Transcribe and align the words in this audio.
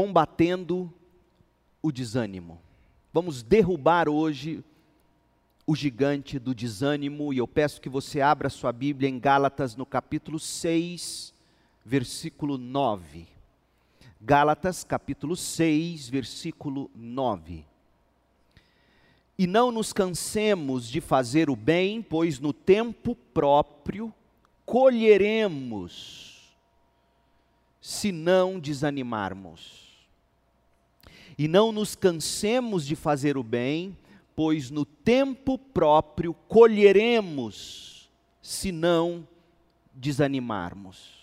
combatendo 0.00 0.90
o 1.82 1.92
desânimo. 1.92 2.58
Vamos 3.12 3.42
derrubar 3.42 4.08
hoje 4.08 4.64
o 5.66 5.76
gigante 5.76 6.38
do 6.38 6.54
desânimo 6.54 7.34
e 7.34 7.36
eu 7.36 7.46
peço 7.46 7.82
que 7.82 7.88
você 7.90 8.22
abra 8.22 8.48
sua 8.48 8.72
Bíblia 8.72 9.10
em 9.10 9.18
Gálatas 9.18 9.76
no 9.76 9.84
capítulo 9.84 10.38
6, 10.38 11.34
versículo 11.84 12.56
9. 12.56 13.26
Gálatas, 14.18 14.84
capítulo 14.84 15.36
6, 15.36 16.08
versículo 16.08 16.90
9. 16.94 17.66
E 19.38 19.46
não 19.46 19.70
nos 19.70 19.92
cansemos 19.92 20.88
de 20.88 21.02
fazer 21.02 21.50
o 21.50 21.56
bem, 21.56 22.00
pois 22.00 22.38
no 22.38 22.54
tempo 22.54 23.14
próprio 23.34 24.10
colheremos, 24.64 26.56
se 27.82 28.10
não 28.10 28.58
desanimarmos. 28.58 29.89
E 31.40 31.48
não 31.48 31.72
nos 31.72 31.94
cansemos 31.96 32.86
de 32.86 32.94
fazer 32.94 33.38
o 33.38 33.42
bem, 33.42 33.96
pois 34.36 34.70
no 34.70 34.84
tempo 34.84 35.56
próprio 35.56 36.34
colheremos, 36.34 38.10
se 38.42 38.70
não 38.70 39.26
desanimarmos. 39.94 41.14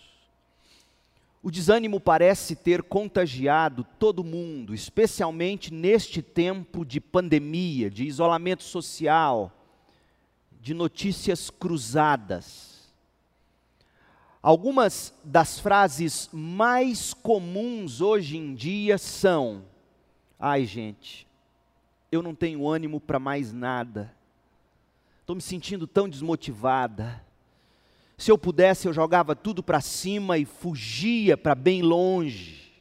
O 1.40 1.52
desânimo 1.52 2.00
parece 2.00 2.56
ter 2.56 2.82
contagiado 2.82 3.86
todo 3.96 4.24
mundo, 4.24 4.74
especialmente 4.74 5.72
neste 5.72 6.20
tempo 6.20 6.84
de 6.84 7.00
pandemia, 7.00 7.88
de 7.88 8.02
isolamento 8.02 8.64
social, 8.64 9.52
de 10.60 10.74
notícias 10.74 11.48
cruzadas. 11.48 12.90
Algumas 14.42 15.14
das 15.22 15.60
frases 15.60 16.28
mais 16.32 17.14
comuns 17.14 18.00
hoje 18.00 18.36
em 18.36 18.52
dia 18.52 18.98
são: 18.98 19.67
ai, 20.38 20.64
gente, 20.64 21.26
eu 22.10 22.22
não 22.22 22.34
tenho 22.34 22.68
ânimo 22.68 23.00
para 23.00 23.18
mais 23.18 23.52
nada, 23.52 24.14
estou 25.20 25.36
me 25.36 25.42
sentindo 25.42 25.86
tão 25.86 26.08
desmotivada 26.08 27.26
se 28.18 28.32
eu 28.32 28.36
pudesse, 28.36 28.88
eu 28.88 28.92
jogava 28.92 29.36
tudo 29.36 29.62
para 29.62 29.80
cima 29.80 30.36
e 30.36 30.44
fugia 30.44 31.36
para 31.36 31.54
bem 31.54 31.82
longe. 31.82 32.72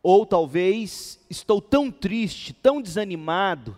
Ou 0.00 0.24
talvez 0.24 1.18
estou 1.28 1.60
tão 1.60 1.90
triste, 1.90 2.52
tão 2.52 2.80
desanimado, 2.80 3.76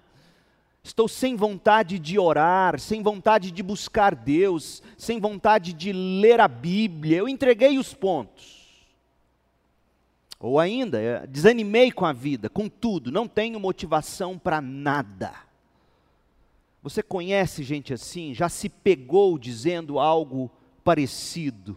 estou 0.83 1.09
sem 1.09 1.35
vontade 1.35 1.99
de 1.99 2.19
orar, 2.19 2.79
sem 2.79 3.03
vontade 3.03 3.51
de 3.51 3.63
buscar 3.63 4.15
Deus, 4.15 4.83
sem 4.99 5.19
vontade 5.19 5.73
de 5.73 5.95
ler 5.95 6.41
a 6.41 6.49
Bíblia. 6.49 7.17
Eu 7.17 7.29
entreguei 7.29 7.79
os 7.79 7.95
pontos. 7.95 8.56
Ou 10.39 10.61
ainda, 10.61 11.01
eh, 11.01 11.27
desanimei 11.27 11.91
com 11.91 12.05
a 12.05 12.13
vida, 12.13 12.49
com 12.49 12.69
tudo, 12.69 13.11
não 13.11 13.27
tenho 13.27 13.59
motivação 13.59 14.39
para 14.39 14.61
nada. 14.61 15.35
Você 16.83 17.03
conhece 17.03 17.65
gente 17.65 17.93
assim? 17.93 18.35
Já 18.35 18.49
se 18.49 18.69
pegou 18.69 19.39
dizendo 19.39 19.99
algo 19.99 20.51
parecido? 20.85 21.77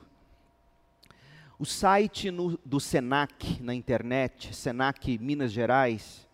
O 1.57 1.65
site 1.65 2.29
no, 2.31 2.59
do 2.63 2.79
Senac 2.79 3.61
na 3.61 3.73
internet, 3.73 4.55
Senac 4.55 5.17
Minas 5.17 5.51
Gerais, 5.51 6.27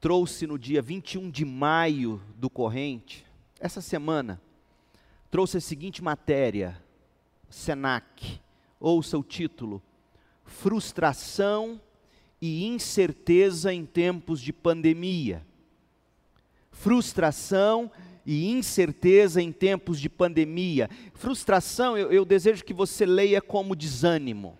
trouxe 0.00 0.46
no 0.46 0.58
dia 0.58 0.82
21 0.82 1.30
de 1.30 1.44
maio 1.44 2.22
do 2.36 2.50
corrente, 2.50 3.24
essa 3.58 3.80
semana, 3.80 4.40
trouxe 5.30 5.56
a 5.56 5.60
seguinte 5.60 6.02
matéria, 6.02 6.80
Senac, 7.48 8.40
ouça 8.78 9.16
o 9.16 9.22
título: 9.22 9.82
Frustração 10.52 11.80
e 12.40 12.64
incerteza 12.66 13.72
em 13.72 13.84
tempos 13.84 14.40
de 14.40 14.52
pandemia 14.52 15.44
frustração 16.82 17.90
e 18.26 18.50
incerteza 18.50 19.40
em 19.40 19.52
tempos 19.52 20.00
de 20.00 20.08
pandemia. 20.08 20.90
Frustração, 21.14 21.96
eu, 21.96 22.10
eu, 22.10 22.24
desejo 22.24 22.64
que 22.64 22.74
você 22.74 23.06
leia 23.06 23.40
como 23.40 23.76
desânimo. 23.76 24.58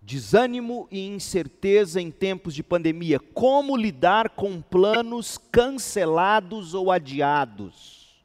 Desânimo 0.00 0.88
e 0.90 1.06
incerteza 1.06 2.00
em 2.00 2.10
tempos 2.10 2.54
de 2.54 2.62
pandemia. 2.62 3.20
Como 3.20 3.76
lidar 3.76 4.30
com 4.30 4.62
planos 4.62 5.36
cancelados 5.36 6.72
ou 6.72 6.90
adiados? 6.90 8.16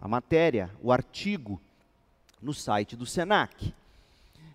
A 0.00 0.06
matéria, 0.06 0.70
o 0.80 0.92
artigo, 0.92 1.60
no 2.40 2.54
site 2.54 2.94
do 2.94 3.06
SENAC. 3.06 3.74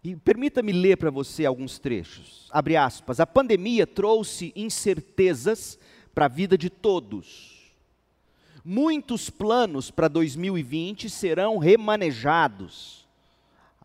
E 0.03 0.15
permita-me 0.15 0.71
ler 0.71 0.97
para 0.97 1.09
você 1.09 1.45
alguns 1.45 1.79
trechos. 1.79 2.47
Abre 2.51 2.75
aspas. 2.75 3.19
A 3.19 3.25
pandemia 3.25 3.85
trouxe 3.85 4.53
incertezas 4.55 5.79
para 6.13 6.25
a 6.25 6.29
vida 6.29 6.57
de 6.57 6.69
todos. 6.69 7.73
Muitos 8.63 9.29
planos 9.29 9.89
para 9.89 10.07
2020 10.07 11.09
serão 11.09 11.57
remanejados, 11.57 13.07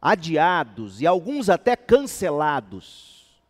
adiados 0.01 1.01
e 1.01 1.07
alguns 1.07 1.49
até 1.49 1.77
cancelados. 1.77 3.41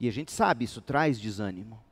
E 0.00 0.08
a 0.08 0.12
gente 0.12 0.32
sabe, 0.32 0.64
isso 0.64 0.80
traz 0.80 1.20
desânimo. 1.20 1.85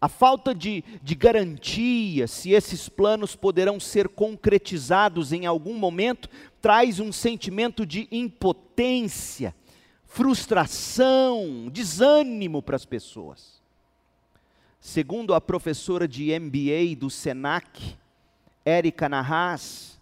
A 0.00 0.08
falta 0.08 0.54
de, 0.54 0.82
de 1.02 1.14
garantia 1.14 2.26
se 2.26 2.50
esses 2.50 2.88
planos 2.88 3.34
poderão 3.36 3.78
ser 3.80 4.08
concretizados 4.08 5.32
em 5.32 5.46
algum 5.46 5.74
momento 5.74 6.28
traz 6.60 6.98
um 6.98 7.12
sentimento 7.12 7.86
de 7.86 8.08
impotência, 8.10 9.54
frustração, 10.04 11.68
desânimo 11.72 12.60
para 12.60 12.76
as 12.76 12.84
pessoas. 12.84 13.62
Segundo 14.80 15.32
a 15.32 15.40
professora 15.40 16.06
de 16.06 16.36
MBA 16.38 16.96
do 16.98 17.08
SENAC, 17.08 17.96
Érica 18.64 19.08
Narras, 19.08 19.96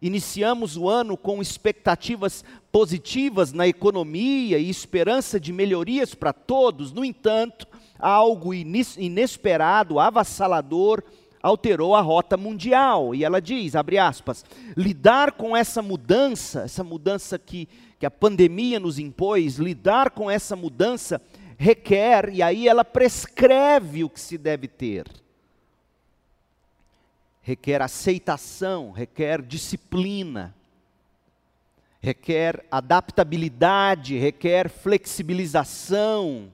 iniciamos 0.00 0.76
o 0.76 0.88
ano 0.88 1.16
com 1.16 1.42
expectativas 1.42 2.42
positivas 2.72 3.52
na 3.52 3.68
economia 3.68 4.58
e 4.58 4.70
esperança 4.70 5.38
de 5.38 5.52
melhorias 5.52 6.14
para 6.14 6.32
todos. 6.32 6.90
No 6.90 7.04
entanto, 7.04 7.67
algo 7.98 8.54
inesperado, 8.54 9.98
avassalador, 9.98 11.02
alterou 11.42 11.94
a 11.94 12.00
rota 12.00 12.36
mundial. 12.36 13.14
E 13.14 13.24
ela 13.24 13.40
diz, 13.40 13.74
abre 13.74 13.98
aspas, 13.98 14.44
lidar 14.76 15.32
com 15.32 15.56
essa 15.56 15.82
mudança, 15.82 16.62
essa 16.62 16.84
mudança 16.84 17.38
que, 17.38 17.68
que 17.98 18.06
a 18.06 18.10
pandemia 18.10 18.78
nos 18.78 18.98
impôs, 18.98 19.56
lidar 19.56 20.10
com 20.10 20.30
essa 20.30 20.54
mudança 20.54 21.20
requer, 21.58 22.30
e 22.32 22.40
aí 22.40 22.68
ela 22.68 22.84
prescreve 22.84 24.04
o 24.04 24.08
que 24.08 24.20
se 24.20 24.38
deve 24.38 24.68
ter. 24.68 25.06
Requer 27.42 27.82
aceitação, 27.82 28.92
requer 28.92 29.42
disciplina, 29.42 30.54
requer 32.00 32.64
adaptabilidade, 32.70 34.16
requer 34.16 34.68
flexibilização, 34.68 36.52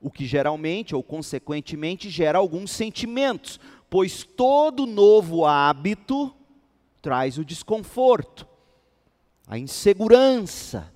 o 0.00 0.10
que 0.10 0.26
geralmente 0.26 0.94
ou 0.94 1.02
consequentemente 1.02 2.10
gera 2.10 2.38
alguns 2.38 2.70
sentimentos, 2.70 3.58
pois 3.88 4.24
todo 4.24 4.86
novo 4.86 5.44
hábito 5.44 6.34
traz 7.00 7.38
o 7.38 7.44
desconforto, 7.44 8.46
a 9.46 9.58
insegurança, 9.58 10.92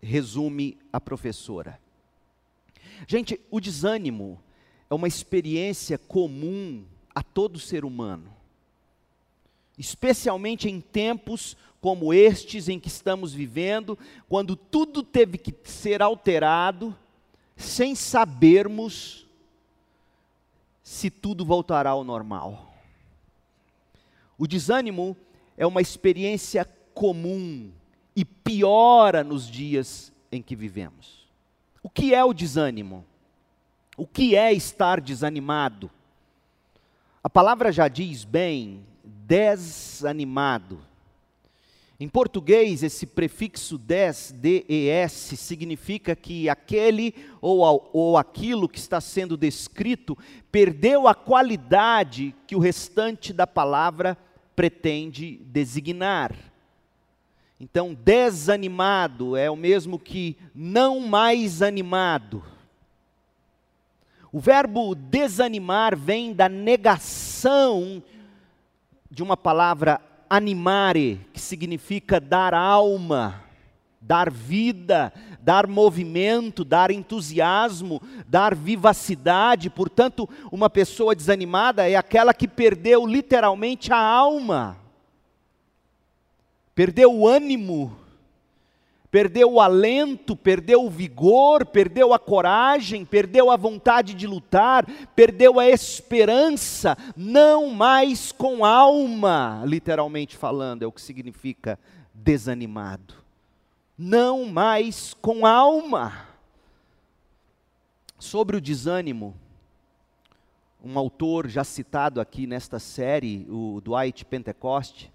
resume 0.00 0.78
a 0.92 1.00
professora. 1.00 1.80
Gente, 3.06 3.40
o 3.50 3.60
desânimo 3.60 4.42
é 4.90 4.94
uma 4.94 5.08
experiência 5.08 5.98
comum 5.98 6.84
a 7.14 7.22
todo 7.22 7.58
ser 7.58 7.84
humano, 7.84 8.34
especialmente 9.76 10.68
em 10.68 10.80
tempos 10.80 11.56
como 11.80 12.12
estes 12.12 12.68
em 12.68 12.80
que 12.80 12.88
estamos 12.88 13.32
vivendo, 13.32 13.96
quando 14.28 14.56
tudo 14.56 15.02
teve 15.02 15.38
que 15.38 15.54
ser 15.64 16.02
alterado, 16.02 16.96
sem 17.58 17.94
sabermos 17.94 19.26
se 20.82 21.10
tudo 21.10 21.44
voltará 21.44 21.90
ao 21.90 22.04
normal. 22.04 22.72
O 24.38 24.46
desânimo 24.46 25.16
é 25.56 25.66
uma 25.66 25.82
experiência 25.82 26.64
comum 26.94 27.70
e 28.14 28.24
piora 28.24 29.22
nos 29.22 29.46
dias 29.46 30.12
em 30.30 30.40
que 30.40 30.54
vivemos. 30.54 31.28
O 31.82 31.90
que 31.90 32.14
é 32.14 32.24
o 32.24 32.32
desânimo? 32.32 33.04
O 33.96 34.06
que 34.06 34.36
é 34.36 34.52
estar 34.52 35.00
desanimado? 35.00 35.90
A 37.22 37.28
palavra 37.28 37.72
já 37.72 37.88
diz 37.88 38.24
bem, 38.24 38.86
desanimado. 39.04 40.80
Em 42.00 42.08
português, 42.08 42.84
esse 42.84 43.04
prefixo 43.06 43.76
des, 43.76 44.32
des, 44.32 45.10
significa 45.12 46.14
que 46.14 46.48
aquele 46.48 47.12
ou, 47.40 47.90
ou 47.92 48.16
aquilo 48.16 48.68
que 48.68 48.78
está 48.78 49.00
sendo 49.00 49.36
descrito 49.36 50.16
perdeu 50.52 51.08
a 51.08 51.14
qualidade 51.14 52.32
que 52.46 52.54
o 52.54 52.60
restante 52.60 53.32
da 53.32 53.48
palavra 53.48 54.16
pretende 54.54 55.38
designar. 55.46 56.36
Então, 57.58 57.92
desanimado 57.92 59.36
é 59.36 59.50
o 59.50 59.56
mesmo 59.56 59.98
que 59.98 60.36
não 60.54 61.00
mais 61.00 61.62
animado. 61.62 62.44
O 64.30 64.38
verbo 64.38 64.94
desanimar 64.94 65.96
vem 65.96 66.32
da 66.32 66.48
negação 66.48 68.00
de 69.10 69.20
uma 69.20 69.36
palavra 69.36 70.00
animare, 70.28 71.20
que 71.32 71.40
significa 71.40 72.20
dar 72.20 72.54
alma, 72.54 73.42
dar 74.00 74.30
vida, 74.30 75.12
dar 75.40 75.66
movimento, 75.66 76.64
dar 76.64 76.90
entusiasmo, 76.90 78.02
dar 78.26 78.54
vivacidade. 78.54 79.70
Portanto, 79.70 80.28
uma 80.52 80.70
pessoa 80.70 81.14
desanimada 81.14 81.88
é 81.88 81.96
aquela 81.96 82.32
que 82.32 82.46
perdeu 82.46 83.06
literalmente 83.06 83.92
a 83.92 83.98
alma, 83.98 84.76
perdeu 86.74 87.14
o 87.14 87.26
ânimo, 87.26 87.96
perdeu 89.10 89.54
o 89.54 89.60
alento, 89.60 90.36
perdeu 90.36 90.84
o 90.84 90.90
vigor, 90.90 91.64
perdeu 91.64 92.12
a 92.12 92.18
coragem, 92.18 93.04
perdeu 93.04 93.50
a 93.50 93.56
vontade 93.56 94.14
de 94.14 94.26
lutar, 94.26 94.86
perdeu 95.14 95.58
a 95.58 95.68
esperança, 95.68 96.96
não 97.16 97.70
mais 97.70 98.32
com 98.32 98.64
alma, 98.64 99.62
literalmente 99.66 100.36
falando, 100.36 100.82
é 100.82 100.86
o 100.86 100.92
que 100.92 101.00
significa 101.00 101.78
desanimado. 102.12 103.14
Não 103.96 104.44
mais 104.44 105.14
com 105.14 105.44
alma. 105.44 106.26
Sobre 108.18 108.56
o 108.56 108.60
desânimo, 108.60 109.34
um 110.84 110.98
autor 110.98 111.48
já 111.48 111.64
citado 111.64 112.20
aqui 112.20 112.46
nesta 112.46 112.78
série, 112.78 113.46
o 113.48 113.80
Dwight 113.80 114.24
Pentecost, 114.24 115.10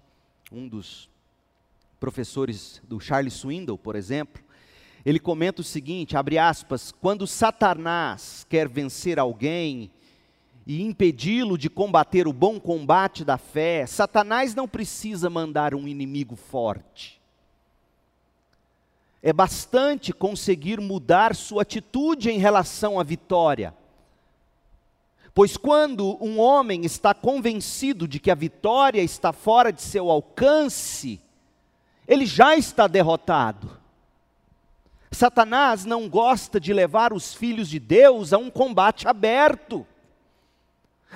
um 0.50 0.68
dos 0.68 1.08
professores 2.04 2.82
do 2.86 3.00
Charles 3.00 3.32
Swindoll, 3.32 3.78
por 3.78 3.96
exemplo, 3.96 4.44
ele 5.06 5.18
comenta 5.18 5.62
o 5.62 5.64
seguinte, 5.64 6.18
abre 6.18 6.36
aspas, 6.36 6.92
quando 6.92 7.26
Satanás 7.26 8.46
quer 8.46 8.68
vencer 8.68 9.18
alguém 9.18 9.90
e 10.66 10.82
impedi-lo 10.82 11.56
de 11.56 11.70
combater 11.70 12.28
o 12.28 12.32
bom 12.32 12.60
combate 12.60 13.24
da 13.24 13.38
fé, 13.38 13.86
Satanás 13.86 14.54
não 14.54 14.68
precisa 14.68 15.30
mandar 15.30 15.74
um 15.74 15.88
inimigo 15.88 16.36
forte. 16.36 17.22
É 19.22 19.32
bastante 19.32 20.12
conseguir 20.12 20.82
mudar 20.82 21.34
sua 21.34 21.62
atitude 21.62 22.28
em 22.28 22.38
relação 22.38 23.00
à 23.00 23.02
vitória. 23.02 23.74
Pois 25.32 25.56
quando 25.56 26.22
um 26.22 26.38
homem 26.38 26.84
está 26.84 27.14
convencido 27.14 28.06
de 28.06 28.20
que 28.20 28.30
a 28.30 28.34
vitória 28.34 29.00
está 29.00 29.32
fora 29.32 29.72
de 29.72 29.80
seu 29.80 30.10
alcance, 30.10 31.23
ele 32.06 32.26
já 32.26 32.56
está 32.56 32.86
derrotado. 32.86 33.78
Satanás 35.10 35.84
não 35.84 36.08
gosta 36.08 36.60
de 36.60 36.72
levar 36.72 37.12
os 37.12 37.34
filhos 37.34 37.68
de 37.68 37.78
Deus 37.78 38.32
a 38.32 38.38
um 38.38 38.50
combate 38.50 39.06
aberto. 39.06 39.86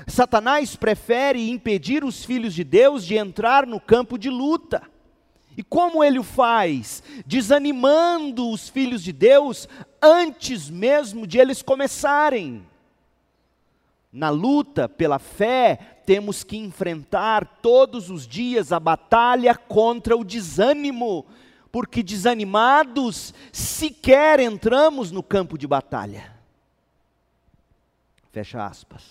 Satanás 0.06 0.76
prefere 0.76 1.50
impedir 1.50 2.04
os 2.04 2.24
filhos 2.24 2.54
de 2.54 2.62
Deus 2.62 3.04
de 3.04 3.16
entrar 3.16 3.66
no 3.66 3.80
campo 3.80 4.16
de 4.16 4.30
luta. 4.30 4.82
E 5.56 5.62
como 5.62 6.04
ele 6.04 6.20
o 6.20 6.22
faz? 6.22 7.02
Desanimando 7.26 8.48
os 8.48 8.68
filhos 8.68 9.02
de 9.02 9.12
Deus 9.12 9.68
antes 10.00 10.70
mesmo 10.70 11.26
de 11.26 11.38
eles 11.38 11.62
começarem. 11.62 12.64
Na 14.12 14.30
luta 14.30 14.88
pela 14.88 15.18
fé, 15.18 15.97
temos 16.08 16.42
que 16.42 16.56
enfrentar 16.56 17.58
todos 17.60 18.08
os 18.08 18.26
dias 18.26 18.72
a 18.72 18.80
batalha 18.80 19.54
contra 19.54 20.16
o 20.16 20.24
desânimo, 20.24 21.26
porque 21.70 22.02
desanimados 22.02 23.34
sequer 23.52 24.40
entramos 24.40 25.10
no 25.10 25.22
campo 25.22 25.58
de 25.58 25.66
batalha. 25.66 26.34
Fecha 28.32 28.64
aspas. 28.64 29.04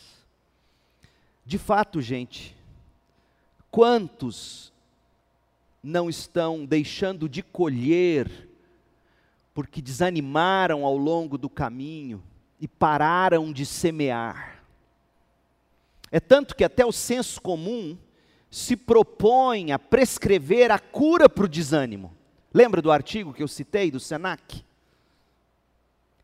De 1.45 1.59
fato, 1.59 2.01
gente, 2.01 2.57
quantos 3.69 4.73
não 5.83 6.09
estão 6.09 6.65
deixando 6.65 7.29
de 7.29 7.43
colher 7.43 8.49
porque 9.53 9.83
desanimaram 9.83 10.83
ao 10.83 10.97
longo 10.97 11.37
do 11.37 11.47
caminho 11.47 12.23
e 12.59 12.67
pararam 12.67 13.53
de 13.53 13.67
semear? 13.67 14.56
É 16.17 16.19
tanto 16.19 16.55
que 16.55 16.63
até 16.63 16.83
o 16.83 16.91
senso 16.91 17.39
comum 17.39 17.95
se 18.49 18.75
propõe 18.75 19.71
a 19.71 19.77
prescrever 19.77 20.71
a 20.71 20.79
cura 20.79 21.29
para 21.29 21.45
o 21.45 21.47
desânimo. 21.47 22.11
Lembra 22.51 22.81
do 22.81 22.91
artigo 22.91 23.31
que 23.31 23.43
eu 23.43 23.47
citei 23.47 23.91
do 23.91 23.99
Senac? 23.99 24.65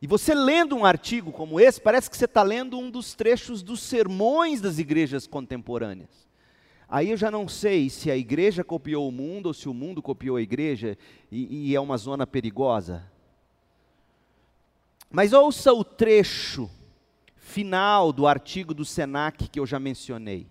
E 0.01 0.07
você 0.07 0.33
lendo 0.33 0.75
um 0.75 0.83
artigo 0.83 1.31
como 1.31 1.59
esse, 1.59 1.79
parece 1.79 2.09
que 2.09 2.17
você 2.17 2.25
está 2.25 2.41
lendo 2.41 2.75
um 2.75 2.89
dos 2.89 3.13
trechos 3.13 3.61
dos 3.61 3.83
sermões 3.83 4.59
das 4.59 4.79
igrejas 4.79 5.27
contemporâneas. 5.27 6.27
Aí 6.89 7.11
eu 7.11 7.17
já 7.17 7.29
não 7.29 7.47
sei 7.47 7.87
se 7.87 8.09
a 8.09 8.17
igreja 8.17 8.63
copiou 8.63 9.07
o 9.07 9.11
mundo 9.11 9.45
ou 9.45 9.53
se 9.53 9.69
o 9.69 9.75
mundo 9.75 10.01
copiou 10.01 10.37
a 10.37 10.41
igreja 10.41 10.97
e, 11.31 11.69
e 11.69 11.75
é 11.75 11.79
uma 11.79 11.97
zona 11.97 12.25
perigosa. 12.25 13.03
Mas 15.11 15.33
ouça 15.33 15.71
o 15.71 15.83
trecho 15.83 16.67
final 17.53 18.11
do 18.11 18.25
artigo 18.25 18.73
do 18.73 18.83
SENAC 18.83 19.47
que 19.47 19.59
eu 19.59 19.65
já 19.67 19.79
mencionei. 19.79 20.47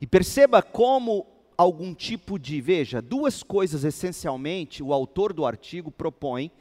E 0.00 0.06
perceba 0.06 0.62
como 0.62 1.26
algum 1.58 1.92
tipo 1.92 2.38
de, 2.38 2.60
veja, 2.60 3.02
duas 3.02 3.42
coisas 3.42 3.82
essencialmente 3.82 4.80
o 4.80 4.92
autor 4.92 5.32
do 5.32 5.44
artigo 5.44 5.90
propõe 5.90 6.52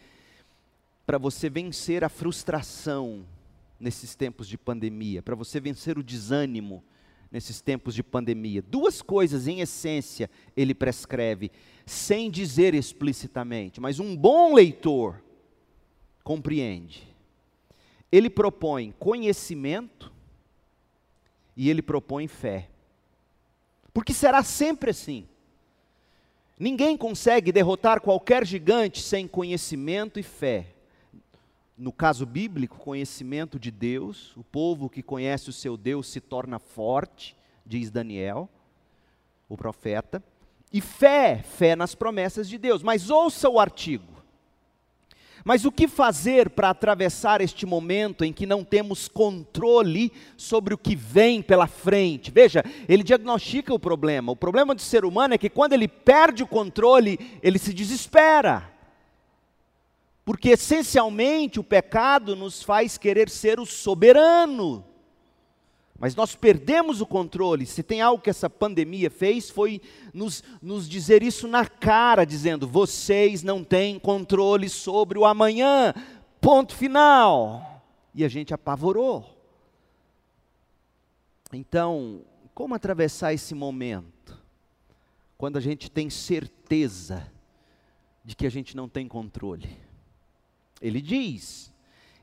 para 1.05 1.19
você 1.19 1.51
vencer 1.51 2.03
a 2.03 2.09
frustração 2.09 3.23
nesses 3.79 4.15
tempos 4.15 4.47
de 4.47 4.57
pandemia, 4.57 5.21
para 5.21 5.35
você 5.35 5.59
vencer 5.59 5.99
o 5.99 6.03
desânimo 6.03 6.83
nesses 7.31 7.61
tempos 7.61 7.93
de 7.93 8.01
pandemia. 8.01 8.63
Duas 8.63 9.03
coisas 9.03 9.47
em 9.47 9.59
essência 9.59 10.31
ele 10.57 10.73
prescreve, 10.73 11.51
sem 11.85 12.31
dizer 12.31 12.73
explicitamente, 12.73 13.79
mas 13.79 13.99
um 13.99 14.15
bom 14.15 14.55
leitor 14.55 15.21
compreende 16.23 17.12
ele 18.13 18.29
propõe 18.29 18.93
conhecimento 18.99 20.11
e 21.57 21.67
ele 21.67 21.81
propõe 21.81 22.27
fé. 22.27 22.69
Porque 23.91 24.13
será 24.13 24.43
sempre 24.43 24.91
assim. 24.91 25.27
Ninguém 26.59 26.95
consegue 26.95 27.51
derrotar 27.51 28.01
qualquer 28.01 28.45
gigante 28.45 29.01
sem 29.01 29.27
conhecimento 29.27 30.19
e 30.19 30.23
fé. 30.23 30.67
No 31.75 31.91
caso 31.91 32.23
bíblico, 32.23 32.77
conhecimento 32.77 33.57
de 33.57 33.71
Deus, 33.71 34.37
o 34.37 34.43
povo 34.43 34.91
que 34.91 35.01
conhece 35.01 35.49
o 35.49 35.53
seu 35.53 35.75
Deus 35.75 36.07
se 36.07 36.21
torna 36.21 36.59
forte, 36.59 37.35
diz 37.65 37.89
Daniel, 37.89 38.47
o 39.49 39.57
profeta, 39.57 40.23
e 40.71 40.79
fé, 40.81 41.41
fé 41.41 41.75
nas 41.75 41.95
promessas 41.95 42.47
de 42.47 42.59
Deus. 42.59 42.83
Mas 42.83 43.09
ouça 43.09 43.49
o 43.49 43.59
artigo. 43.59 44.12
Mas 45.43 45.65
o 45.65 45.71
que 45.71 45.87
fazer 45.89 46.49
para 46.49 46.69
atravessar 46.69 47.41
este 47.41 47.65
momento 47.65 48.23
em 48.23 48.31
que 48.31 48.45
não 48.45 48.63
temos 48.63 49.09
controle 49.09 50.11
sobre 50.37 50.73
o 50.73 50.77
que 50.77 50.95
vem 50.95 51.41
pela 51.41 51.67
frente? 51.67 52.31
Veja, 52.31 52.63
ele 52.87 53.03
diagnostica 53.03 53.73
o 53.73 53.79
problema. 53.79 54.31
O 54.31 54.37
problema 54.37 54.73
do 54.73 54.81
ser 54.81 55.03
humano 55.03 55.33
é 55.33 55.37
que 55.37 55.49
quando 55.49 55.73
ele 55.73 55.87
perde 55.87 56.43
o 56.43 56.47
controle, 56.47 57.19
ele 57.41 57.59
se 57.59 57.73
desespera. 57.73 58.71
Porque 60.23 60.51
essencialmente 60.51 61.59
o 61.59 61.63
pecado 61.63 62.35
nos 62.35 62.63
faz 62.63 62.97
querer 62.97 63.29
ser 63.29 63.59
o 63.59 63.65
soberano. 63.65 64.85
Mas 65.97 66.15
nós 66.15 66.35
perdemos 66.35 67.01
o 67.01 67.05
controle. 67.05 67.65
Se 67.65 67.83
tem 67.83 68.01
algo 68.01 68.21
que 68.21 68.29
essa 68.29 68.49
pandemia 68.49 69.09
fez, 69.09 69.49
foi 69.49 69.81
nos, 70.13 70.43
nos 70.61 70.89
dizer 70.89 71.23
isso 71.23 71.47
na 71.47 71.65
cara, 71.65 72.25
dizendo: 72.25 72.67
vocês 72.67 73.43
não 73.43 73.63
têm 73.63 73.99
controle 73.99 74.69
sobre 74.69 75.17
o 75.17 75.25
amanhã. 75.25 75.93
Ponto 76.41 76.75
final. 76.75 77.81
E 78.13 78.23
a 78.23 78.27
gente 78.27 78.53
apavorou. 78.53 79.29
Então, 81.51 82.21
como 82.53 82.75
atravessar 82.75 83.33
esse 83.33 83.53
momento? 83.53 84.37
Quando 85.37 85.57
a 85.57 85.61
gente 85.61 85.89
tem 85.89 86.09
certeza 86.09 87.31
de 88.23 88.35
que 88.35 88.47
a 88.47 88.49
gente 88.49 88.75
não 88.75 88.87
tem 88.87 89.07
controle. 89.07 89.77
Ele 90.81 91.01
diz: 91.01 91.71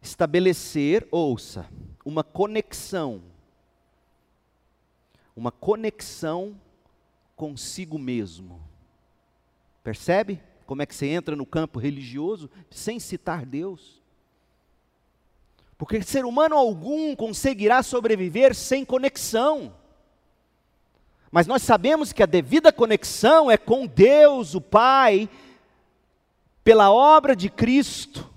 estabelecer, 0.03 1.07
ouça, 1.11 1.67
uma 2.05 2.25
conexão 2.25 3.23
uma 5.41 5.51
conexão 5.51 6.55
consigo 7.35 7.99
mesmo. 7.99 8.61
Percebe 9.83 10.39
como 10.67 10.83
é 10.83 10.87
que 10.87 10.95
você 10.95 11.07
entra 11.07 11.35
no 11.35 11.47
campo 11.47 11.79
religioso 11.79 12.51
sem 12.71 13.01
citar 13.01 13.47
Deus? 13.47 14.03
Porque 15.79 16.03
ser 16.03 16.27
humano 16.27 16.57
algum 16.57 17.17
conseguirá 17.17 17.83
sobreviver 17.83 18.55
sem 18.55 18.85
conexão. 18.85 19.75
Mas 21.31 21.47
nós 21.47 21.63
sabemos 21.63 22.13
que 22.13 22.23
a 22.23 22.27
devida 22.27 22.71
conexão 22.71 23.51
é 23.51 23.57
com 23.57 23.87
Deus, 23.87 24.55
o 24.55 24.61
Pai, 24.61 25.27
pela 26.63 26.93
obra 26.93 27.35
de 27.35 27.49
Cristo 27.49 28.31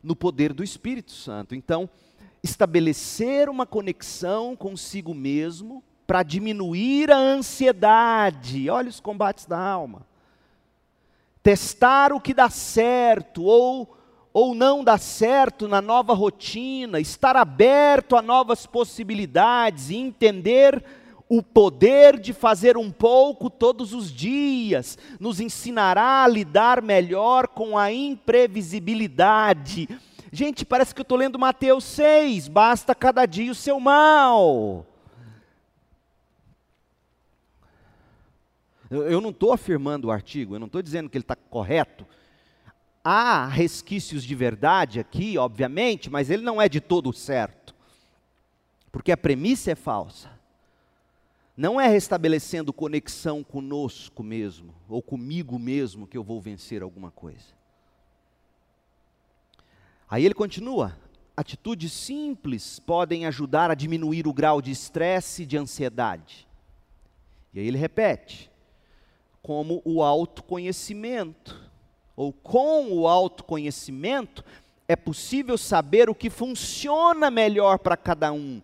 no 0.00 0.14
poder 0.14 0.52
do 0.52 0.62
Espírito 0.62 1.10
Santo. 1.10 1.56
Então, 1.56 1.90
estabelecer 2.40 3.48
uma 3.48 3.66
conexão 3.66 4.54
consigo 4.54 5.12
mesmo 5.12 5.82
para 6.06 6.22
diminuir 6.22 7.10
a 7.10 7.18
ansiedade. 7.18 8.68
Olha 8.70 8.88
os 8.88 9.00
combates 9.00 9.46
da 9.46 9.58
alma. 9.58 10.06
Testar 11.42 12.12
o 12.12 12.20
que 12.20 12.32
dá 12.34 12.48
certo 12.48 13.42
ou 13.44 13.94
ou 14.34 14.52
não 14.52 14.82
dá 14.82 14.98
certo 14.98 15.68
na 15.68 15.80
nova 15.80 16.12
rotina, 16.12 16.98
estar 16.98 17.36
aberto 17.36 18.16
a 18.16 18.22
novas 18.22 18.66
possibilidades 18.66 19.90
e 19.90 19.96
entender 19.96 20.82
o 21.28 21.40
poder 21.40 22.18
de 22.18 22.32
fazer 22.32 22.76
um 22.76 22.90
pouco 22.90 23.48
todos 23.48 23.94
os 23.94 24.12
dias, 24.12 24.98
nos 25.20 25.38
ensinará 25.38 26.24
a 26.24 26.28
lidar 26.28 26.82
melhor 26.82 27.46
com 27.46 27.78
a 27.78 27.92
imprevisibilidade. 27.92 29.88
Gente, 30.32 30.64
parece 30.64 30.92
que 30.92 31.00
eu 31.00 31.04
estou 31.04 31.16
lendo 31.16 31.38
Mateus 31.38 31.84
6, 31.84 32.48
basta 32.48 32.92
cada 32.92 33.24
dia 33.26 33.52
o 33.52 33.54
seu 33.54 33.78
mal. 33.78 34.84
Eu 38.90 39.20
não 39.20 39.30
estou 39.30 39.52
afirmando 39.52 40.08
o 40.08 40.10
artigo, 40.10 40.54
eu 40.54 40.58
não 40.58 40.66
estou 40.66 40.82
dizendo 40.82 41.08
que 41.08 41.16
ele 41.16 41.24
está 41.24 41.36
correto. 41.36 42.06
Há 43.02 43.46
resquícios 43.46 44.24
de 44.24 44.34
verdade 44.34 45.00
aqui, 45.00 45.36
obviamente, 45.36 46.10
mas 46.10 46.30
ele 46.30 46.42
não 46.42 46.60
é 46.60 46.68
de 46.68 46.80
todo 46.80 47.12
certo. 47.12 47.74
Porque 48.90 49.12
a 49.12 49.16
premissa 49.16 49.72
é 49.72 49.74
falsa. 49.74 50.30
Não 51.56 51.80
é 51.80 51.86
restabelecendo 51.86 52.72
conexão 52.72 53.44
conosco 53.44 54.22
mesmo, 54.22 54.74
ou 54.88 55.00
comigo 55.00 55.58
mesmo, 55.58 56.06
que 56.06 56.16
eu 56.16 56.24
vou 56.24 56.40
vencer 56.40 56.82
alguma 56.82 57.10
coisa. 57.10 57.54
Aí 60.08 60.24
ele 60.24 60.34
continua: 60.34 60.96
atitudes 61.36 61.92
simples 61.92 62.78
podem 62.80 63.26
ajudar 63.26 63.70
a 63.70 63.74
diminuir 63.74 64.26
o 64.26 64.32
grau 64.32 64.60
de 64.60 64.70
estresse 64.70 65.42
e 65.42 65.46
de 65.46 65.56
ansiedade. 65.56 66.46
E 67.52 67.60
aí 67.60 67.66
ele 67.66 67.78
repete: 67.78 68.50
como 69.44 69.82
o 69.84 70.02
autoconhecimento, 70.02 71.70
ou 72.16 72.32
com 72.32 72.90
o 72.90 73.06
autoconhecimento, 73.06 74.42
é 74.88 74.96
possível 74.96 75.58
saber 75.58 76.08
o 76.08 76.14
que 76.14 76.30
funciona 76.30 77.30
melhor 77.30 77.78
para 77.78 77.94
cada 77.94 78.32
um. 78.32 78.62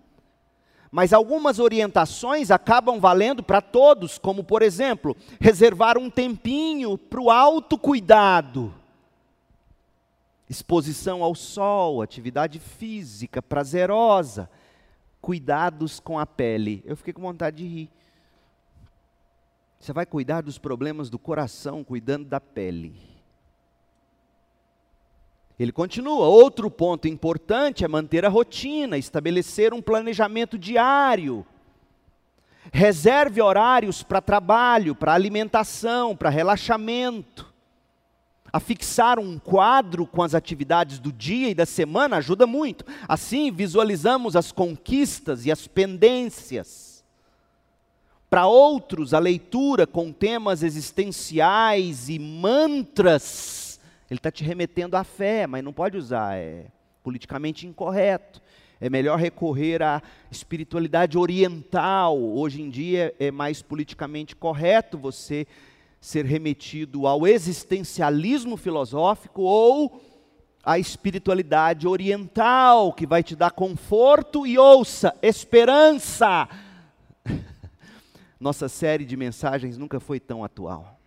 Mas 0.90 1.12
algumas 1.12 1.58
orientações 1.58 2.50
acabam 2.50 2.98
valendo 2.98 3.42
para 3.42 3.60
todos, 3.60 4.16
como 4.16 4.42
por 4.42 4.62
exemplo, 4.62 5.14
reservar 5.38 5.98
um 5.98 6.08
tempinho 6.08 6.96
para 6.96 7.20
o 7.20 7.30
autocuidado. 7.30 8.72
Exposição 10.48 11.22
ao 11.22 11.34
sol, 11.34 12.00
atividade 12.00 12.58
física 12.58 13.42
prazerosa, 13.42 14.48
cuidados 15.20 16.00
com 16.00 16.18
a 16.18 16.24
pele. 16.24 16.82
Eu 16.86 16.96
fiquei 16.96 17.12
com 17.12 17.20
vontade 17.20 17.58
de 17.58 17.66
rir. 17.66 17.90
Você 19.80 19.94
vai 19.94 20.04
cuidar 20.04 20.42
dos 20.42 20.58
problemas 20.58 21.08
do 21.08 21.18
coração, 21.18 21.82
cuidando 21.82 22.26
da 22.26 22.38
pele. 22.38 22.94
Ele 25.58 25.72
continua: 25.72 26.26
outro 26.26 26.70
ponto 26.70 27.08
importante 27.08 27.82
é 27.82 27.88
manter 27.88 28.26
a 28.26 28.28
rotina, 28.28 28.98
estabelecer 28.98 29.72
um 29.72 29.80
planejamento 29.80 30.58
diário. 30.58 31.46
Reserve 32.70 33.40
horários 33.40 34.02
para 34.02 34.20
trabalho, 34.20 34.94
para 34.94 35.14
alimentação, 35.14 36.14
para 36.14 36.28
relaxamento. 36.28 37.50
A 38.52 38.60
fixar 38.60 39.18
um 39.18 39.38
quadro 39.38 40.06
com 40.06 40.22
as 40.22 40.34
atividades 40.34 40.98
do 40.98 41.10
dia 41.10 41.48
e 41.48 41.54
da 41.54 41.64
semana 41.64 42.18
ajuda 42.18 42.46
muito. 42.46 42.84
Assim, 43.08 43.50
visualizamos 43.50 44.36
as 44.36 44.52
conquistas 44.52 45.46
e 45.46 45.50
as 45.50 45.66
pendências. 45.66 46.89
Para 48.30 48.46
outros, 48.46 49.12
a 49.12 49.18
leitura 49.18 49.88
com 49.88 50.12
temas 50.12 50.62
existenciais 50.62 52.08
e 52.08 52.16
mantras, 52.16 53.80
ele 54.08 54.20
está 54.20 54.30
te 54.30 54.44
remetendo 54.44 54.96
à 54.96 55.02
fé, 55.02 55.48
mas 55.48 55.64
não 55.64 55.72
pode 55.72 55.96
usar, 55.96 56.36
é 56.36 56.66
politicamente 57.02 57.66
incorreto. 57.66 58.40
É 58.80 58.88
melhor 58.88 59.18
recorrer 59.18 59.82
à 59.82 60.00
espiritualidade 60.30 61.18
oriental. 61.18 62.16
Hoje 62.16 62.62
em 62.62 62.70
dia 62.70 63.12
é 63.18 63.32
mais 63.32 63.62
politicamente 63.62 64.36
correto 64.36 64.96
você 64.96 65.44
ser 66.00 66.24
remetido 66.24 67.08
ao 67.08 67.26
existencialismo 67.26 68.56
filosófico 68.56 69.42
ou 69.42 70.00
à 70.62 70.78
espiritualidade 70.78 71.88
oriental, 71.88 72.92
que 72.92 73.08
vai 73.08 73.24
te 73.24 73.34
dar 73.34 73.50
conforto 73.50 74.46
e 74.46 74.56
ouça, 74.56 75.16
esperança 75.20 76.48
nossa 78.40 78.68
série 78.68 79.04
de 79.04 79.16
mensagens 79.16 79.76
nunca 79.76 80.00
foi 80.00 80.18
tão 80.18 80.42
atual. 80.42 80.98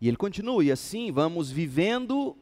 E 0.00 0.06
ele 0.06 0.16
continua, 0.16 0.62
e 0.62 0.70
assim 0.70 1.10
vamos 1.10 1.50
vivendo. 1.50 2.36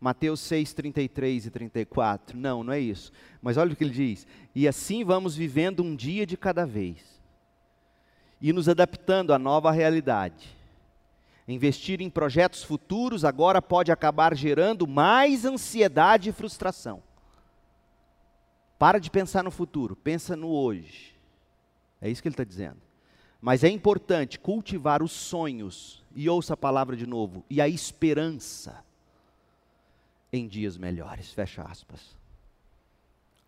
Mateus 0.00 0.38
6, 0.40 0.72
33 0.74 1.46
e 1.46 1.50
34. 1.50 2.38
Não, 2.38 2.62
não 2.62 2.72
é 2.72 2.78
isso. 2.78 3.12
Mas 3.42 3.56
olha 3.56 3.72
o 3.72 3.76
que 3.76 3.82
ele 3.82 3.92
diz. 3.92 4.26
E 4.54 4.68
assim 4.68 5.02
vamos 5.04 5.34
vivendo 5.34 5.82
um 5.82 5.96
dia 5.96 6.24
de 6.24 6.36
cada 6.36 6.64
vez. 6.64 7.20
E 8.40 8.52
nos 8.52 8.68
adaptando 8.68 9.34
à 9.34 9.38
nova 9.38 9.72
realidade. 9.72 10.56
Investir 11.48 12.00
em 12.00 12.08
projetos 12.08 12.62
futuros 12.62 13.24
agora 13.24 13.60
pode 13.60 13.90
acabar 13.90 14.36
gerando 14.36 14.86
mais 14.86 15.44
ansiedade 15.44 16.28
e 16.28 16.32
frustração. 16.32 17.02
Para 18.78 19.00
de 19.00 19.10
pensar 19.10 19.42
no 19.42 19.50
futuro, 19.50 19.96
pensa 19.96 20.36
no 20.36 20.48
hoje. 20.48 21.17
É 22.00 22.08
isso 22.08 22.22
que 22.22 22.28
ele 22.28 22.34
está 22.34 22.44
dizendo. 22.44 22.78
Mas 23.40 23.62
é 23.62 23.68
importante 23.68 24.38
cultivar 24.38 25.02
os 25.02 25.12
sonhos, 25.12 26.04
e 26.14 26.28
ouça 26.28 26.54
a 26.54 26.56
palavra 26.56 26.96
de 26.96 27.06
novo, 27.06 27.44
e 27.48 27.60
a 27.60 27.68
esperança 27.68 28.84
em 30.32 30.46
dias 30.48 30.76
melhores. 30.76 31.32
Fecha 31.32 31.62
aspas. 31.62 32.16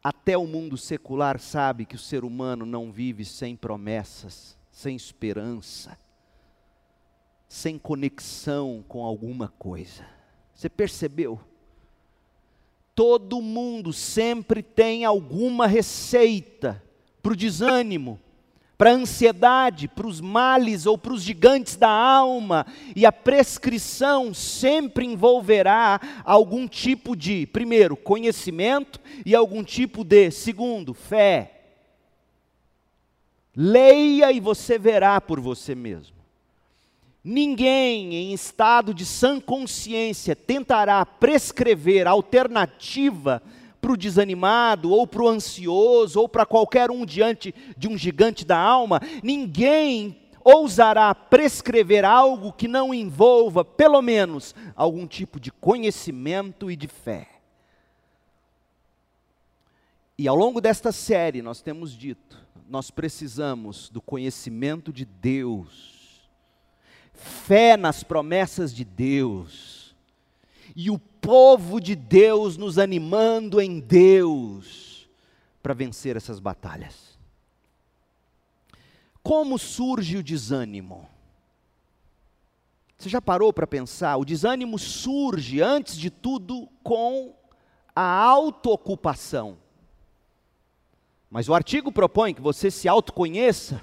Até 0.02 0.38
o 0.38 0.46
mundo 0.46 0.76
secular 0.76 1.38
sabe 1.38 1.84
que 1.84 1.96
o 1.96 1.98
ser 1.98 2.24
humano 2.24 2.64
não 2.64 2.90
vive 2.90 3.24
sem 3.24 3.54
promessas, 3.54 4.56
sem 4.70 4.96
esperança, 4.96 5.98
sem 7.48 7.78
conexão 7.78 8.84
com 8.88 9.04
alguma 9.04 9.48
coisa. 9.48 10.06
Você 10.54 10.70
percebeu? 10.70 11.40
Todo 12.94 13.42
mundo 13.42 13.92
sempre 13.92 14.62
tem 14.62 15.04
alguma 15.04 15.66
receita 15.66 16.82
para 17.22 17.32
o 17.32 17.36
desânimo 17.36 18.18
para 18.80 18.92
a 18.92 18.94
ansiedade, 18.94 19.88
para 19.88 20.06
os 20.06 20.22
males 20.22 20.86
ou 20.86 20.96
para 20.96 21.12
os 21.12 21.22
gigantes 21.22 21.76
da 21.76 21.90
alma, 21.90 22.64
e 22.96 23.04
a 23.04 23.12
prescrição 23.12 24.32
sempre 24.32 25.04
envolverá 25.04 26.00
algum 26.24 26.66
tipo 26.66 27.14
de, 27.14 27.46
primeiro, 27.48 27.94
conhecimento 27.94 28.98
e 29.26 29.34
algum 29.34 29.62
tipo 29.62 30.02
de, 30.02 30.30
segundo, 30.30 30.94
fé. 30.94 31.60
Leia 33.54 34.32
e 34.32 34.40
você 34.40 34.78
verá 34.78 35.20
por 35.20 35.40
você 35.40 35.74
mesmo. 35.74 36.16
Ninguém 37.22 38.14
em 38.14 38.32
estado 38.32 38.94
de 38.94 39.04
sã 39.04 39.38
consciência 39.38 40.34
tentará 40.34 41.04
prescrever 41.04 42.08
alternativa 42.08 43.42
para 43.80 43.92
o 43.92 43.96
desanimado, 43.96 44.90
ou 44.90 45.06
para 45.06 45.22
o 45.22 45.28
ansioso, 45.28 46.20
ou 46.20 46.28
para 46.28 46.44
qualquer 46.44 46.90
um 46.90 47.06
diante 47.06 47.54
de 47.76 47.88
um 47.88 47.96
gigante 47.96 48.44
da 48.44 48.58
alma, 48.58 49.00
ninguém 49.22 50.16
ousará 50.44 51.14
prescrever 51.14 52.04
algo 52.04 52.52
que 52.52 52.68
não 52.68 52.94
envolva, 52.94 53.64
pelo 53.64 54.00
menos, 54.02 54.54
algum 54.74 55.06
tipo 55.06 55.38
de 55.38 55.50
conhecimento 55.50 56.70
e 56.70 56.76
de 56.76 56.88
fé. 56.88 57.28
E 60.18 60.28
ao 60.28 60.36
longo 60.36 60.60
desta 60.60 60.92
série, 60.92 61.40
nós 61.40 61.62
temos 61.62 61.96
dito, 61.96 62.36
nós 62.68 62.90
precisamos 62.90 63.88
do 63.88 64.02
conhecimento 64.02 64.92
de 64.92 65.04
Deus, 65.04 66.28
fé 67.14 67.76
nas 67.76 68.02
promessas 68.02 68.74
de 68.74 68.84
Deus, 68.84 69.94
e 70.76 70.90
o 70.90 70.98
povo 71.20 71.80
de 71.80 71.94
Deus 71.94 72.56
nos 72.56 72.78
animando 72.78 73.60
em 73.60 73.80
Deus 73.80 75.08
para 75.62 75.74
vencer 75.74 76.16
essas 76.16 76.40
batalhas. 76.40 77.18
Como 79.22 79.58
surge 79.58 80.16
o 80.16 80.22
desânimo? 80.22 81.08
Você 82.96 83.08
já 83.08 83.20
parou 83.20 83.52
para 83.52 83.66
pensar? 83.66 84.16
O 84.16 84.24
desânimo 84.24 84.78
surge, 84.78 85.60
antes 85.60 85.96
de 85.96 86.10
tudo, 86.10 86.68
com 86.82 87.34
a 87.94 88.02
autoocupação. 88.02 89.58
Mas 91.30 91.48
o 91.48 91.54
artigo 91.54 91.92
propõe 91.92 92.34
que 92.34 92.40
você 92.40 92.70
se 92.70 92.88
autoconheça 92.88 93.82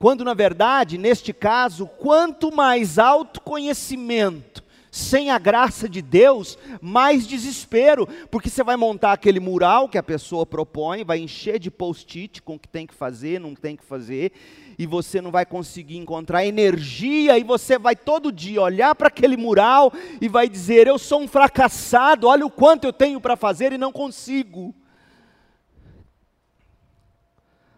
Quando, 0.00 0.24
na 0.24 0.32
verdade, 0.32 0.96
neste 0.96 1.30
caso, 1.30 1.86
quanto 1.86 2.50
mais 2.50 2.98
autoconhecimento 2.98 4.49
sem 4.90 5.30
a 5.30 5.38
graça 5.38 5.88
de 5.88 6.02
Deus, 6.02 6.58
mais 6.80 7.26
desespero, 7.26 8.06
porque 8.30 8.50
você 8.50 8.64
vai 8.64 8.76
montar 8.76 9.12
aquele 9.12 9.38
mural 9.38 9.88
que 9.88 9.96
a 9.96 10.02
pessoa 10.02 10.44
propõe, 10.44 11.04
vai 11.04 11.18
encher 11.18 11.58
de 11.58 11.70
post-it 11.70 12.42
com 12.42 12.56
o 12.56 12.58
que 12.58 12.68
tem 12.68 12.86
que 12.86 12.94
fazer, 12.94 13.38
não 13.38 13.54
tem 13.54 13.76
que 13.76 13.84
fazer, 13.84 14.32
e 14.76 14.86
você 14.86 15.20
não 15.20 15.30
vai 15.30 15.46
conseguir 15.46 15.96
encontrar 15.96 16.44
energia, 16.44 17.38
e 17.38 17.44
você 17.44 17.78
vai 17.78 17.94
todo 17.94 18.32
dia 18.32 18.60
olhar 18.60 18.94
para 18.94 19.08
aquele 19.08 19.36
mural 19.36 19.92
e 20.20 20.28
vai 20.28 20.48
dizer: 20.48 20.86
Eu 20.86 20.98
sou 20.98 21.20
um 21.20 21.28
fracassado, 21.28 22.26
olha 22.26 22.44
o 22.44 22.50
quanto 22.50 22.84
eu 22.84 22.92
tenho 22.92 23.20
para 23.20 23.36
fazer 23.36 23.72
e 23.72 23.78
não 23.78 23.92
consigo. 23.92 24.74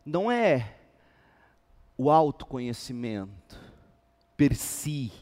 Não 0.04 0.33
é 0.33 0.76
o 1.97 2.11
autoconhecimento 2.11 3.61
per 4.37 4.57
si 4.57 5.12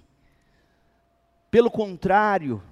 pelo 1.50 1.71
contrário, 1.71 2.62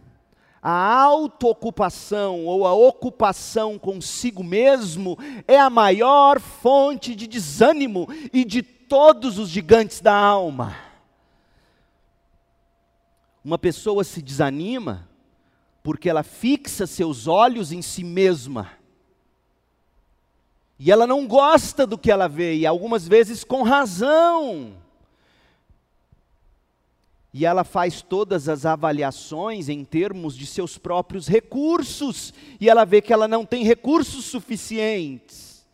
a 0.63 1.03
autoocupação 1.03 2.45
ou 2.45 2.67
a 2.67 2.73
ocupação 2.73 3.79
consigo 3.79 4.43
mesmo 4.43 5.19
é 5.47 5.59
a 5.59 5.71
maior 5.71 6.41
fonte 6.41 7.15
de 7.15 7.27
desânimo 7.27 8.09
e 8.33 8.45
de 8.45 8.63
todos 8.63 9.39
os 9.39 9.49
gigantes 9.49 10.01
da 10.01 10.15
alma. 10.15 10.77
Uma 13.45 13.59
pessoa 13.59 14.05
se 14.05 14.21
desanima 14.21 15.09
porque 15.83 16.11
ela 16.11 16.23
fixa 16.23 16.87
seus 16.87 17.27
olhos 17.27 17.73
em 17.73 17.81
si 17.81 18.05
mesma. 18.05 18.71
E 20.79 20.93
ela 20.93 21.07
não 21.07 21.27
gosta 21.27 21.87
do 21.87 21.99
que 21.99 22.11
ela 22.11 22.29
vê, 22.29 22.57
e 22.57 22.67
algumas 22.67 23.09
vezes 23.09 23.43
com 23.43 23.63
razão. 23.63 24.75
E 27.38 27.47
ela 27.47 27.62
faz 27.62 28.02
todas 28.02 28.49
as 28.49 28.66
avaliações 28.66 29.68
em 29.68 29.85
termos 29.85 30.37
de 30.37 30.45
seus 30.45 30.76
próprios 30.76 31.28
recursos, 31.28 32.35
e 32.61 32.68
ela 32.68 32.85
vê 32.85 33.00
que 33.00 33.12
ela 33.12 33.28
não 33.28 33.47
tem 33.47 33.62
recursos 33.62 34.25
suficientes. 34.25 35.64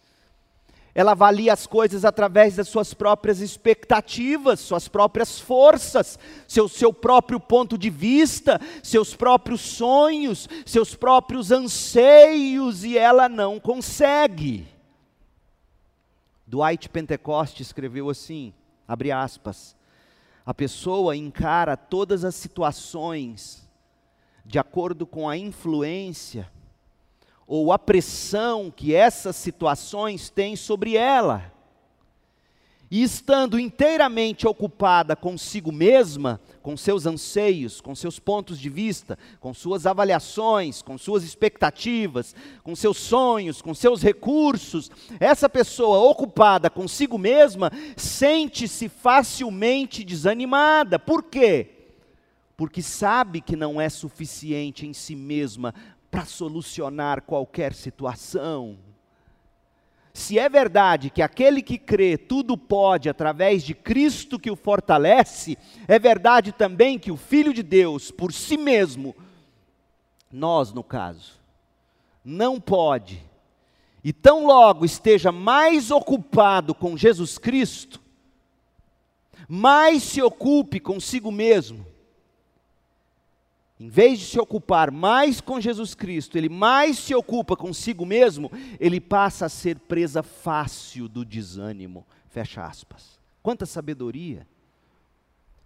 Ela 0.94 1.12
avalia 1.12 1.54
as 1.54 1.66
coisas 1.66 2.04
através 2.04 2.56
das 2.56 2.68
suas 2.68 2.92
próprias 2.92 3.40
expectativas, 3.40 4.61
suas 4.61 4.88
próprias 4.88 5.40
forças, 5.40 6.18
seu, 6.47 6.68
seu 6.68 6.92
próprio 6.92 7.40
ponto 7.40 7.78
de 7.78 7.88
vista, 7.88 8.61
seus 8.83 9.16
próprios 9.16 9.62
sonhos, 9.62 10.47
seus 10.66 10.94
próprios 10.94 11.50
anseios, 11.50 12.85
e 12.85 12.99
ela 12.99 13.26
não 13.26 13.59
consegue. 13.59 14.68
Dwight 16.47 16.90
Pentecoste 16.90 17.62
escreveu 17.62 18.11
assim, 18.11 18.52
abre 18.87 19.11
aspas, 19.11 19.75
a 20.45 20.53
pessoa 20.53 21.17
encara 21.17 21.77
todas 21.77 22.25
as 22.25 22.35
situações 22.35 23.67
de 24.45 24.59
acordo 24.59 25.07
com 25.07 25.29
a 25.29 25.37
influência 25.39 26.51
ou 27.47 27.73
a 27.73 27.79
pressão 27.79 28.71
que 28.71 28.95
essas 28.95 29.37
situações 29.37 30.29
têm 30.29 30.55
sobre 30.55 30.97
ela. 30.97 31.53
E 32.91 33.03
estando 33.03 33.59
inteiramente 33.59 34.47
ocupada 34.47 35.17
consigo 35.17 35.73
mesma, 35.73 36.41
com 36.64 36.78
seus 36.78 37.04
anseios, 37.04 37.78
com 37.78 37.94
seus 37.94 38.18
pontos 38.18 38.59
de 38.59 38.71
vista, 38.71 39.18
com 39.38 39.52
suas 39.52 39.85
avaliações, 39.85 40.80
com 40.80 40.97
suas 40.97 41.23
expectativas, 41.23 42.35
com 42.62 42.75
seus 42.75 42.97
sonhos, 42.97 43.61
com 43.61 43.75
seus 43.75 44.00
recursos, 44.00 44.90
essa 45.21 45.47
pessoa 45.47 45.99
ocupada 45.99 46.71
consigo 46.71 47.18
mesma 47.18 47.71
sente-se 47.99 48.88
facilmente 48.88 50.02
desanimada. 50.02 50.99
Por 50.99 51.25
quê? 51.25 51.90
Porque 52.56 52.80
sabe 52.80 53.42
que 53.42 53.56
não 53.56 53.78
é 53.78 53.90
suficiente 53.90 54.87
em 54.87 54.94
si 54.94 55.14
mesma 55.14 55.75
para 56.11 56.25
solucionar 56.25 57.20
qualquer 57.20 57.74
situação. 57.74 58.79
Se 60.16 60.38
é 60.38 60.48
verdade 60.48 61.11
que 61.11 61.20
aquele 61.20 61.61
que 61.61 61.77
crê 61.77 62.16
tudo 62.16 62.57
pode 62.57 63.09
através 63.09 63.64
de 63.64 63.74
Cristo 63.74 64.38
que 64.38 64.48
o 64.48 64.55
fortalece, 64.55 65.59
é 65.88 65.98
verdade 65.98 66.53
também 66.53 67.00
que 67.00 67.11
o 67.11 67.16
Filho 67.16 67.53
de 67.53 67.64
Deus, 67.64 68.12
por 68.12 68.33
si 68.33 68.57
mesmo, 68.57 69.14
nós 70.31 70.72
no 70.72 70.85
caso, 70.85 71.40
não 72.24 72.61
pode, 72.61 73.20
e 74.05 74.12
tão 74.12 74.46
logo 74.46 74.85
esteja 74.85 75.33
mais 75.33 75.90
ocupado 75.90 76.77
com 76.77 76.96
Jesus 76.96 77.37
Cristo, 77.37 78.00
mais 79.48 80.05
se 80.05 80.22
ocupe 80.22 80.79
consigo 80.79 81.33
mesmo, 81.33 81.85
em 83.79 83.89
vez 83.89 84.21
de 84.21 84.27
se 84.27 84.39
ocupar 84.39 84.91
mais 84.91 85.41
com 85.41 85.61
Jesus 85.61 85.95
Cristo, 85.95 86.39
ele 86.39 86.49
mais 86.49 86.99
se 86.99 87.15
ocupa 87.15 87.57
consigo 87.57 88.07
mesmo, 88.07 88.51
ele 88.79 89.01
passa 89.01 89.47
a 89.47 89.49
ser 89.49 89.79
presa 89.81 90.23
fácil 90.23 91.09
do 91.09 91.25
desânimo. 91.25 92.07
Fecha 92.29 92.65
aspas. 92.65 93.19
Quanta 93.43 93.67
sabedoria! 93.67 94.47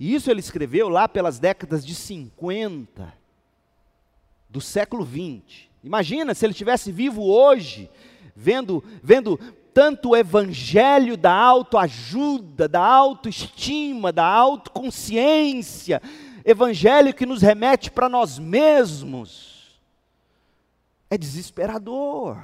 E 0.00 0.14
isso 0.14 0.30
ele 0.30 0.40
escreveu 0.40 0.88
lá 0.88 1.08
pelas 1.08 1.38
décadas 1.38 1.84
de 1.84 1.94
50 1.94 3.12
do 4.48 4.60
século 4.60 5.04
20. 5.04 5.70
Imagina 5.82 6.34
se 6.34 6.46
ele 6.46 6.52
estivesse 6.52 6.90
vivo 6.90 7.22
hoje, 7.24 7.90
vendo, 8.34 8.82
vendo 9.02 9.38
tanto 9.74 10.10
o 10.10 10.16
evangelho 10.16 11.16
da 11.16 11.32
autoajuda, 11.32 12.68
da 12.68 12.84
autoestima, 12.84 14.12
da 14.12 14.24
autoconsciência, 14.24 16.00
evangelho 16.50 17.12
que 17.12 17.26
nos 17.26 17.42
remete 17.42 17.90
para 17.90 18.08
nós 18.08 18.38
mesmos, 18.38 19.78
é 21.10 21.18
desesperador. 21.18 22.42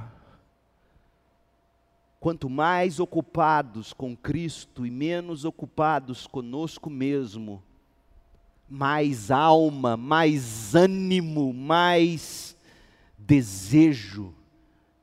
Quanto 2.20 2.50
mais 2.50 3.00
ocupados 3.00 3.94
com 3.94 4.14
Cristo 4.14 4.84
e 4.84 4.90
menos 4.90 5.46
ocupados 5.46 6.26
conosco 6.26 6.90
mesmo, 6.90 7.62
mais 8.68 9.30
alma, 9.30 9.96
mais 9.96 10.74
ânimo, 10.74 11.52
mais 11.54 12.54
desejo 13.16 14.34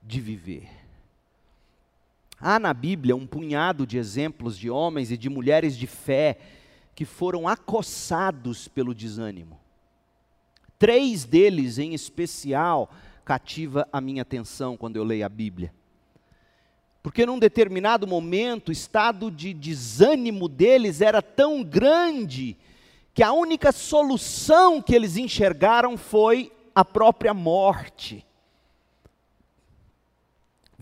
de 0.04 0.22
viver. 0.22 0.70
Há 2.40 2.60
na 2.60 2.74
Bíblia 2.74 3.16
um 3.16 3.26
punhado 3.26 3.86
de 3.86 3.98
exemplos 3.98 4.58
de 4.58 4.70
homens 4.70 5.12
e 5.12 5.18
de 5.18 5.30
mulheres 5.30 5.76
de 5.76 5.88
fé 5.88 6.38
que 6.96 7.06
foram 7.06 7.48
acossados 7.48 8.68
pelo 8.68 8.94
desânimo. 8.94 9.60
Três 10.78 11.26
deles, 11.26 11.78
em 11.78 11.94
especial, 11.94 12.92
cativa 13.24 13.88
a 13.92 14.02
minha 14.02 14.24
atenção 14.24 14.76
quando 14.76 14.96
eu 14.96 15.04
leio 15.04 15.26
a 15.26 15.30
Bíblia. 15.30 15.74
Porque 17.04 17.26
num 17.26 17.40
determinado 17.40 18.06
momento, 18.06 18.70
o 18.70 18.72
estado 18.72 19.32
de 19.32 19.54
desânimo 19.54 20.48
deles 20.48 21.02
era 21.02 21.22
tão 21.22 21.64
grande 21.64 22.58
que 23.14 23.24
a 23.24 23.34
única 23.34 23.72
solução 23.72 24.82
que 24.82 24.96
eles 24.96 25.18
enxergaram 25.18 25.98
foi 25.98 26.52
a 26.74 26.86
própria 26.86 27.34
morte. 27.34 28.26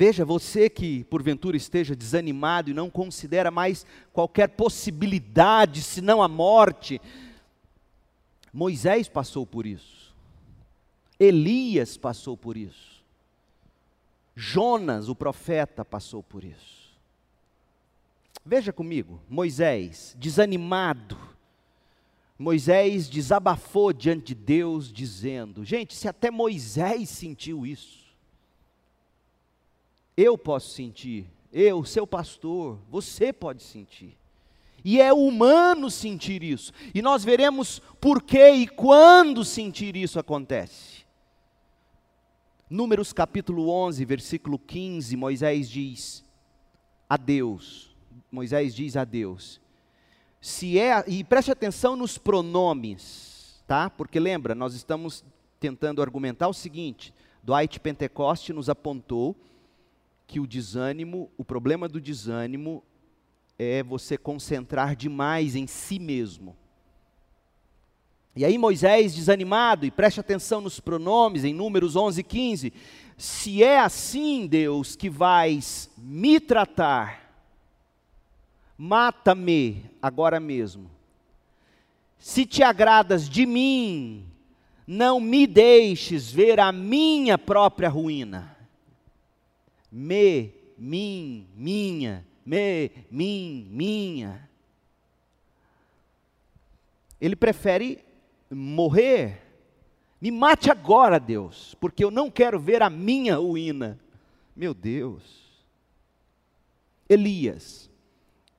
Veja, 0.02 0.24
você 0.24 0.70
que 0.70 1.04
porventura 1.04 1.58
esteja 1.58 1.94
desanimado 1.94 2.72
e 2.72 2.74
não 2.74 2.90
considera 2.90 3.52
mais 3.52 3.86
qualquer 4.14 4.48
possibilidade 4.48 5.82
senão 5.82 6.24
a 6.24 6.28
morte, 6.30 7.02
Moisés 8.54 9.10
passou 9.10 9.46
por 9.46 9.66
isso, 9.66 10.16
Elias 11.20 11.98
passou 11.98 12.38
por 12.38 12.56
isso, 12.56 13.04
Jonas, 14.34 15.10
o 15.10 15.16
profeta, 15.16 15.84
passou 15.84 16.24
por 16.24 16.46
isso. 16.46 16.98
Veja 18.46 18.72
comigo, 18.72 19.20
Moisés, 19.28 20.16
desanimado, 20.18 21.18
Moisés 22.38 23.10
desabafou 23.10 23.92
diante 23.92 24.28
de 24.28 24.36
Deus, 24.36 24.94
dizendo: 24.94 25.66
gente, 25.66 25.94
se 25.94 26.08
até 26.08 26.32
Moisés 26.32 27.10
sentiu 27.10 27.66
isso, 27.66 27.99
eu 30.22 30.38
posso 30.38 30.72
sentir, 30.72 31.26
eu, 31.52 31.86
seu 31.86 32.06
pastor, 32.06 32.78
você 32.90 33.32
pode 33.32 33.64
sentir. 33.64 34.18
E 34.84 35.00
é 35.00 35.14
humano 35.14 35.90
sentir 35.90 36.44
isso. 36.44 36.74
E 36.94 37.02
nós 37.02 37.24
veremos 37.24 37.80
por 38.02 38.22
que 38.22 38.52
e 38.52 38.68
quando 38.68 39.46
sentir 39.46 39.96
isso 39.96 40.20
acontece. 40.20 41.06
Números 42.70 43.14
capítulo 43.14 43.70
11, 43.70 44.04
versículo 44.04 44.60
15, 44.60 45.16
Moisés 45.16 45.70
diz 45.70 46.24
a 47.10 47.16
Deus, 47.16 47.96
Moisés 48.30 48.76
diz 48.76 48.98
a 48.98 49.06
Deus, 49.06 49.60
se 50.42 50.78
é, 50.78 51.04
e 51.08 51.24
preste 51.24 51.50
atenção 51.50 51.96
nos 51.96 52.18
pronomes, 52.18 53.64
tá? 53.66 53.90
Porque 53.90 54.20
lembra, 54.20 54.54
nós 54.54 54.76
estamos 54.76 55.24
tentando 55.60 56.02
argumentar 56.02 56.48
o 56.50 56.54
seguinte, 56.54 57.14
Dwight 57.42 57.80
Pentecoste 57.80 58.54
nos 58.54 58.70
apontou 58.70 59.36
que 60.30 60.40
o 60.40 60.46
desânimo, 60.46 61.32
o 61.36 61.44
problema 61.44 61.90
do 61.90 62.00
desânimo, 62.00 62.84
é 63.58 63.82
você 63.82 64.16
concentrar 64.16 64.96
demais 64.96 65.56
em 65.56 65.66
si 65.66 65.98
mesmo. 65.98 66.56
E 68.36 68.46
aí 68.46 68.56
Moisés, 68.56 69.16
desanimado, 69.16 69.88
e 69.88 69.92
preste 69.92 70.20
atenção 70.20 70.62
nos 70.62 70.80
pronomes, 70.80 71.44
em 71.44 71.52
Números 71.52 71.96
11 71.96 72.22
e 72.22 72.24
15, 72.24 72.74
se 73.18 73.64
é 73.64 73.80
assim, 73.80 74.46
Deus, 74.46 74.96
que 74.96 75.10
vais 75.10 75.90
me 75.98 76.40
tratar, 76.40 77.34
mata-me 78.78 79.84
agora 80.00 80.40
mesmo. 80.40 80.92
Se 82.20 82.46
te 82.46 82.62
agradas 82.62 83.28
de 83.28 83.48
mim, 83.48 84.28
não 84.86 85.20
me 85.20 85.48
deixes 85.48 86.32
ver 86.32 86.60
a 86.60 86.72
minha 86.72 87.36
própria 87.36 87.90
ruína. 87.90 88.59
Me, 89.92 90.54
mim, 90.78 91.48
minha, 91.56 92.26
me, 92.46 92.92
mim, 93.10 93.68
minha. 93.72 94.50
Ele 97.20 97.36
prefere 97.36 98.04
morrer. 98.50 99.42
Me 100.22 100.32
mate 100.32 100.70
agora, 100.70 101.20
Deus, 101.20 101.76
porque 101.80 102.04
eu 102.04 102.12
não 102.12 102.30
quero 102.30 102.60
ver 102.60 102.82
a 102.82 102.90
minha 102.90 103.38
ruína. 103.38 104.00
Meu 104.56 104.74
Deus. 104.74 105.24
Elias. 107.08 107.90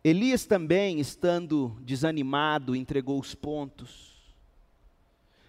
Elias 0.02 0.46
também, 0.46 0.98
estando 0.98 1.76
desanimado, 1.82 2.74
entregou 2.74 3.20
os 3.20 3.34
pontos. 3.34 4.09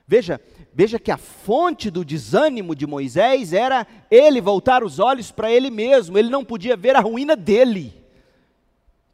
Veja, 0.08 0.42
veja 0.74 1.00
que 1.00 1.12
a 1.12 1.18
fonte 1.18 1.90
do 1.90 2.04
desânimo 2.04 2.76
de 2.76 2.86
Moisés 2.86 3.54
era 3.54 3.88
ele 4.10 4.42
voltar 4.42 4.84
os 4.84 5.00
olhos 5.00 5.32
para 5.32 5.52
ele 5.52 5.70
mesmo, 5.70 6.18
ele 6.18 6.30
não 6.30 6.44
podia 6.44 6.76
ver 6.76 6.96
a 6.96 7.00
ruína 7.00 7.36
dele 7.36 7.94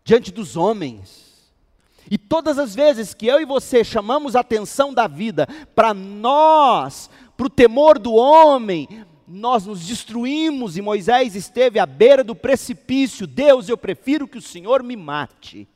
diante 0.04 0.32
dos 0.32 0.56
homens. 0.56 1.28
E 2.10 2.18
todas 2.18 2.58
as 2.58 2.74
vezes 2.74 3.14
que 3.14 3.28
eu 3.28 3.42
e 3.42 3.46
você 3.46 3.84
chamamos 3.84 4.36
a 4.36 4.40
atenção 4.40 4.94
da 4.94 5.08
vida 5.08 5.48
para 5.76 5.94
nós, 5.94 7.10
para 7.36 7.48
o 7.48 7.50
temor 7.50 8.00
do 8.00 8.14
homem, 8.14 8.88
nós 9.28 9.66
nos 9.66 9.86
destruímos 9.86 10.78
e 10.78 10.82
Moisés 10.82 11.36
esteve 11.36 11.78
à 11.80 11.86
beira 11.86 12.24
do 12.24 12.34
precipício. 12.34 13.28
Deus, 13.28 13.68
eu 13.68 13.78
prefiro 13.78 14.28
que 14.28 14.38
o 14.38 14.42
Senhor 14.42 14.82
me 14.82 14.96
mate. 14.96 15.68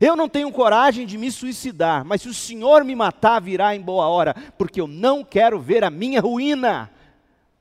Eu 0.00 0.16
não 0.16 0.30
tenho 0.30 0.50
coragem 0.50 1.06
de 1.06 1.18
me 1.18 1.30
suicidar, 1.30 2.06
mas 2.06 2.22
se 2.22 2.28
o 2.28 2.32
Senhor 2.32 2.82
me 2.84 2.94
matar, 2.94 3.38
virá 3.38 3.76
em 3.76 3.82
boa 3.82 4.08
hora, 4.08 4.34
porque 4.56 4.80
eu 4.80 4.86
não 4.86 5.22
quero 5.22 5.60
ver 5.60 5.84
a 5.84 5.90
minha 5.90 6.22
ruína. 6.22 6.90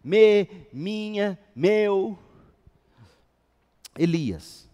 Me, 0.01 0.47
minha, 0.71 1.37
meu. 1.53 2.17
Elias. 3.97 4.69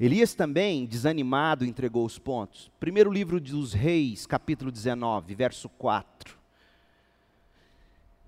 Elias 0.00 0.34
também, 0.34 0.86
desanimado, 0.86 1.66
entregou 1.66 2.06
os 2.06 2.18
pontos. 2.18 2.70
Primeiro 2.80 3.12
livro 3.12 3.38
dos 3.38 3.74
Reis, 3.74 4.26
capítulo 4.26 4.72
19, 4.72 5.34
verso 5.34 5.68
4. 5.68 6.36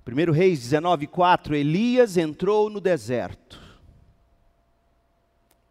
Primeiro 0.05 0.31
Reis 0.31 0.61
19, 0.61 1.07
4. 1.07 1.57
Elias 1.57 2.19
entrou 2.19 2.69
no 2.69 2.81
deserto, 2.83 3.59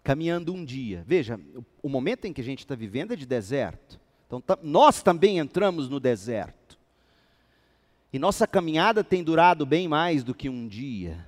caminhando 0.03 0.53
um 0.53 0.65
dia. 0.65 1.03
Veja, 1.07 1.39
o 1.81 1.87
momento 1.87 2.25
em 2.25 2.33
que 2.33 2.41
a 2.41 2.43
gente 2.43 2.59
está 2.59 2.75
vivendo 2.75 3.13
é 3.13 3.15
de 3.15 3.25
deserto. 3.25 3.99
Então, 4.27 4.43
nós 4.61 5.01
também 5.01 5.37
entramos 5.37 5.87
no 5.87 5.99
deserto. 5.99 6.77
E 8.11 8.19
nossa 8.19 8.45
caminhada 8.45 9.03
tem 9.03 9.23
durado 9.23 9.65
bem 9.65 9.87
mais 9.87 10.23
do 10.23 10.35
que 10.35 10.49
um 10.49 10.67
dia. 10.67 11.25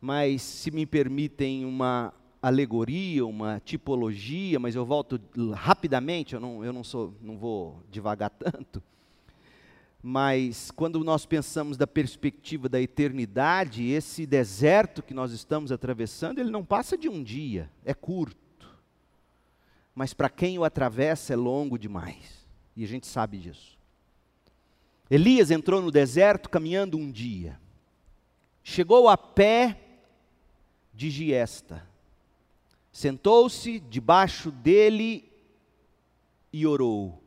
Mas, 0.00 0.42
se 0.42 0.70
me 0.70 0.84
permitem 0.84 1.64
uma 1.64 2.12
alegoria, 2.40 3.26
uma 3.26 3.60
tipologia, 3.64 4.60
mas 4.60 4.74
eu 4.74 4.84
volto 4.84 5.20
rapidamente, 5.54 6.34
eu 6.34 6.40
não, 6.40 6.64
eu 6.64 6.72
não, 6.72 6.84
sou, 6.84 7.14
não 7.20 7.36
vou 7.36 7.82
devagar 7.90 8.30
tanto. 8.38 8.82
Mas 10.08 10.70
quando 10.70 11.02
nós 11.02 11.26
pensamos 11.26 11.76
da 11.76 11.84
perspectiva 11.84 12.68
da 12.68 12.80
eternidade, 12.80 13.90
esse 13.90 14.24
deserto 14.24 15.02
que 15.02 15.12
nós 15.12 15.32
estamos 15.32 15.72
atravessando, 15.72 16.38
ele 16.38 16.48
não 16.48 16.64
passa 16.64 16.96
de 16.96 17.08
um 17.08 17.24
dia, 17.24 17.68
é 17.84 17.92
curto. 17.92 18.36
Mas 19.92 20.14
para 20.14 20.28
quem 20.28 20.60
o 20.60 20.64
atravessa 20.64 21.32
é 21.32 21.36
longo 21.36 21.76
demais. 21.76 22.46
E 22.76 22.84
a 22.84 22.86
gente 22.86 23.04
sabe 23.04 23.38
disso. 23.38 23.76
Elias 25.10 25.50
entrou 25.50 25.82
no 25.82 25.90
deserto 25.90 26.48
caminhando 26.48 26.96
um 26.96 27.10
dia. 27.10 27.58
Chegou 28.62 29.08
a 29.08 29.16
pé 29.16 29.80
de 30.94 31.10
Giesta 31.10 31.84
Sentou-se 32.92 33.80
debaixo 33.80 34.52
dele 34.52 35.28
e 36.52 36.64
orou, 36.64 37.20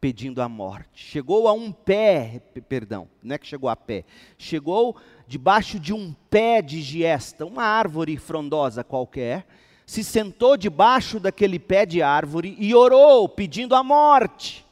pedindo 0.00 0.40
a 0.40 0.48
morte. 0.48 0.88
Chegou 0.94 1.48
a 1.48 1.52
um 1.52 1.72
pé, 1.72 2.40
perdão, 2.68 3.08
não 3.22 3.34
é 3.34 3.38
que 3.38 3.46
chegou 3.46 3.68
a 3.68 3.76
pé, 3.76 4.04
chegou 4.36 4.96
debaixo 5.26 5.78
de 5.78 5.92
um 5.92 6.14
pé 6.30 6.62
de 6.62 6.80
giesta, 6.80 7.44
uma 7.44 7.64
árvore 7.64 8.16
frondosa 8.16 8.84
qualquer, 8.84 9.46
se 9.84 10.04
sentou 10.04 10.56
debaixo 10.56 11.18
daquele 11.18 11.58
pé 11.58 11.86
de 11.86 12.02
árvore 12.02 12.56
e 12.58 12.74
orou, 12.74 13.28
pedindo 13.28 13.74
a 13.74 13.82
morte. 13.82 14.66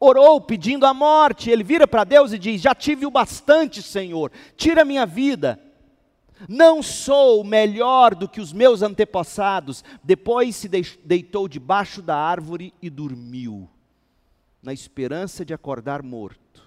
Orou 0.00 0.40
pedindo 0.40 0.86
a 0.86 0.94
morte. 0.94 1.50
Ele 1.50 1.62
vira 1.62 1.86
para 1.86 2.04
Deus 2.04 2.32
e 2.32 2.38
diz: 2.38 2.60
Já 2.60 2.74
tive 2.74 3.04
o 3.04 3.10
bastante, 3.10 3.82
Senhor, 3.82 4.32
tira 4.56 4.84
minha 4.84 5.04
vida. 5.04 5.60
Não 6.48 6.82
sou 6.82 7.42
melhor 7.42 8.14
do 8.14 8.28
que 8.28 8.40
os 8.40 8.52
meus 8.52 8.80
antepassados. 8.80 9.82
Depois 10.04 10.54
se 10.54 10.68
deitou 10.68 11.48
debaixo 11.48 12.00
da 12.00 12.16
árvore 12.16 12.72
e 12.80 12.88
dormiu, 12.88 13.68
na 14.68 14.74
esperança 14.74 15.46
de 15.46 15.54
acordar 15.54 16.02
morto. 16.02 16.62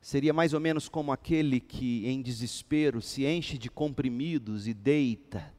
Seria 0.00 0.32
mais 0.32 0.54
ou 0.54 0.60
menos 0.60 0.88
como 0.88 1.10
aquele 1.10 1.58
que, 1.58 2.06
em 2.06 2.22
desespero, 2.22 3.02
se 3.02 3.26
enche 3.26 3.58
de 3.58 3.68
comprimidos 3.68 4.68
e 4.68 4.74
deita, 4.74 5.52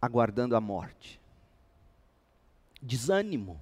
aguardando 0.00 0.56
a 0.56 0.62
morte. 0.62 1.20
Desânimo. 2.80 3.60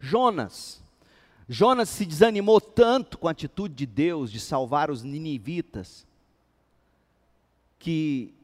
Jonas 0.00 0.82
Jonas 1.48 1.88
se 1.90 2.04
desanimou 2.04 2.60
tanto 2.60 3.18
com 3.18 3.28
a 3.28 3.30
atitude 3.30 3.74
de 3.74 3.86
Deus 3.86 4.32
de 4.32 4.40
salvar 4.40 4.90
os 4.90 5.04
ninivitas, 5.04 6.04
que 7.78 8.34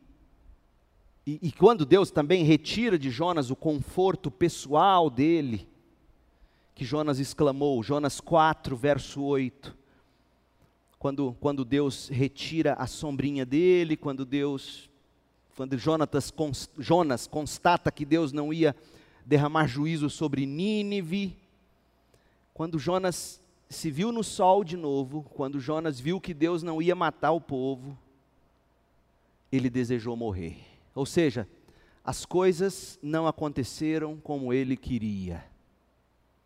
e, 1.26 1.40
e, 1.42 1.50
quando 1.50 1.84
Deus 1.84 2.12
também 2.12 2.44
retira 2.44 2.96
de 2.96 3.10
Jonas 3.10 3.50
o 3.50 3.56
conforto 3.56 4.30
pessoal 4.30 5.10
dele, 5.10 5.68
que 6.72 6.84
Jonas 6.84 7.18
exclamou, 7.18 7.82
Jonas 7.82 8.20
4, 8.20 8.76
verso 8.76 9.20
8. 9.22 9.76
Quando, 11.00 11.36
quando 11.40 11.64
Deus 11.64 12.08
retira 12.08 12.74
a 12.74 12.86
sombrinha 12.86 13.44
dele, 13.44 13.96
quando 13.96 14.24
Deus, 14.24 14.88
quando 15.56 15.76
Jonatas, 15.76 16.32
Jonas 16.78 17.26
constata 17.26 17.90
que 17.90 18.04
Deus 18.04 18.32
não 18.32 18.52
ia 18.52 18.76
derramar 19.24 19.66
juízo 19.66 20.08
sobre 20.08 20.46
Nínive, 20.46 21.36
quando 22.54 22.78
Jonas 22.78 23.40
se 23.68 23.90
viu 23.90 24.12
no 24.12 24.22
sol 24.22 24.62
de 24.62 24.76
novo, 24.76 25.24
quando 25.34 25.58
Jonas 25.58 25.98
viu 25.98 26.20
que 26.20 26.32
Deus 26.32 26.62
não 26.62 26.80
ia 26.80 26.94
matar 26.94 27.32
o 27.32 27.40
povo, 27.40 27.98
ele 29.50 29.68
desejou 29.68 30.16
morrer. 30.16 30.75
Ou 30.96 31.04
seja, 31.04 31.46
as 32.02 32.24
coisas 32.24 32.98
não 33.02 33.26
aconteceram 33.26 34.16
como 34.16 34.52
ele 34.52 34.76
queria. 34.76 35.44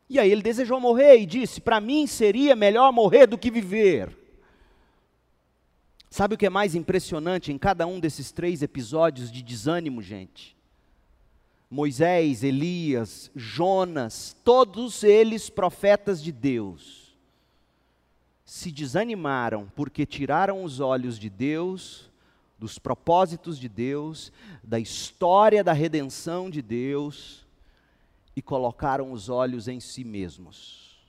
E 0.09 0.19
aí 0.19 0.31
ele 0.31 0.43
desejou 0.43 0.81
morrer 0.81 1.19
e 1.19 1.25
disse: 1.25 1.61
Para 1.61 1.81
mim 1.81 2.05
seria 2.07 2.57
melhor 2.57 2.93
morrer 2.93 3.29
do 3.29 3.39
que 3.39 3.49
viver. 3.49 4.19
Sabe 6.11 6.35
o 6.35 6.39
que 6.39 6.47
é 6.47 6.51
mais 6.51 6.75
impressionante 6.75 7.53
em 7.53 7.57
cada 7.57 7.87
um 7.87 8.01
desses 8.01 8.33
três 8.33 8.61
episódios 8.61 9.31
de 9.31 9.41
desânimo, 9.41 10.03
gente? 10.03 10.57
Moisés, 11.71 12.43
Elias, 12.43 13.31
Jonas, 13.37 14.37
todos 14.45 15.05
eles 15.05 15.49
profetas 15.49 16.21
de 16.21 16.33
Deus, 16.33 17.17
se 18.45 18.73
desanimaram 18.73 19.71
porque 19.77 20.05
tiraram 20.05 20.65
os 20.65 20.81
olhos 20.81 21.17
de 21.17 21.31
Deus, 21.31 22.10
dos 22.61 22.79
propósitos 22.79 23.59
de 23.59 23.71
Deus, 23.71 24.31
da 24.63 24.79
história 24.79 25.65
da 25.65 25.73
redenção 25.73 26.51
de 26.51 26.61
Deus 26.61 27.47
e 28.37 28.43
colocaram 28.43 29.13
os 29.13 29.31
olhos 29.31 29.67
em 29.67 29.81
si 29.81 30.05
mesmos. 30.05 31.01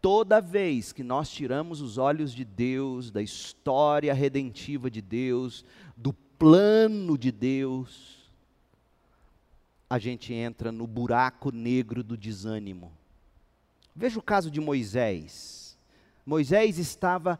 Toda 0.00 0.40
vez 0.40 0.92
que 0.92 1.02
nós 1.02 1.28
tiramos 1.28 1.80
os 1.80 1.98
olhos 1.98 2.32
de 2.32 2.44
Deus, 2.44 3.10
da 3.10 3.20
história 3.20 4.14
redentiva 4.14 4.88
de 4.88 5.02
Deus, 5.02 5.64
do 5.96 6.12
plano 6.12 7.18
de 7.18 7.32
Deus, 7.32 8.30
a 9.90 9.98
gente 9.98 10.32
entra 10.32 10.70
no 10.70 10.86
buraco 10.86 11.50
negro 11.50 12.04
do 12.04 12.16
desânimo. 12.16 12.92
Veja 13.96 14.20
o 14.20 14.22
caso 14.22 14.48
de 14.48 14.60
Moisés. 14.60 15.76
Moisés 16.24 16.78
estava 16.78 17.36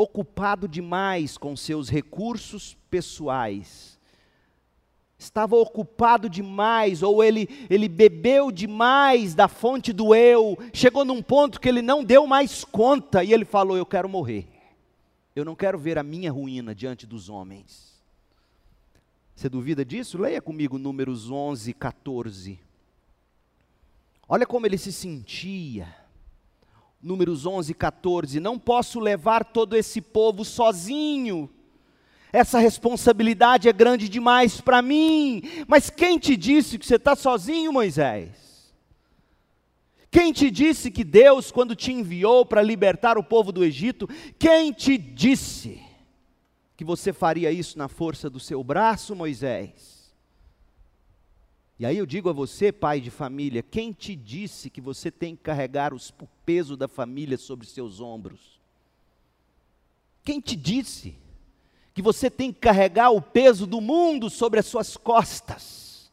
ocupado 0.00 0.66
demais 0.66 1.36
com 1.38 1.56
seus 1.56 1.88
recursos 1.88 2.76
pessoais. 2.90 3.98
Estava 5.18 5.54
ocupado 5.54 6.30
demais, 6.30 7.02
ou 7.02 7.22
ele, 7.22 7.48
ele 7.68 7.88
bebeu 7.88 8.50
demais 8.50 9.34
da 9.34 9.48
fonte 9.48 9.92
do 9.92 10.14
eu, 10.14 10.58
chegou 10.72 11.04
num 11.04 11.22
ponto 11.22 11.60
que 11.60 11.68
ele 11.68 11.82
não 11.82 12.02
deu 12.02 12.26
mais 12.26 12.64
conta 12.64 13.22
e 13.22 13.32
ele 13.32 13.44
falou: 13.44 13.76
Eu 13.76 13.84
quero 13.84 14.08
morrer. 14.08 14.48
Eu 15.36 15.44
não 15.44 15.54
quero 15.54 15.78
ver 15.78 15.98
a 15.98 16.02
minha 16.02 16.32
ruína 16.32 16.74
diante 16.74 17.06
dos 17.06 17.28
homens. 17.28 17.90
Você 19.34 19.48
duvida 19.48 19.84
disso? 19.84 20.18
Leia 20.18 20.40
comigo 20.40 20.78
Números 20.78 21.30
11, 21.30 21.72
14. 21.74 22.60
Olha 24.28 24.46
como 24.46 24.66
ele 24.66 24.78
se 24.78 24.92
sentia. 24.92 25.99
Números 27.02 27.46
11, 27.46 27.72
14. 27.74 28.40
Não 28.40 28.58
posso 28.58 29.00
levar 29.00 29.44
todo 29.44 29.76
esse 29.76 30.00
povo 30.00 30.44
sozinho. 30.44 31.48
Essa 32.32 32.58
responsabilidade 32.58 33.68
é 33.68 33.72
grande 33.72 34.08
demais 34.08 34.60
para 34.60 34.82
mim. 34.82 35.42
Mas 35.66 35.90
quem 35.90 36.18
te 36.18 36.36
disse 36.36 36.78
que 36.78 36.86
você 36.86 36.96
está 36.96 37.16
sozinho, 37.16 37.72
Moisés? 37.72 38.72
Quem 40.10 40.32
te 40.32 40.50
disse 40.50 40.90
que 40.90 41.04
Deus, 41.04 41.50
quando 41.52 41.76
te 41.76 41.92
enviou 41.92 42.44
para 42.44 42.62
libertar 42.62 43.16
o 43.16 43.22
povo 43.22 43.52
do 43.52 43.64
Egito, 43.64 44.08
quem 44.38 44.72
te 44.72 44.98
disse 44.98 45.80
que 46.76 46.84
você 46.84 47.12
faria 47.12 47.52
isso 47.52 47.78
na 47.78 47.88
força 47.88 48.28
do 48.28 48.40
seu 48.40 48.62
braço, 48.64 49.14
Moisés? 49.14 49.99
E 51.80 51.86
aí 51.86 51.96
eu 51.96 52.04
digo 52.04 52.28
a 52.28 52.32
você, 52.34 52.70
pai 52.70 53.00
de 53.00 53.10
família, 53.10 53.62
quem 53.62 53.90
te 53.90 54.14
disse 54.14 54.68
que 54.68 54.82
você 54.82 55.10
tem 55.10 55.34
que 55.34 55.42
carregar 55.42 55.94
os, 55.94 56.10
o 56.20 56.28
peso 56.44 56.76
da 56.76 56.86
família 56.86 57.38
sobre 57.38 57.66
seus 57.66 58.02
ombros? 58.02 58.60
Quem 60.22 60.42
te 60.42 60.56
disse 60.56 61.16
que 61.94 62.02
você 62.02 62.28
tem 62.28 62.52
que 62.52 62.60
carregar 62.60 63.08
o 63.12 63.22
peso 63.22 63.66
do 63.66 63.80
mundo 63.80 64.28
sobre 64.28 64.60
as 64.60 64.66
suas 64.66 64.94
costas? 64.94 66.12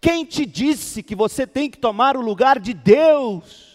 Quem 0.00 0.24
te 0.24 0.46
disse 0.46 1.02
que 1.02 1.16
você 1.16 1.48
tem 1.48 1.68
que 1.68 1.78
tomar 1.78 2.16
o 2.16 2.22
lugar 2.22 2.60
de 2.60 2.72
Deus? 2.72 3.71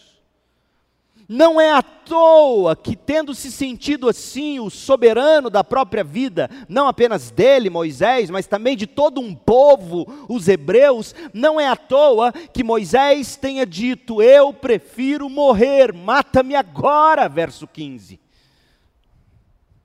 Não 1.28 1.60
é 1.60 1.70
à 1.70 1.82
toa 1.82 2.74
que, 2.74 2.96
tendo 2.96 3.34
se 3.34 3.52
sentido 3.52 4.08
assim, 4.08 4.58
o 4.58 4.70
soberano 4.70 5.50
da 5.50 5.62
própria 5.62 6.02
vida, 6.02 6.48
não 6.66 6.88
apenas 6.88 7.30
dele, 7.30 7.68
Moisés, 7.68 8.30
mas 8.30 8.46
também 8.46 8.74
de 8.74 8.86
todo 8.86 9.20
um 9.20 9.34
povo, 9.34 10.06
os 10.26 10.48
hebreus, 10.48 11.14
não 11.34 11.60
é 11.60 11.68
à 11.68 11.76
toa 11.76 12.32
que 12.32 12.64
Moisés 12.64 13.36
tenha 13.36 13.66
dito: 13.66 14.22
Eu 14.22 14.54
prefiro 14.54 15.28
morrer, 15.28 15.92
mata-me 15.92 16.54
agora, 16.54 17.28
verso 17.28 17.66
15. 17.66 18.18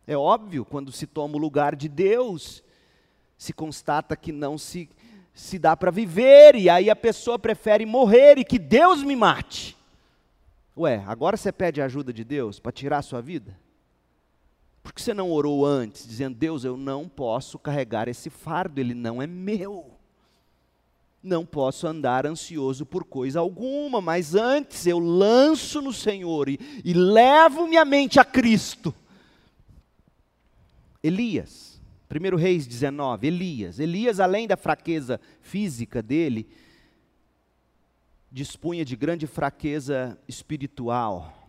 É 0.08 0.15
óbvio, 0.15 0.63
quando 0.63 0.93
se 0.93 1.06
toma 1.06 1.36
o 1.36 1.39
lugar 1.39 1.75
de 1.75 1.89
Deus, 1.89 2.63
se 3.38 3.51
constata 3.51 4.15
que 4.15 4.32
não 4.32 4.58
se 4.58 4.89
se 5.34 5.58
dá 5.58 5.75
para 5.75 5.89
viver, 5.89 6.56
e 6.56 6.69
aí 6.69 6.91
a 6.91 6.95
pessoa 6.95 7.39
prefere 7.39 7.88
morrer 7.88 8.38
e 8.38 8.45
que 8.45 8.60
Deus 8.60 9.01
me 9.01 9.15
mate. 9.15 9.75
Ué, 10.76 11.04
agora 11.06 11.38
você 11.38 11.52
pede 11.52 11.82
ajuda 11.82 12.12
de 12.12 12.24
Deus 12.24 12.60
para 12.60 12.72
tirar 12.72 12.98
a 12.98 13.04
sua 13.04 13.22
vida? 13.22 13.58
Por 14.82 14.92
que 14.92 15.02
você 15.02 15.14
não 15.14 15.32
orou 15.32 15.66
antes, 15.66 16.08
dizendo: 16.08 16.36
Deus, 16.36 16.64
eu 16.64 16.76
não 16.76 17.08
posso 17.08 17.60
carregar 17.60 18.08
esse 18.08 18.30
fardo, 18.30 18.80
ele 18.80 18.94
não 18.94 19.22
é 19.22 19.28
meu. 19.28 19.92
Não 21.22 21.46
posso 21.46 21.88
andar 21.88 22.26
ansioso 22.26 22.86
por 22.86 23.06
coisa 23.06 23.40
alguma, 23.40 24.02
mas 24.02 24.36
antes 24.36 24.86
eu 24.86 25.00
lanço 25.00 25.82
no 25.82 25.94
Senhor 25.94 26.50
e, 26.50 26.60
e 26.84 26.94
levo 26.94 27.68
minha 27.68 27.86
mente 27.86 28.20
a 28.20 28.26
Cristo. 28.26 28.94
Elias 31.02 31.74
1 32.14 32.36
Reis 32.36 32.68
19, 32.68 33.28
Elias. 33.28 33.80
Elias, 33.80 34.20
além 34.20 34.48
da 34.48 34.56
fraqueza 34.56 35.20
física 35.42 36.02
dele, 36.02 36.48
dispunha 38.34 38.84
de 38.84 38.96
grande 38.96 39.28
fraqueza 39.28 40.19
espiritual, 40.28 41.48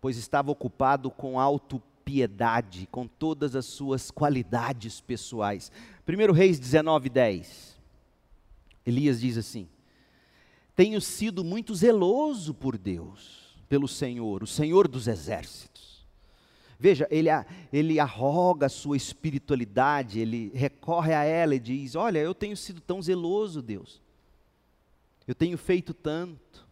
pois 0.00 0.16
estava 0.16 0.52
ocupado 0.52 1.10
com 1.10 1.40
autopiedade, 1.40 2.86
com 2.92 3.08
todas 3.08 3.56
as 3.56 3.64
suas 3.64 4.10
qualidades 4.10 5.00
pessoais. 5.00 5.72
1 6.06 6.32
Reis 6.32 6.60
19, 6.60 7.08
10. 7.08 7.76
Elias 8.86 9.20
diz 9.20 9.36
assim: 9.36 9.66
Tenho 10.76 11.00
sido 11.00 11.42
muito 11.42 11.74
zeloso 11.74 12.54
por 12.54 12.78
Deus, 12.78 13.56
pelo 13.68 13.88
Senhor, 13.88 14.42
o 14.42 14.46
Senhor 14.46 14.86
dos 14.86 15.08
exércitos 15.08 15.70
Veja, 16.82 17.06
ele, 17.10 17.28
ele 17.70 18.00
arroga 18.00 18.64
a 18.64 18.70
sua 18.70 18.96
espiritualidade, 18.96 20.18
ele 20.18 20.50
recorre 20.54 21.12
a 21.12 21.22
ela 21.22 21.54
e 21.54 21.60
diz: 21.60 21.94
Olha, 21.94 22.18
eu 22.20 22.34
tenho 22.34 22.56
sido 22.56 22.80
tão 22.80 23.02
zeloso, 23.02 23.60
Deus. 23.60 24.00
Eu 25.30 25.34
tenho 25.36 25.56
feito 25.56 25.94
tanto. 25.94 26.66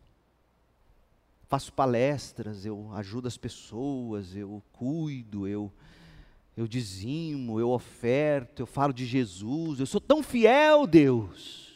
Faço 1.47 1.73
palestras, 1.73 2.67
eu 2.67 2.91
ajudo 2.93 3.29
as 3.29 3.37
pessoas, 3.37 4.35
eu 4.35 4.61
cuido, 4.73 5.47
eu, 5.47 5.73
eu 6.57 6.67
dizimo, 6.67 7.61
eu 7.61 7.71
oferto, 7.71 8.59
eu 8.59 8.67
falo 8.67 8.93
de 8.93 9.07
Jesus. 9.07 9.79
Eu 9.79 9.87
sou 9.87 10.01
tão 10.01 10.25
fiel, 10.25 10.89
Deus. 10.89 11.73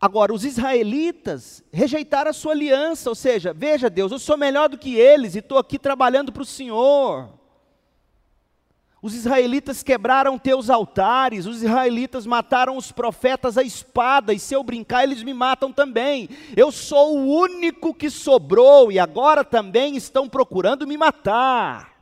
Agora, 0.00 0.32
os 0.32 0.42
israelitas 0.42 1.62
rejeitaram 1.70 2.30
a 2.30 2.32
sua 2.32 2.52
aliança, 2.52 3.10
ou 3.10 3.14
seja, 3.14 3.52
veja 3.52 3.90
Deus, 3.90 4.10
eu 4.10 4.18
sou 4.18 4.38
melhor 4.38 4.70
do 4.70 4.78
que 4.78 4.94
eles 4.94 5.34
e 5.34 5.40
estou 5.40 5.58
aqui 5.58 5.78
trabalhando 5.78 6.32
para 6.32 6.40
o 6.40 6.46
Senhor. 6.46 7.28
Os 9.02 9.14
israelitas 9.14 9.82
quebraram 9.82 10.38
teus 10.38 10.68
altares, 10.68 11.46
os 11.46 11.62
israelitas 11.62 12.26
mataram 12.26 12.76
os 12.76 12.92
profetas 12.92 13.56
à 13.56 13.62
espada, 13.62 14.34
e 14.34 14.38
se 14.38 14.54
eu 14.54 14.62
brincar, 14.62 15.04
eles 15.04 15.22
me 15.22 15.32
matam 15.32 15.72
também. 15.72 16.28
Eu 16.54 16.70
sou 16.70 17.16
o 17.18 17.26
único 17.26 17.94
que 17.94 18.10
sobrou, 18.10 18.92
e 18.92 18.98
agora 18.98 19.42
também 19.42 19.96
estão 19.96 20.28
procurando 20.28 20.86
me 20.86 20.98
matar. 20.98 21.98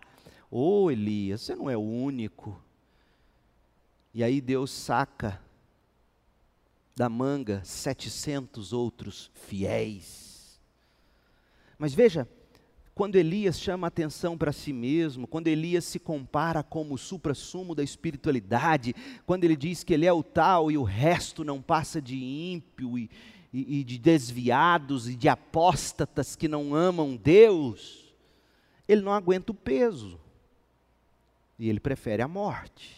Ô 0.50 0.84
oh, 0.84 0.90
Elias, 0.90 1.42
você 1.42 1.54
não 1.54 1.70
é 1.70 1.76
o 1.76 1.82
único. 1.82 2.61
E 4.12 4.24
aí 4.24 4.40
Deus 4.40 4.72
saca 4.72 5.40
da 6.96 7.08
manga 7.08 7.62
700 7.64 8.72
outros 8.72 9.30
fiéis. 9.34 10.61
Mas 11.78 11.94
veja, 11.94 12.28
quando 12.98 13.14
Elias 13.14 13.61
chama 13.61 13.87
atenção 13.87 14.37
para 14.37 14.50
si 14.50 14.72
mesmo, 14.72 15.28
quando 15.28 15.46
Elias 15.46 15.84
se 15.84 16.00
compara 16.00 16.64
como 16.64 16.94
o 16.94 16.98
supra-sumo 16.98 17.72
da 17.72 17.84
espiritualidade, 17.84 18.92
quando 19.24 19.44
ele 19.44 19.54
diz 19.54 19.84
que 19.84 19.94
ele 19.94 20.04
é 20.04 20.12
o 20.12 20.20
tal 20.20 20.68
e 20.68 20.76
o 20.76 20.82
resto 20.82 21.44
não 21.44 21.62
passa 21.62 22.02
de 22.02 22.16
ímpio 22.16 22.98
e, 22.98 23.08
e, 23.52 23.78
e 23.78 23.84
de 23.84 24.00
desviados 24.00 25.08
e 25.08 25.14
de 25.14 25.28
apóstatas 25.28 26.34
que 26.34 26.48
não 26.48 26.74
amam 26.74 27.14
Deus, 27.14 28.12
ele 28.88 29.02
não 29.02 29.12
aguenta 29.12 29.52
o 29.52 29.54
peso 29.54 30.18
e 31.56 31.68
ele 31.68 31.78
prefere 31.78 32.20
a 32.20 32.26
morte. 32.26 32.96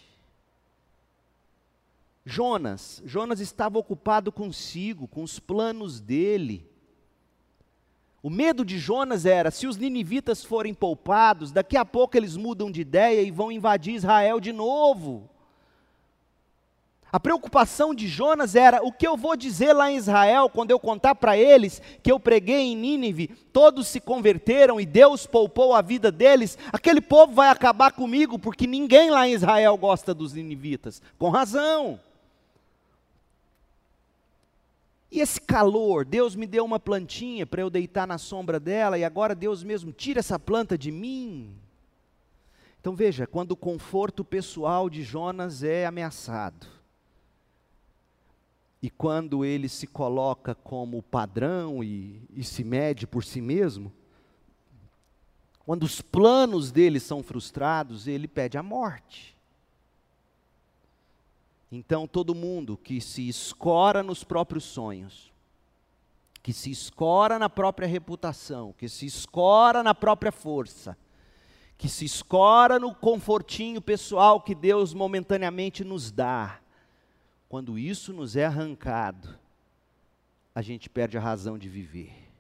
Jonas, 2.25 3.03
Jonas 3.05 3.39
estava 3.39 3.79
ocupado 3.79 4.33
consigo, 4.33 5.07
com 5.07 5.23
os 5.23 5.39
planos 5.39 6.01
dele. 6.01 6.70
O 8.23 8.29
medo 8.29 8.65
de 8.65 8.79
Jonas 8.79 9.25
era: 9.25 9.51
se 9.51 9.67
os 9.67 9.77
ninivitas 9.77 10.45
forem 10.45 10.75
poupados, 10.75 11.53
daqui 11.53 11.77
a 11.77 11.85
pouco 11.85 12.17
eles 12.17 12.37
mudam 12.37 12.71
de 12.71 12.81
ideia 12.81 13.23
e 13.23 13.31
vão 13.31 13.51
invadir 13.51 13.95
Israel 13.95 14.41
de 14.41 14.53
novo. 14.53 15.29
A 17.13 17.19
preocupação 17.19 17.95
de 17.95 18.07
Jonas 18.07 18.55
era: 18.55 18.85
o 18.85 18.93
que 18.93 19.07
eu 19.07 19.17
vou 19.17 19.35
dizer 19.37 19.73
lá 19.73 19.91
em 19.91 19.97
Israel 19.97 20.51
quando 20.51 20.71
eu 20.71 20.79
contar 20.79 21.15
para 21.15 21.37
eles 21.37 21.81
que 22.03 22.13
eu 22.13 22.21
preguei 22.21 22.61
em 22.61 22.77
Nínive, 22.77 23.29
todos 23.53 23.89
se 23.89 24.01
converteram 24.01 24.81
e 24.81 24.87
Deus 24.87 25.27
poupou 25.27 25.75
a 25.75 25.81
vida 25.81 26.13
deles? 26.13 26.59
Aquele 26.73 27.01
povo 27.01 27.33
vai 27.33 27.49
acabar 27.49 27.91
comigo, 27.91 28.39
porque 28.39 28.67
ninguém 28.67 29.11
lá 29.11 29.27
em 29.27 29.33
Israel 29.33 29.77
gosta 29.79 30.13
dos 30.15 30.35
ninivitas. 30.35 31.01
Com 31.19 31.31
razão. 31.31 31.99
E 35.11 35.21
esse 35.21 35.41
calor, 35.41 36.05
Deus 36.05 36.37
me 36.37 36.47
deu 36.47 36.65
uma 36.65 36.79
plantinha 36.79 37.45
para 37.45 37.63
eu 37.63 37.69
deitar 37.69 38.07
na 38.07 38.17
sombra 38.17 38.61
dela 38.61 38.97
e 38.97 39.05
agora 39.05 39.35
Deus 39.35 39.65
mesmo 39.65 39.93
tira 39.93 40.21
essa 40.21 40.39
planta 40.39 40.79
de 40.79 40.93
mim. 40.93 41.53
Então 42.81 42.95
veja, 42.95 43.27
quando 43.27 43.53
o 43.53 43.57
conforto 43.57 44.25
pessoal 44.25 44.89
de 44.89 45.03
Jonas 45.03 45.63
é 45.63 45.85
ameaçado, 45.85 46.67
e 48.83 48.89
quando 48.89 49.45
ele 49.45 49.69
se 49.69 49.87
coloca 49.87 50.55
como 50.55 51.03
padrão 51.03 51.85
e, 51.85 52.23
e 52.35 52.43
se 52.43 52.65
mede 52.65 53.07
por 53.07 53.23
si 53.23 53.41
mesmo, 53.41 53.93
quando 55.67 55.83
os 55.83 56.01
planos 56.01 56.73
dele 56.73 56.99
são 56.99 57.23
frustrados, 57.23 58.09
ele 58.09 58.27
pede 58.27 58.57
a 58.57 58.63
morte. 58.63 59.37
Então, 61.71 62.07
todo 62.07 62.35
mundo 62.35 62.77
que 62.77 63.01
se 63.01 63.29
escora 63.29 64.03
nos 64.03 64.25
próprios 64.25 64.65
sonhos, 64.65 65.33
que 66.43 66.53
se 66.53 66.71
escora 66.71 67.39
na 67.39 67.49
própria 67.49 67.87
reputação, 67.87 68.75
que 68.77 68.89
se 68.89 69.07
escora 69.07 69.83
na 69.83 69.95
própria 69.95 70.33
força, 70.33 70.97
que 71.79 71.89
se 71.89 72.05
escora 72.05 72.79
no 72.79 72.95
confortinho 72.95 73.81
pessoal 73.81 74.41
que 74.41 74.55
Deus 74.55 74.93
momentaneamente 74.93 75.85
nos 75.85 76.11
dá, 76.11 76.61
quando 77.49 77.79
isso 77.79 78.13
nos 78.13 78.37
é 78.37 78.45
arrancado, 78.45 79.39
a 80.55 80.63
gente 80.63 80.89
perde 80.89 81.17
a 81.19 81.21
razão 81.21 81.59
de 81.59 81.69
viver. 81.69 82.31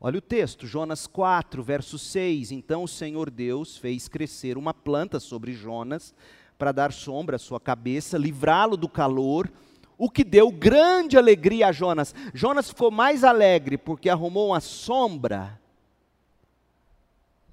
Olha 0.00 0.18
o 0.18 0.22
texto, 0.22 0.66
Jonas 0.66 1.06
4, 1.06 1.62
verso 1.62 1.96
6. 1.96 2.50
Então 2.50 2.82
o 2.82 2.88
Senhor 2.88 3.30
Deus 3.30 3.76
fez 3.76 4.08
crescer 4.08 4.58
uma 4.58 4.74
planta 4.74 5.20
sobre 5.20 5.52
Jonas, 5.52 6.12
para 6.58 6.72
dar 6.72 6.92
sombra 6.92 7.36
à 7.36 7.38
sua 7.38 7.60
cabeça, 7.60 8.18
livrá-lo 8.18 8.76
do 8.76 8.88
calor, 8.88 9.50
o 9.98 10.10
que 10.10 10.24
deu 10.24 10.50
grande 10.50 11.16
alegria 11.16 11.68
a 11.68 11.72
Jonas. 11.72 12.14
Jonas 12.34 12.68
ficou 12.68 12.90
mais 12.90 13.24
alegre 13.24 13.78
porque 13.78 14.08
arrumou 14.08 14.48
uma 14.48 14.60
sombra 14.60 15.60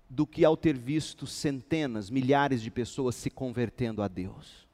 do 0.10 0.26
que 0.26 0.44
ao 0.44 0.58
ter 0.58 0.76
visto 0.76 1.28
centenas, 1.28 2.10
milhares 2.10 2.62
de 2.62 2.72
pessoas 2.72 3.16
se 3.16 3.30
convertendo 3.30 4.02
a 4.02 4.08
Deus. 4.08 4.68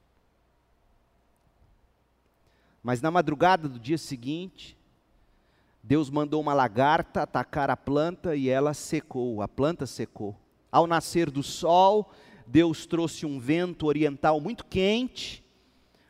Mas 2.82 3.02
na 3.02 3.12
madrugada 3.12 3.68
do 3.68 3.80
dia 3.80 3.98
seguinte, 3.98 4.78
Deus 5.84 6.10
mandou 6.10 6.42
uma 6.42 6.54
lagarta 6.54 7.24
atacar 7.24 7.70
a 7.70 7.76
planta 7.76 8.36
e 8.36 8.48
ela 8.48 8.74
secou, 8.74 9.42
a 9.42 9.48
planta 9.48 9.86
secou. 9.86 10.36
Ao 10.72 10.88
nascer 10.88 11.30
do 11.30 11.44
sol, 11.44 12.12
Deus 12.48 12.86
trouxe 12.86 13.26
um 13.26 13.40
vento 13.40 13.86
oriental 13.86 14.40
muito 14.40 14.66
quente, 14.66 15.44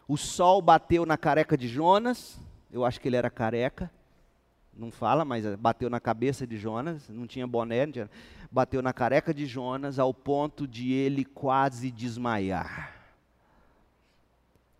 o 0.08 0.17
sol 0.17 0.62
bateu 0.62 1.06
na 1.06 1.17
careca 1.17 1.58
de 1.58 1.67
Jonas, 1.67 2.39
eu 2.71 2.86
acho 2.86 3.00
que 3.00 3.08
ele 3.08 3.15
era 3.15 3.30
careca, 3.30 3.89
não 4.76 4.91
fala, 4.91 5.24
mas 5.24 5.45
bateu 5.56 5.89
na 5.89 6.00
cabeça 6.00 6.45
de 6.45 6.58
Jonas, 6.58 7.08
não 7.10 7.26
tinha 7.26 7.48
boné, 7.48 7.86
não 7.86 7.93
tinha, 7.93 8.12
bateu 8.52 8.82
na 8.82 8.91
careca 8.91 9.34
de 9.34 9.45
Jonas 9.45 9.98
ao 9.98 10.13
ponto 10.13 10.67
de 10.67 10.91
ele 10.91 11.24
quase 11.24 11.89
desmaiar. 11.89 12.93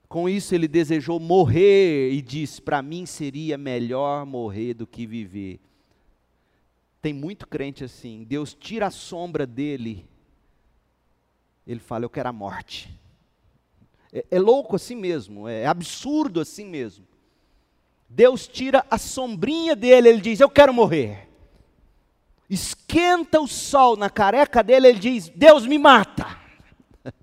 Com 0.08 0.30
isso, 0.30 0.54
ele 0.54 0.68
desejou 0.68 1.20
morrer 1.20 2.12
e 2.12 2.22
disse: 2.22 2.62
Para 2.62 2.82
mim 2.82 3.06
seria 3.06 3.58
melhor 3.58 4.26
morrer 4.26 4.74
do 4.74 4.86
que 4.86 5.06
viver. 5.06 5.60
Tem 7.02 7.14
muito 7.14 7.48
crente 7.48 7.84
assim. 7.84 8.24
Deus 8.24 8.54
tira 8.54 8.88
a 8.88 8.92
sombra 8.92 9.46
dele. 9.46 10.08
Ele 11.66 11.80
fala: 11.80 12.06
Eu 12.06 12.10
quero 12.10 12.30
a 12.30 12.34
morte. 12.34 12.94
É, 14.12 14.26
é 14.32 14.40
louco 14.40 14.76
assim 14.76 14.96
mesmo. 14.96 15.48
É 15.48 15.66
absurdo 15.66 16.40
assim 16.40 16.66
mesmo. 16.66 17.06
Deus 18.08 18.48
tira 18.48 18.86
a 18.90 18.98
sombrinha 18.98 19.76
dele. 19.76 20.10
Ele 20.10 20.22
diz: 20.22 20.40
Eu 20.40 20.50
quero 20.50 20.74
morrer. 20.74 21.28
Esquenta 22.50 23.42
o 23.42 23.48
sol 23.48 23.98
na 23.98 24.10
careca 24.10 24.64
dele. 24.64 24.88
Ele 24.88 25.00
diz: 25.00 25.30
Deus 25.30 25.66
me 25.66 25.78
mata 25.78 26.40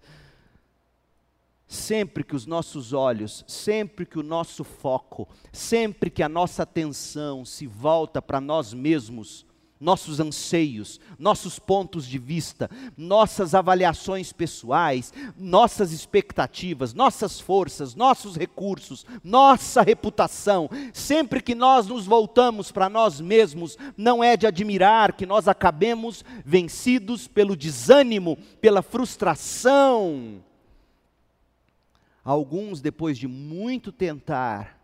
sempre 1.66 2.24
que 2.24 2.34
os 2.34 2.44
nossos 2.44 2.92
olhos, 2.92 3.44
sempre 3.46 4.04
que 4.04 4.18
o 4.18 4.22
nosso 4.22 4.64
foco, 4.64 5.28
sempre 5.52 6.10
que 6.10 6.22
a 6.22 6.28
nossa 6.28 6.64
atenção 6.64 7.44
se 7.44 7.66
volta 7.66 8.20
para 8.20 8.40
nós 8.40 8.74
mesmos, 8.74 9.46
nossos 9.82 10.20
anseios, 10.20 10.98
nossos 11.18 11.58
pontos 11.58 12.06
de 12.06 12.18
vista, 12.18 12.70
nossas 12.96 13.54
avaliações 13.54 14.32
pessoais, 14.32 15.12
nossas 15.36 15.92
expectativas, 15.92 16.94
nossas 16.94 17.38
forças, 17.38 17.94
nossos 17.94 18.36
recursos, 18.36 19.04
nossa 19.22 19.82
reputação, 19.82 20.70
sempre 20.94 21.42
que 21.42 21.54
nós 21.54 21.86
nos 21.86 22.06
voltamos 22.06 22.72
para 22.72 22.88
nós 22.88 23.20
mesmos, 23.20 23.76
não 23.96 24.24
é 24.24 24.36
de 24.36 24.46
admirar 24.46 25.12
que 25.12 25.26
nós 25.26 25.48
acabemos 25.48 26.24
vencidos 26.44 27.28
pelo 27.28 27.54
desânimo, 27.54 28.38
pela 28.60 28.80
frustração, 28.80 30.42
Alguns, 32.24 32.80
depois 32.80 33.18
de 33.18 33.26
muito 33.26 33.90
tentar, 33.90 34.80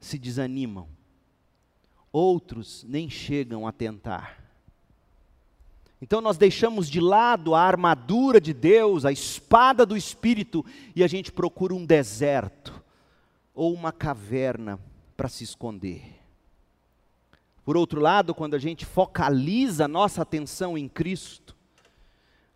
se 0.00 0.18
desanimam. 0.18 0.88
Outros 2.12 2.84
nem 2.88 3.08
chegam 3.08 3.66
a 3.66 3.72
tentar. 3.72 4.38
Então 6.00 6.20
nós 6.20 6.38
deixamos 6.38 6.88
de 6.88 7.00
lado 7.00 7.54
a 7.54 7.60
armadura 7.60 8.40
de 8.40 8.54
Deus, 8.54 9.04
a 9.04 9.10
espada 9.10 9.84
do 9.84 9.96
Espírito, 9.96 10.64
e 10.94 11.02
a 11.02 11.08
gente 11.08 11.32
procura 11.32 11.74
um 11.74 11.84
deserto 11.84 12.82
ou 13.54 13.74
uma 13.74 13.90
caverna 13.90 14.78
para 15.16 15.28
se 15.28 15.42
esconder. 15.42 16.18
Por 17.64 17.76
outro 17.76 18.00
lado, 18.00 18.34
quando 18.34 18.54
a 18.54 18.58
gente 18.58 18.86
focaliza 18.86 19.84
a 19.84 19.88
nossa 19.88 20.22
atenção 20.22 20.78
em 20.78 20.88
Cristo, 20.88 21.56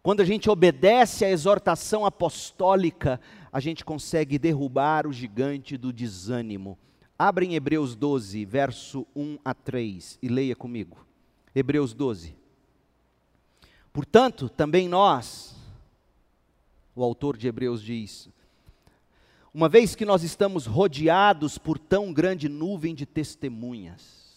quando 0.02 0.20
a 0.20 0.24
gente 0.24 0.48
obedece 0.48 1.24
à 1.24 1.30
exortação 1.30 2.06
apostólica, 2.06 3.20
a 3.52 3.60
gente 3.60 3.84
consegue 3.84 4.38
derrubar 4.38 5.06
o 5.06 5.12
gigante 5.12 5.76
do 5.76 5.92
desânimo. 5.92 6.78
Abra 7.18 7.44
em 7.44 7.54
Hebreus 7.54 7.94
12, 7.94 8.44
verso 8.44 9.06
1 9.14 9.38
a 9.44 9.54
3 9.54 10.18
e 10.20 10.28
leia 10.28 10.56
comigo. 10.56 11.06
Hebreus 11.54 11.92
12. 11.92 12.34
Portanto, 13.92 14.48
também 14.48 14.88
nós, 14.88 15.54
o 16.94 17.02
autor 17.02 17.36
de 17.36 17.46
Hebreus 17.46 17.82
diz, 17.82 18.28
uma 19.52 19.68
vez 19.68 19.94
que 19.94 20.06
nós 20.06 20.22
estamos 20.22 20.64
rodeados 20.64 21.58
por 21.58 21.78
tão 21.78 22.12
grande 22.12 22.48
nuvem 22.48 22.94
de 22.94 23.04
testemunhas, 23.04 24.32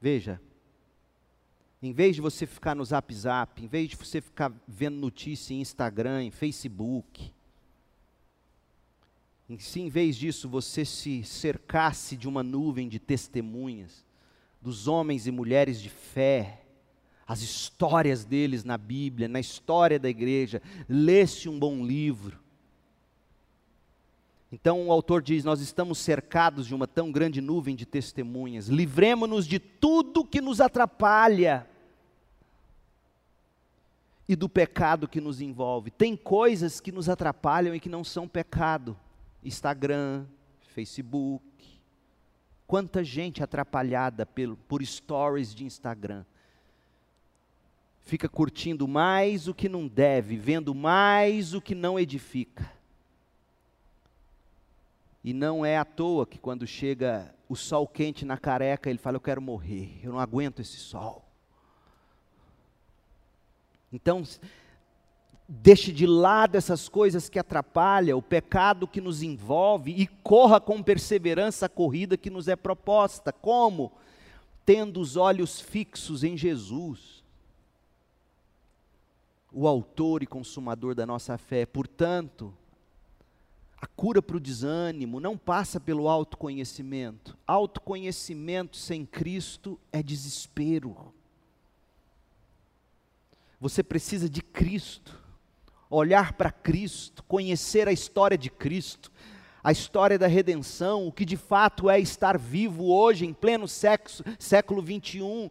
veja, 0.00 0.40
em 1.82 1.92
vez 1.92 2.14
de 2.14 2.22
você 2.22 2.46
ficar 2.46 2.76
no 2.76 2.84
Zap 2.84 3.12
Zap, 3.12 3.60
em 3.60 3.66
vez 3.66 3.90
de 3.90 3.96
você 3.96 4.20
ficar 4.20 4.52
vendo 4.68 4.96
notícia 4.96 5.52
em 5.52 5.60
Instagram, 5.60 6.22
em 6.22 6.30
Facebook, 6.30 7.34
em, 9.52 9.58
se 9.58 9.80
em 9.80 9.88
vez 9.88 10.16
disso 10.16 10.48
você 10.48 10.84
se 10.84 11.22
cercasse 11.24 12.16
de 12.16 12.26
uma 12.26 12.42
nuvem 12.42 12.88
de 12.88 12.98
testemunhas, 12.98 14.04
dos 14.60 14.88
homens 14.88 15.26
e 15.26 15.30
mulheres 15.30 15.80
de 15.80 15.90
fé, 15.90 16.62
as 17.26 17.42
histórias 17.42 18.24
deles 18.24 18.64
na 18.64 18.78
Bíblia, 18.78 19.28
na 19.28 19.40
história 19.40 19.98
da 19.98 20.08
igreja, 20.08 20.62
lesse 20.88 21.48
um 21.48 21.58
bom 21.58 21.84
livro. 21.84 22.40
Então 24.50 24.86
o 24.86 24.92
autor 24.92 25.22
diz: 25.22 25.44
Nós 25.44 25.60
estamos 25.60 25.98
cercados 25.98 26.66
de 26.66 26.74
uma 26.74 26.86
tão 26.86 27.10
grande 27.10 27.40
nuvem 27.40 27.74
de 27.74 27.86
testemunhas, 27.86 28.68
livremos-nos 28.68 29.46
de 29.46 29.58
tudo 29.58 30.24
que 30.24 30.40
nos 30.40 30.60
atrapalha 30.60 31.66
e 34.28 34.36
do 34.36 34.48
pecado 34.48 35.08
que 35.08 35.20
nos 35.20 35.40
envolve. 35.40 35.90
Tem 35.90 36.16
coisas 36.16 36.80
que 36.80 36.92
nos 36.92 37.08
atrapalham 37.08 37.74
e 37.74 37.80
que 37.80 37.88
não 37.88 38.04
são 38.04 38.28
pecado. 38.28 38.96
Instagram, 39.42 40.26
Facebook. 40.74 41.44
Quanta 42.66 43.04
gente 43.04 43.42
atrapalhada 43.42 44.24
pelo, 44.24 44.56
por 44.56 44.84
stories 44.84 45.54
de 45.54 45.64
Instagram. 45.64 46.24
Fica 48.00 48.28
curtindo 48.28 48.88
mais 48.88 49.46
o 49.46 49.54
que 49.54 49.68
não 49.68 49.86
deve, 49.86 50.36
vendo 50.36 50.74
mais 50.74 51.54
o 51.54 51.60
que 51.60 51.74
não 51.74 51.98
edifica. 51.98 52.70
E 55.22 55.32
não 55.32 55.64
é 55.64 55.78
à 55.78 55.84
toa 55.84 56.26
que 56.26 56.38
quando 56.38 56.66
chega 56.66 57.32
o 57.48 57.54
sol 57.54 57.86
quente 57.86 58.24
na 58.24 58.36
careca, 58.36 58.90
ele 58.90 58.98
fala: 58.98 59.16
Eu 59.16 59.20
quero 59.20 59.40
morrer, 59.40 60.00
eu 60.02 60.12
não 60.12 60.18
aguento 60.18 60.60
esse 60.60 60.78
sol. 60.78 61.24
Então, 63.92 64.24
deixe 65.60 65.92
de 65.92 66.06
lado 66.06 66.56
essas 66.56 66.88
coisas 66.88 67.28
que 67.28 67.38
atrapalham, 67.38 68.16
o 68.16 68.22
pecado 68.22 68.88
que 68.88 69.02
nos 69.02 69.22
envolve 69.22 69.92
e 69.92 70.06
corra 70.06 70.58
com 70.58 70.82
perseverança 70.82 71.66
a 71.66 71.68
corrida 71.68 72.16
que 72.16 72.30
nos 72.30 72.48
é 72.48 72.56
proposta. 72.56 73.32
Como? 73.32 73.92
Tendo 74.64 74.98
os 74.98 75.14
olhos 75.16 75.60
fixos 75.60 76.24
em 76.24 76.38
Jesus, 76.38 77.22
o 79.52 79.68
autor 79.68 80.22
e 80.22 80.26
consumador 80.26 80.94
da 80.94 81.04
nossa 81.04 81.36
fé. 81.36 81.66
Portanto, 81.66 82.54
a 83.76 83.86
cura 83.86 84.22
para 84.22 84.38
o 84.38 84.40
desânimo 84.40 85.20
não 85.20 85.36
passa 85.36 85.78
pelo 85.78 86.08
autoconhecimento. 86.08 87.36
Autoconhecimento 87.46 88.78
sem 88.78 89.04
Cristo 89.04 89.78
é 89.92 90.02
desespero. 90.02 91.12
Você 93.60 93.82
precisa 93.82 94.30
de 94.30 94.40
Cristo, 94.40 95.21
olhar 95.96 96.32
para 96.32 96.50
Cristo, 96.50 97.22
conhecer 97.24 97.86
a 97.86 97.92
história 97.92 98.38
de 98.38 98.50
Cristo, 98.50 99.12
a 99.62 99.70
história 99.70 100.18
da 100.18 100.26
redenção, 100.26 101.06
o 101.06 101.12
que 101.12 101.24
de 101.24 101.36
fato 101.36 101.88
é 101.88 102.00
estar 102.00 102.38
vivo 102.38 102.92
hoje, 102.92 103.26
em 103.26 103.32
pleno 103.32 103.68
sexo, 103.68 104.24
século 104.38 104.82
21, 104.82 105.50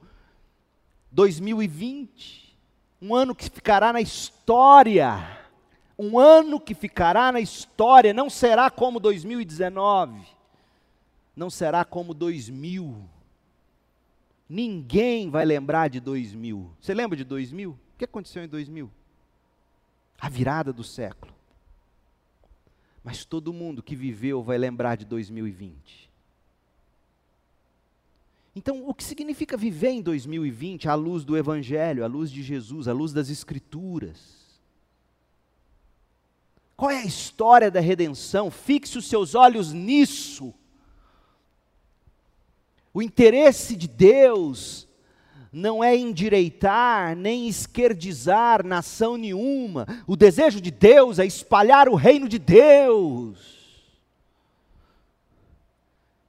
2020, 1.12 2.58
um 3.02 3.16
ano 3.16 3.36
que 3.36 3.46
ficará 3.46 3.94
na 3.94 4.02
história, 4.02 5.40
um 5.98 6.18
ano 6.18 6.60
que 6.60 6.74
ficará 6.74 7.32
na 7.32 7.40
história, 7.40 8.14
não 8.14 8.30
será 8.30 8.70
como 8.70 9.00
2019. 9.00 10.20
não 11.34 11.50
será 11.50 11.86
como 11.86 12.14
2000. 12.14 13.10
Ninguém 14.50 15.30
vai 15.30 15.46
lembrar 15.46 15.90
de 15.90 16.00
2000. 16.00 16.70
Você 16.80 16.94
lembra 16.94 17.16
de 17.16 17.24
2000? 17.24 17.72
O 17.72 17.78
que 17.98 18.04
aconteceu 18.04 18.44
em 18.44 18.48
2000? 18.48 18.92
A 20.22 20.30
virada 20.30 20.72
do 20.72 20.84
século. 20.84 21.34
Mas 23.04 23.26
todo 23.26 23.52
mundo 23.52 23.82
que 23.82 23.96
viveu 23.96 24.44
vai 24.44 24.58
lembrar 24.60 24.96
de 24.96 25.04
2020. 25.04 26.10
Então, 28.56 28.88
o 28.88 28.94
que 28.94 29.04
significa 29.04 29.58
viver 29.58 29.90
em 29.90 30.02
2020 30.02 30.88
à 30.88 30.94
luz 30.94 31.24
do 31.24 31.36
Evangelho, 31.36 32.04
à 32.04 32.08
luz 32.08 32.30
de 32.30 32.44
Jesus, 32.44 32.88
à 32.88 32.94
luz 32.94 33.12
das 33.12 33.30
Escrituras? 33.30 34.42
Qual 36.78 36.92
é 36.92 36.98
a 36.98 37.06
história 37.06 37.72
da 37.72 37.80
redenção? 37.80 38.52
Fixe 38.52 38.98
os 38.98 39.08
seus 39.08 39.36
olhos 39.36 39.72
nisso. 39.72 40.54
O 42.94 43.02
interesse 43.02 43.76
de 43.76 43.88
Deus 43.88 44.88
não 45.52 45.84
é 45.84 45.96
endireitar 45.96 47.16
nem 47.16 47.48
esquerdizar 47.48 48.66
nação 48.66 49.18
nenhuma. 49.18 49.86
O 50.08 50.16
desejo 50.16 50.62
de 50.62 50.72
Deus 50.72 51.20
é 51.20 51.26
espalhar 51.26 51.90
o 51.90 51.96
reino 51.96 52.30
de 52.30 52.40
Deus. 52.40 53.60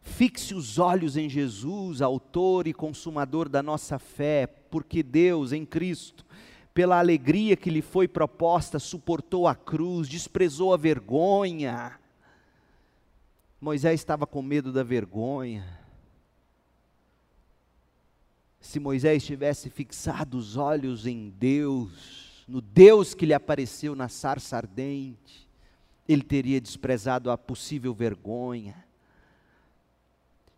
Fixe 0.03 0.55
os 0.55 0.79
olhos 0.79 1.16
em 1.16 1.29
Jesus, 1.29 2.03
autor 2.03 2.66
e 2.66 2.75
consumador 2.75 3.49
da 3.49 3.62
nossa 3.62 3.99
fé, 3.99 4.47
porque 4.47 5.03
Deus 5.03 5.53
em 5.53 5.64
Cristo, 5.64 6.25
pela 6.75 6.99
alegria 6.99 7.57
que 7.57 7.70
lhe 7.70 7.81
foi 7.81 8.09
proposta, 8.09 8.79
suportou 8.79 9.47
a 9.47 9.55
cruz, 9.55 10.09
desprezou 10.09 10.75
a 10.75 10.77
vergonha. 10.77 11.99
Moisés 13.61 14.01
estava 14.01 14.27
com 14.27 14.43
medo 14.43 14.73
da 14.73 14.83
vergonha. 14.83 15.82
Se 18.63 18.81
Moisés 18.81 19.23
tivesse 19.23 19.69
fixado 19.69 20.39
os 20.39 20.57
olhos 20.57 21.07
em 21.07 21.29
Deus, 21.39 22.45
no 22.49 22.63
Deus 22.63 23.13
que 23.13 23.27
lhe 23.27 23.35
apareceu 23.35 23.95
na 23.95 24.09
sarça 24.09 24.57
ardente, 24.57 25.47
ele 26.09 26.23
teria 26.23 26.59
desprezado 26.59 27.31
a 27.31 27.37
possível 27.37 27.93
vergonha 27.93 28.83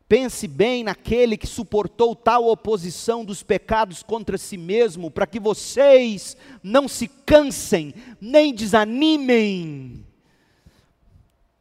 Pense 0.06 0.46
bem 0.46 0.84
naquele 0.84 1.36
que 1.36 1.46
suportou 1.46 2.14
tal 2.14 2.46
oposição 2.46 3.24
dos 3.24 3.42
pecados 3.42 4.02
contra 4.02 4.36
si 4.36 4.56
mesmo, 4.56 5.10
para 5.10 5.26
que 5.26 5.40
vocês 5.40 6.36
não 6.62 6.86
se 6.86 7.08
cansem, 7.08 7.94
nem 8.20 8.54
desanimem. 8.54 10.06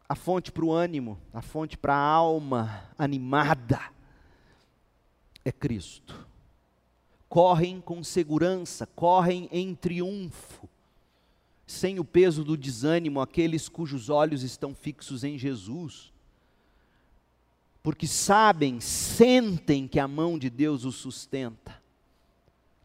A 0.07 0.13
fonte 0.13 0.51
para 0.51 0.65
o 0.65 0.73
ânimo, 0.73 1.17
a 1.33 1.41
fonte 1.41 1.77
para 1.77 1.95
a 1.95 2.05
alma 2.05 2.83
animada 2.97 3.79
é 5.45 5.51
Cristo. 5.51 6.27
Correm 7.33 7.81
com 7.81 8.03
segurança, 8.03 8.85
correm 8.85 9.49
em 9.51 9.73
triunfo, 9.73 10.69
sem 11.65 11.99
o 11.99 12.05
peso 12.05 12.43
do 12.43 12.55
desânimo, 12.55 13.19
aqueles 13.19 13.67
cujos 13.67 14.09
olhos 14.09 14.43
estão 14.43 14.75
fixos 14.75 15.23
em 15.23 15.37
Jesus 15.37 16.13
porque 17.83 18.07
sabem, 18.07 18.79
sentem 18.79 19.89
que 19.89 19.99
a 19.99 20.07
mão 20.07 20.39
de 20.39 20.49
Deus 20.49 20.85
os 20.85 20.95
sustenta, 20.95 21.83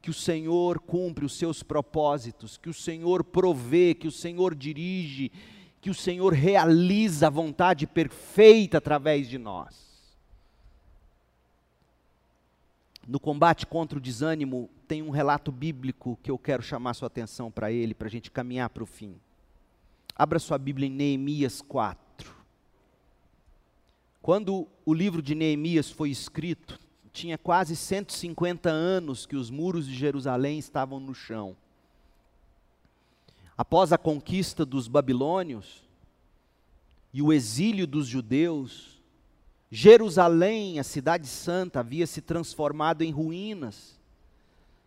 que 0.02 0.10
o 0.10 0.14
Senhor 0.14 0.80
cumpre 0.80 1.24
os 1.24 1.38
seus 1.38 1.62
propósitos, 1.62 2.56
que 2.56 2.68
o 2.68 2.74
Senhor 2.74 3.22
provê, 3.22 3.94
que 3.94 4.08
o 4.08 4.12
Senhor 4.12 4.56
dirige, 4.56 5.30
que 5.80 5.88
o 5.88 5.94
Senhor 5.94 6.32
realiza 6.32 7.28
a 7.28 7.30
vontade 7.30 7.86
perfeita 7.86 8.78
através 8.78 9.28
de 9.28 9.38
nós. 9.38 9.87
No 13.08 13.18
combate 13.18 13.66
contra 13.66 13.96
o 13.96 14.02
desânimo, 14.02 14.68
tem 14.86 15.00
um 15.00 15.08
relato 15.08 15.50
bíblico 15.50 16.18
que 16.22 16.30
eu 16.30 16.36
quero 16.36 16.62
chamar 16.62 16.92
sua 16.92 17.06
atenção 17.06 17.50
para 17.50 17.72
ele, 17.72 17.94
para 17.94 18.06
a 18.06 18.10
gente 18.10 18.30
caminhar 18.30 18.68
para 18.68 18.82
o 18.82 18.86
fim. 18.86 19.16
Abra 20.14 20.38
sua 20.38 20.58
Bíblia 20.58 20.86
em 20.86 20.90
Neemias 20.90 21.62
4. 21.62 22.30
Quando 24.20 24.68
o 24.84 24.92
livro 24.92 25.22
de 25.22 25.34
Neemias 25.34 25.90
foi 25.90 26.10
escrito, 26.10 26.78
tinha 27.10 27.38
quase 27.38 27.74
150 27.74 28.68
anos 28.68 29.24
que 29.24 29.36
os 29.36 29.48
muros 29.48 29.86
de 29.86 29.94
Jerusalém 29.94 30.58
estavam 30.58 31.00
no 31.00 31.14
chão. 31.14 31.56
Após 33.56 33.90
a 33.90 33.96
conquista 33.96 34.66
dos 34.66 34.86
babilônios 34.86 35.82
e 37.10 37.22
o 37.22 37.32
exílio 37.32 37.86
dos 37.86 38.06
judeus, 38.06 38.97
Jerusalém, 39.70 40.78
a 40.78 40.84
cidade 40.84 41.26
santa, 41.26 41.80
havia 41.80 42.06
se 42.06 42.22
transformado 42.22 43.02
em 43.02 43.10
ruínas, 43.10 43.98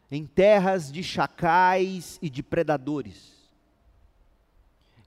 em 0.10 0.26
terras 0.26 0.92
de 0.92 1.04
chacais 1.04 2.18
e 2.22 2.30
de 2.30 2.42
predadores. 2.42 3.42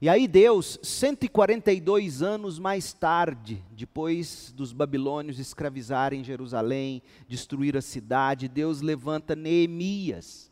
E 0.01 0.09
aí 0.09 0.27
Deus, 0.27 0.77
142 0.83 2.21
anos 2.21 2.59
mais 2.59 2.93
tarde, 2.93 3.63
depois 3.71 4.53
dos 4.55 4.73
babilônios 4.73 5.39
escravizarem 5.39 6.23
Jerusalém, 6.23 7.01
destruir 7.27 7.77
a 7.77 7.81
cidade, 7.81 8.47
Deus 8.47 8.81
levanta 8.81 9.35
Neemias. 9.35 10.51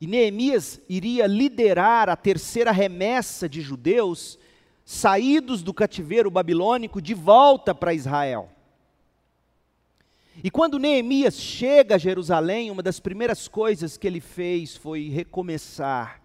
E 0.00 0.06
Neemias 0.06 0.80
iria 0.88 1.26
liderar 1.26 2.08
a 2.08 2.16
terceira 2.16 2.72
remessa 2.72 3.48
de 3.48 3.60
judeus 3.60 4.38
saídos 4.90 5.62
do 5.62 5.72
cativeiro 5.72 6.28
babilônico 6.28 7.00
de 7.00 7.14
volta 7.14 7.72
para 7.72 7.94
Israel. 7.94 8.50
E 10.42 10.50
quando 10.50 10.80
Neemias 10.80 11.36
chega 11.36 11.94
a 11.94 11.98
Jerusalém, 11.98 12.72
uma 12.72 12.82
das 12.82 12.98
primeiras 12.98 13.46
coisas 13.46 13.96
que 13.96 14.04
ele 14.04 14.20
fez 14.20 14.74
foi 14.74 15.08
recomeçar 15.08 16.20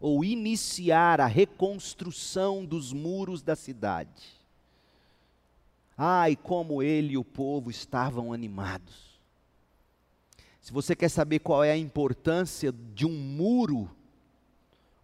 ou 0.00 0.24
iniciar 0.24 1.20
a 1.20 1.26
reconstrução 1.26 2.64
dos 2.64 2.90
muros 2.90 3.42
da 3.42 3.54
cidade. 3.54 4.24
Ai, 5.94 6.36
como 6.36 6.82
ele 6.82 7.12
e 7.12 7.18
o 7.18 7.24
povo 7.24 7.70
estavam 7.70 8.32
animados. 8.32 9.20
Se 10.62 10.72
você 10.72 10.96
quer 10.96 11.10
saber 11.10 11.40
qual 11.40 11.62
é 11.62 11.72
a 11.72 11.76
importância 11.76 12.72
de 12.94 13.04
um 13.04 13.12
muro 13.12 13.90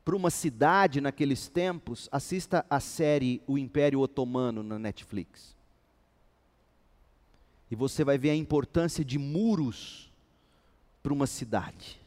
para 0.04 0.16
uma 0.16 0.30
cidade 0.30 1.00
naqueles 1.00 1.48
tempos, 1.48 2.08
assista 2.10 2.66
a 2.68 2.80
série 2.80 3.40
O 3.46 3.56
Império 3.56 4.00
Otomano 4.00 4.62
na 4.62 4.78
Netflix. 4.78 5.56
E 7.70 7.76
você 7.76 8.04
vai 8.04 8.18
ver 8.18 8.30
a 8.30 8.36
importância 8.36 9.04
de 9.04 9.18
muros 9.18 10.12
para 11.02 11.12
uma 11.12 11.26
cidade. 11.26 12.00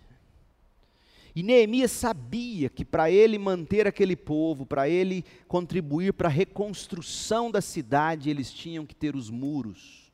E 1.36 1.44
Neemias 1.44 1.92
sabia 1.92 2.70
que 2.70 2.86
para 2.86 3.12
ele 3.12 3.38
manter 3.38 3.86
aquele 3.88 4.16
povo, 4.16 4.66
para 4.66 4.88
ele 4.88 5.26
contribuir 5.48 6.14
para 6.14 6.30
a 6.30 6.32
reconstrução 6.32 7.52
da 7.52 7.62
cidade, 7.62 8.30
eles 8.30 8.52
tinham 8.52 8.86
que 8.86 8.96
ter 8.96 9.16
os 9.16 9.30
muros 9.30 10.06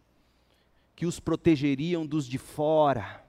que 0.96 1.06
os 1.06 1.20
protegeriam 1.20 2.06
dos 2.06 2.28
de 2.28 2.38
fora. 2.38 3.24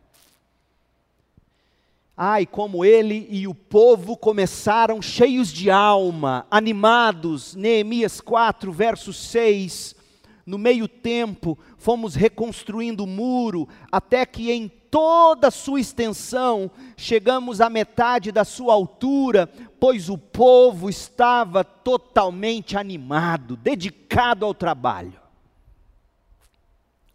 Ai, 2.16 2.44
como 2.44 2.84
ele 2.84 3.26
e 3.30 3.48
o 3.48 3.54
povo 3.54 4.16
começaram 4.16 5.00
cheios 5.00 5.52
de 5.52 5.70
alma, 5.70 6.46
animados. 6.50 7.54
Neemias 7.54 8.20
4, 8.20 8.70
verso 8.70 9.12
6. 9.12 9.96
No 10.44 10.58
meio 10.58 10.86
tempo, 10.86 11.58
fomos 11.78 12.14
reconstruindo 12.14 13.04
o 13.04 13.06
muro, 13.06 13.68
até 13.90 14.26
que 14.26 14.50
em 14.50 14.68
toda 14.92 15.48
a 15.48 15.50
sua 15.50 15.80
extensão, 15.80 16.70
chegamos 16.98 17.62
à 17.62 17.70
metade 17.70 18.30
da 18.30 18.44
sua 18.44 18.74
altura, 18.74 19.46
pois 19.80 20.10
o 20.10 20.18
povo 20.18 20.90
estava 20.90 21.64
totalmente 21.64 22.76
animado, 22.76 23.56
dedicado 23.56 24.44
ao 24.44 24.52
trabalho. 24.52 25.18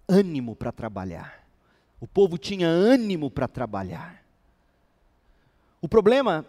Ânimo 0.09 0.55
para 0.55 0.71
trabalhar. 0.71 1.45
O 1.99 2.07
povo 2.07 2.35
tinha 2.37 2.67
ânimo 2.67 3.29
para 3.29 3.47
trabalhar. 3.47 4.16
O 5.87 5.89
problema 5.89 6.45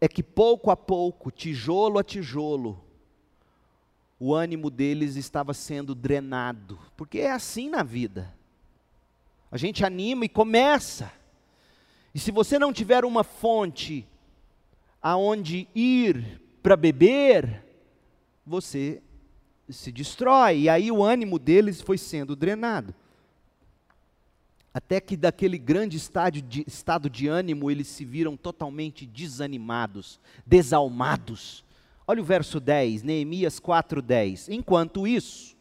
é 0.00 0.08
que 0.08 0.22
pouco 0.22 0.70
a 0.70 0.74
pouco, 0.74 1.30
tijolo 1.30 1.98
a 1.98 2.02
tijolo, 2.02 2.82
o 4.18 4.34
ânimo 4.34 4.70
deles 4.70 5.16
estava 5.16 5.52
sendo 5.52 5.94
drenado, 5.94 6.78
porque 6.96 7.18
é 7.18 7.30
assim 7.30 7.68
na 7.68 7.82
vida. 7.82 8.34
A 9.50 9.58
gente 9.58 9.84
anima 9.84 10.24
e 10.24 10.30
começa. 10.30 11.12
E 12.14 12.18
se 12.18 12.30
você 12.30 12.58
não 12.58 12.72
tiver 12.72 13.04
uma 13.04 13.22
fonte 13.22 14.08
aonde 15.02 15.68
ir 15.74 16.40
para 16.62 16.74
beber, 16.74 17.62
você 18.46 19.02
se 19.68 19.92
destrói. 19.92 20.60
E 20.60 20.68
aí 20.70 20.90
o 20.90 21.04
ânimo 21.04 21.38
deles 21.38 21.82
foi 21.82 21.98
sendo 21.98 22.34
drenado. 22.34 22.94
Até 24.72 25.00
que 25.00 25.16
daquele 25.16 25.58
grande 25.58 25.98
de, 26.42 26.64
estado 26.66 27.10
de 27.10 27.26
ânimo 27.26 27.70
eles 27.70 27.88
se 27.88 28.04
viram 28.04 28.36
totalmente 28.36 29.04
desanimados, 29.04 30.20
desalmados. 30.46 31.64
Olha 32.06 32.22
o 32.22 32.24
verso 32.24 32.60
10, 32.60 33.02
Neemias 33.02 33.58
4:10. 33.58 34.48
Enquanto 34.48 35.06
isso, 35.06 35.58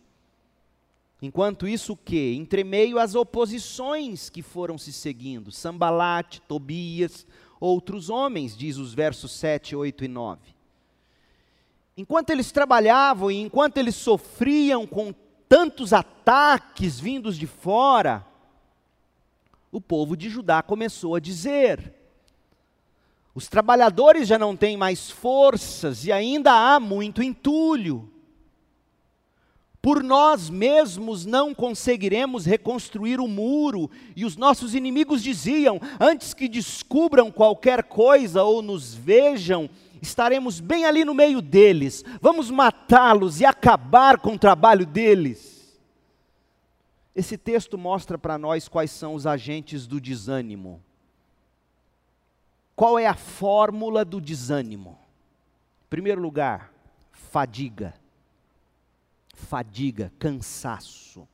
Enquanto 1.22 1.68
isso, 1.68 1.94
o 1.94 1.98
que? 1.98 2.34
Entre 2.34 2.64
meio 2.64 2.98
às 2.98 3.14
oposições 3.14 4.30
que 4.30 4.42
foram 4.42 4.78
se 4.78 4.94
seguindo, 4.94 5.52
Sambalate, 5.52 6.42
Tobias, 6.42 7.28
outros 7.60 8.10
homens, 8.10 8.56
diz 8.56 8.78
os 8.78 8.94
versos 8.94 9.34
7, 9.34 9.76
8 9.76 10.06
e 10.06 10.08
9. 10.08 10.40
Enquanto 11.98 12.30
eles 12.30 12.54
trabalhavam 12.54 13.30
e 13.30 13.42
enquanto 13.42 13.78
eles 13.78 13.96
sofriam 13.96 14.88
com 14.88 15.14
tantos 15.50 15.92
ataques 15.92 16.98
vindos 16.98 17.38
de 17.38 17.46
fora, 17.46 18.26
o 19.72 19.80
povo 19.80 20.18
de 20.18 20.30
Judá 20.30 20.62
começou 20.62 21.16
a 21.16 21.20
dizer: 21.20 21.94
os 23.34 23.48
trabalhadores 23.48 24.28
já 24.28 24.38
não 24.38 24.56
têm 24.56 24.76
mais 24.76 25.10
forças 25.10 26.06
e 26.06 26.12
ainda 26.12 26.52
há 26.52 26.80
muito 26.80 27.22
entulho. 27.22 28.12
Por 29.82 30.04
nós 30.04 30.50
mesmos 30.50 31.26
não 31.26 31.54
conseguiremos 31.54 32.46
reconstruir 32.46 33.22
o 33.22 33.30
muro, 33.30 33.90
e 34.14 34.26
os 34.26 34.36
nossos 34.36 34.76
inimigos 34.76 35.24
diziam: 35.24 35.80
antes 36.00 36.34
que 36.34 36.50
descubram 36.50 37.32
qualquer 37.32 37.84
coisa 37.84 38.44
ou 38.44 38.62
nos 38.62 38.94
vejam, 38.94 39.70
estaremos 40.02 40.60
bem 40.60 40.86
ali 40.86 41.06
no 41.06 41.14
meio 41.14 41.42
deles, 41.42 42.04
vamos 42.22 42.52
matá-los 42.52 43.40
e 43.40 43.46
acabar 43.46 44.20
com 44.20 44.34
o 44.34 44.40
trabalho 44.40 44.86
deles. 44.86 45.59
Esse 47.20 47.38
texto 47.38 47.78
mostra 47.78 48.18
para 48.18 48.38
nós 48.38 48.68
quais 48.68 48.92
são 48.92 49.14
os 49.14 49.28
agentes 49.28 49.86
do 49.86 50.00
desânimo. 50.00 50.82
Qual 52.76 52.98
é 52.98 53.06
a 53.06 53.16
fórmula 53.16 54.06
do 54.06 54.22
desânimo? 54.22 54.98
Em 55.86 55.90
primeiro 55.90 56.22
lugar, 56.22 56.72
fadiga 57.12 57.94
fadiga, 59.40 60.12
cansaço. 60.20 61.28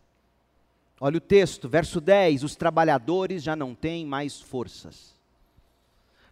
Olha 1.00 1.18
o 1.18 1.22
texto, 1.22 1.68
verso 1.68 2.00
10: 2.00 2.44
os 2.44 2.56
trabalhadores 2.56 3.44
já 3.44 3.56
não 3.56 3.74
têm 3.74 4.06
mais 4.06 4.40
forças. 4.40 5.16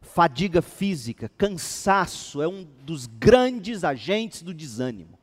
Fadiga 0.02 0.62
física, 0.62 1.30
cansaço 1.38 2.42
é 2.42 2.48
um 2.48 2.64
dos 2.64 3.08
grandes 3.08 3.84
agentes 3.84 4.42
do 4.42 4.54
desânimo. 4.54 5.18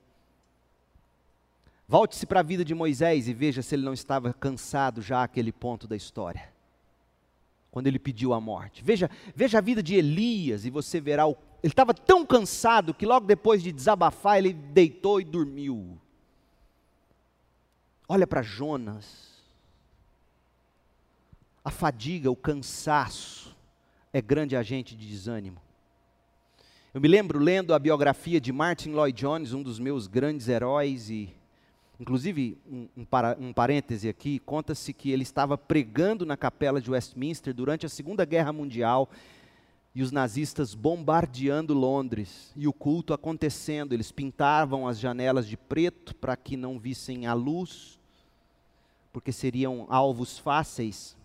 Volte-se 1.91 2.25
para 2.25 2.39
a 2.39 2.43
vida 2.45 2.65
de 2.65 2.73
Moisés 2.73 3.27
e 3.27 3.35
veja 3.35 3.63
se 3.63 3.75
ele 3.75 3.83
não 3.83 3.93
estava 3.93 4.33
cansado 4.33 5.03
já 5.03 5.25
àquele 5.25 5.51
ponto 5.51 5.89
da 5.89 5.97
história. 5.97 6.49
Quando 7.69 7.89
ele 7.89 7.99
pediu 7.99 8.33
a 8.33 8.41
morte. 8.41 8.81
Veja, 8.85 9.11
veja 9.35 9.59
a 9.59 9.61
vida 9.61 9.83
de 9.83 9.97
Elias 9.97 10.65
e 10.65 10.71
você 10.71 11.01
verá 11.01 11.27
o, 11.27 11.37
ele 11.61 11.73
estava 11.73 11.93
tão 11.93 12.25
cansado 12.25 12.95
que 12.95 13.05
logo 13.05 13.27
depois 13.27 13.61
de 13.61 13.73
desabafar 13.73 14.39
ele 14.39 14.53
deitou 14.53 15.21
e 15.21 15.25
dormiu. 15.25 16.01
Olha 18.09 18.25
para 18.25 18.41
Jonas. 18.41 19.43
A 21.65 21.73
fadiga, 21.73 22.31
o 22.31 22.37
cansaço 22.37 23.57
é 24.13 24.23
grande 24.23 24.55
agente 24.55 24.95
de 24.95 25.09
desânimo. 25.09 25.61
Eu 26.95 27.01
me 27.01 27.09
lembro 27.09 27.41
lendo 27.41 27.75
a 27.75 27.81
biografia 27.81 28.41
de 28.41 28.53
Martin 28.53 28.91
Lloyd 28.91 29.21
Jones, 29.21 29.53
um 29.53 29.63
dos 29.63 29.81
meus 29.81 30.07
grandes 30.07 30.47
heróis, 30.47 31.11
e 31.11 31.40
inclusive 32.01 32.57
um, 32.67 32.89
um, 32.97 33.05
para, 33.05 33.37
um 33.39 33.53
parêntese 33.53 34.09
aqui, 34.09 34.39
conta-se 34.39 34.95
que 34.95 35.11
ele 35.11 35.23
estava 35.23 35.59
pregando 35.59 36.25
na 36.25 36.35
capela 36.35 36.81
de 36.81 36.91
Westminster 36.91 37.53
durante 37.53 37.85
a 37.85 37.91
Segunda 37.91 38.25
Guerra 38.25 38.55
Mundial 38.55 39.11
e 39.95 40.03
os 40.03 40.11
nazistas 40.11 40.75
bombardeando 40.75 41.75
Londres 41.75 42.53
e 42.57 42.67
o 42.67 42.73
culto 42.73 43.13
acontecendo. 43.13 43.93
Eles 43.93 44.11
pintavam 44.11 44.89
as 44.89 44.99
janelas 44.99 45.47
de 45.47 45.59
preto 45.59 46.15
para 46.15 46.37
que 46.37 46.57
não 46.57 46.79
vissem 46.79 47.27
a 47.27 47.35
luz 47.35 48.01
porque 49.13 49.33
seriam 49.33 49.87
alvos 49.91 50.39
fáceis 50.39 51.17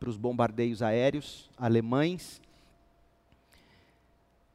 para 0.00 0.08
os 0.08 0.16
bombardeios 0.16 0.80
aéreos 0.80 1.50
alemães. 1.58 2.40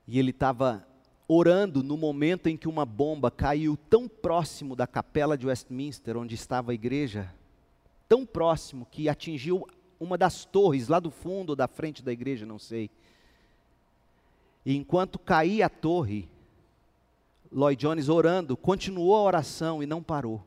E 0.08 0.18
ele 0.18 0.32
estava 0.32 0.88
orando 1.32 1.84
no 1.84 1.96
momento 1.96 2.50
em 2.50 2.58
que 2.58 2.68
uma 2.68 2.84
bomba 2.88 3.30
caiu 3.30 3.78
tão 3.88 4.08
próximo 4.08 4.76
da 4.76 4.88
capela 4.88 5.38
de 5.38 5.46
Westminster, 5.46 6.18
onde 6.18 6.34
estava 6.34 6.72
a 6.72 6.74
igreja, 6.74 7.32
tão 8.08 8.26
próximo 8.26 8.88
que 8.90 9.08
atingiu 9.08 9.68
uma 10.00 10.18
das 10.18 10.44
torres 10.44 10.88
lá 10.88 11.00
do 11.00 11.12
fundo 11.12 11.52
ou 11.52 11.56
da 11.56 11.68
frente 11.68 12.02
da 12.02 12.12
igreja, 12.12 12.48
não 12.48 12.58
sei. 12.58 12.90
E 14.66 14.76
enquanto 14.76 15.20
caía 15.20 15.68
a 15.68 15.70
torre, 15.70 16.28
Lloyd 17.52 17.80
Jones 17.80 18.10
orando, 18.10 18.58
continuou 18.58 19.16
a 19.16 19.22
oração 19.22 19.84
e 19.84 19.86
não 19.86 20.02
parou. 20.02 20.44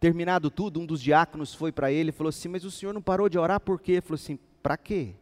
Terminado 0.00 0.50
tudo, 0.50 0.80
um 0.80 0.86
dos 0.86 1.00
diáconos 1.00 1.54
foi 1.54 1.70
para 1.70 1.92
ele 1.92 2.08
e 2.08 2.12
falou 2.12 2.30
assim: 2.30 2.48
Mas 2.48 2.64
o 2.64 2.70
senhor 2.72 2.92
não 2.92 3.02
parou 3.02 3.28
de 3.28 3.38
orar 3.38 3.60
por 3.60 3.80
quê? 3.80 3.92
Ele 3.92 4.00
falou 4.00 4.16
assim: 4.16 4.38
Para 4.60 4.76
quê? 4.76 5.14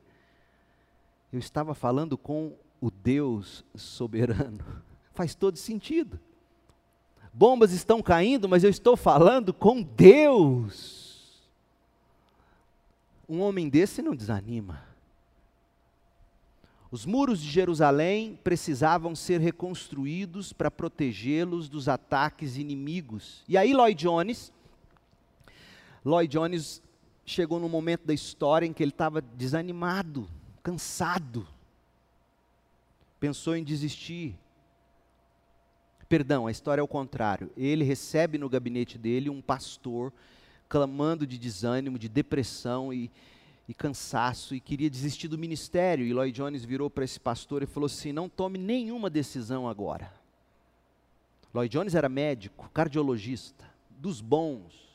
Eu 1.31 1.39
estava 1.39 1.75
falando 1.75 2.16
com 2.16 2.57
o 2.81 2.91
Deus 2.91 3.64
soberano. 3.74 4.64
Faz 5.14 5.35
todo 5.35 5.57
sentido. 5.57 6.18
Bombas 7.33 7.72
estão 7.72 8.03
caindo, 8.03 8.49
mas 8.49 8.64
eu 8.64 8.70
estou 8.70 8.97
falando 8.97 9.53
com 9.53 9.83
Deus. 9.83 11.49
Um 13.29 13.41
homem 13.41 13.68
desse 13.68 14.01
não 14.01 14.14
desanima. 14.14 14.83
Os 16.91 17.05
muros 17.05 17.43
de 17.43 17.51
Jerusalém 17.51 18.39
precisavam 18.43 19.14
ser 19.14 19.41
reconstruídos 19.41 20.55
para 20.55 20.70
protegê-los 20.70 21.68
dos 21.68 21.87
ataques 21.87 22.57
inimigos. 22.57 23.45
E 23.47 23.59
aí 23.59 23.74
Lloyd 23.74 24.03
Jones, 24.03 24.51
Lloyd 26.03 26.33
Jones 26.33 26.83
chegou 27.26 27.61
num 27.61 27.68
momento 27.68 28.07
da 28.07 28.14
história 28.14 28.66
em 28.66 28.72
que 28.72 28.83
ele 28.83 28.91
estava 28.91 29.20
desanimado, 29.20 30.26
cansado. 30.62 31.47
Pensou 33.21 33.57
em 33.57 33.64
desistir. 33.64 34.39
Perdão, 36.09 36.47
a 36.47 36.51
história 36.51 36.81
é 36.81 36.85
o 36.85 36.89
contrário. 36.89 37.51
Ele 37.57 37.85
recebe 37.85 38.39
no 38.39 38.49
gabinete 38.49 38.97
dele 38.97 39.29
um 39.29 39.43
pastor 39.43 40.12
clamando 40.69 41.27
de 41.27 41.39
desânimo, 41.39 41.99
de 41.99 42.09
depressão 42.09 42.93
e, 42.93 43.11
e 43.69 43.75
cansaço 43.75 44.55
e 44.55 44.61
queria 44.61 44.89
desistir 44.89 45.29
do 45.29 45.37
ministério. 45.37 46.07
E 46.07 46.12
Lloyd 46.12 46.35
Jones 46.35 46.64
virou 46.64 46.89
para 46.89 47.05
esse 47.05 47.21
pastor 47.21 47.62
e 47.62 47.66
falou 47.66 47.87
assim: 47.87 48.12
Não 48.12 48.29
tome 48.29 48.59
nenhuma 48.59 49.11
decisão 49.11 49.69
agora. 49.69 50.12
Lloyd 51.53 51.73
Jones 51.73 51.95
era 51.95 52.09
médico, 52.09 52.71
cardiologista, 52.73 53.64
dos 53.91 54.21
bons 54.21 54.89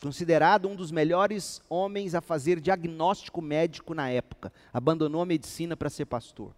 considerado 0.00 0.68
um 0.68 0.76
dos 0.76 0.90
melhores 0.90 1.60
homens 1.68 2.14
a 2.14 2.20
fazer 2.20 2.60
diagnóstico 2.60 3.42
médico 3.42 3.94
na 3.94 4.08
época. 4.08 4.52
Abandonou 4.72 5.20
a 5.20 5.26
medicina 5.26 5.76
para 5.76 5.90
ser 5.90 6.06
pastor. 6.06 6.52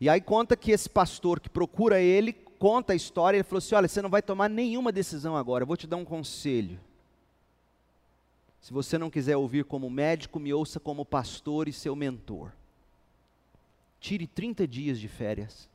E 0.00 0.08
aí 0.08 0.20
conta 0.20 0.56
que 0.56 0.70
esse 0.70 0.88
pastor 0.88 1.40
que 1.40 1.48
procura 1.48 2.00
ele, 2.00 2.32
conta 2.32 2.92
a 2.92 2.96
história, 2.96 3.36
ele 3.36 3.44
falou 3.44 3.58
assim: 3.58 3.74
"Olha, 3.74 3.88
você 3.88 4.00
não 4.00 4.10
vai 4.10 4.22
tomar 4.22 4.48
nenhuma 4.48 4.92
decisão 4.92 5.36
agora, 5.36 5.62
eu 5.62 5.66
vou 5.66 5.76
te 5.76 5.86
dar 5.86 5.96
um 5.96 6.04
conselho. 6.04 6.80
Se 8.60 8.72
você 8.72 8.98
não 8.98 9.10
quiser 9.10 9.36
ouvir 9.36 9.64
como 9.64 9.88
médico, 9.88 10.38
me 10.38 10.52
ouça 10.52 10.80
como 10.80 11.04
pastor 11.04 11.68
e 11.68 11.72
seu 11.72 11.94
mentor. 11.94 12.52
Tire 14.00 14.26
30 14.26 14.66
dias 14.66 14.98
de 14.98 15.08
férias. 15.08 15.68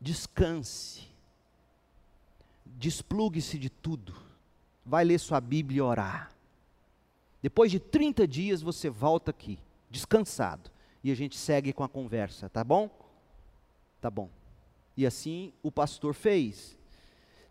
Descanse 0.00 1.08
desplugue-se 2.78 3.58
de 3.58 3.68
tudo, 3.68 4.14
vai 4.86 5.04
ler 5.04 5.18
sua 5.18 5.40
Bíblia 5.40 5.78
e 5.78 5.82
orar. 5.82 6.30
Depois 7.42 7.70
de 7.70 7.80
30 7.80 8.26
dias 8.26 8.62
você 8.62 8.88
volta 8.88 9.32
aqui, 9.32 9.58
descansado, 9.90 10.70
e 11.08 11.10
a 11.10 11.16
gente 11.16 11.38
segue 11.38 11.72
com 11.72 11.82
a 11.82 11.88
conversa, 11.88 12.50
tá 12.50 12.62
bom? 12.62 12.90
Tá 13.98 14.10
bom. 14.10 14.28
E 14.94 15.06
assim 15.06 15.54
o 15.62 15.72
pastor 15.72 16.12
fez. 16.12 16.76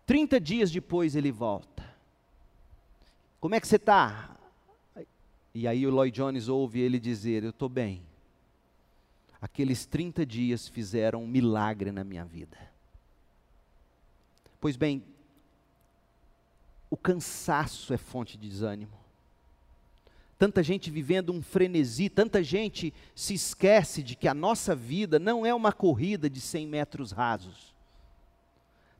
30 0.06 0.40
dias 0.40 0.70
depois 0.70 1.16
ele 1.16 1.32
volta. 1.32 1.84
Como 3.40 3.56
é 3.56 3.60
que 3.60 3.66
você 3.66 3.76
está? 3.76 4.36
E 5.52 5.66
aí 5.66 5.84
o 5.86 5.90
Lloyd 5.90 6.14
Jones 6.14 6.46
ouve 6.48 6.78
ele 6.78 7.00
dizer: 7.00 7.42
Eu 7.42 7.50
estou 7.50 7.68
bem. 7.68 8.02
Aqueles 9.40 9.84
30 9.86 10.24
dias 10.24 10.68
fizeram 10.68 11.24
um 11.24 11.26
milagre 11.26 11.90
na 11.90 12.04
minha 12.04 12.24
vida. 12.24 12.56
Pois 14.60 14.76
bem, 14.76 15.04
o 16.88 16.96
cansaço 16.96 17.92
é 17.92 17.96
fonte 17.96 18.38
de 18.38 18.48
desânimo. 18.48 18.96
Tanta 20.38 20.62
gente 20.62 20.90
vivendo 20.90 21.32
um 21.32 21.42
frenesi, 21.42 22.08
tanta 22.08 22.42
gente 22.42 22.94
se 23.14 23.34
esquece 23.34 24.02
de 24.02 24.14
que 24.14 24.28
a 24.28 24.34
nossa 24.34 24.74
vida 24.74 25.18
não 25.18 25.44
é 25.44 25.52
uma 25.52 25.72
corrida 25.72 26.30
de 26.30 26.40
100 26.40 26.66
metros 26.66 27.10
rasos. 27.10 27.74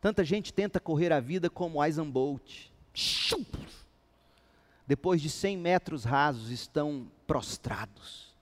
Tanta 0.00 0.24
gente 0.24 0.52
tenta 0.52 0.80
correr 0.80 1.12
a 1.12 1.20
vida 1.20 1.48
como 1.48 1.82
Usain 1.84 2.10
Bolt. 2.10 2.70
Depois 4.86 5.22
de 5.22 5.30
100 5.30 5.56
metros 5.58 6.04
rasos 6.04 6.50
estão 6.50 7.06
prostrados. 7.26 8.34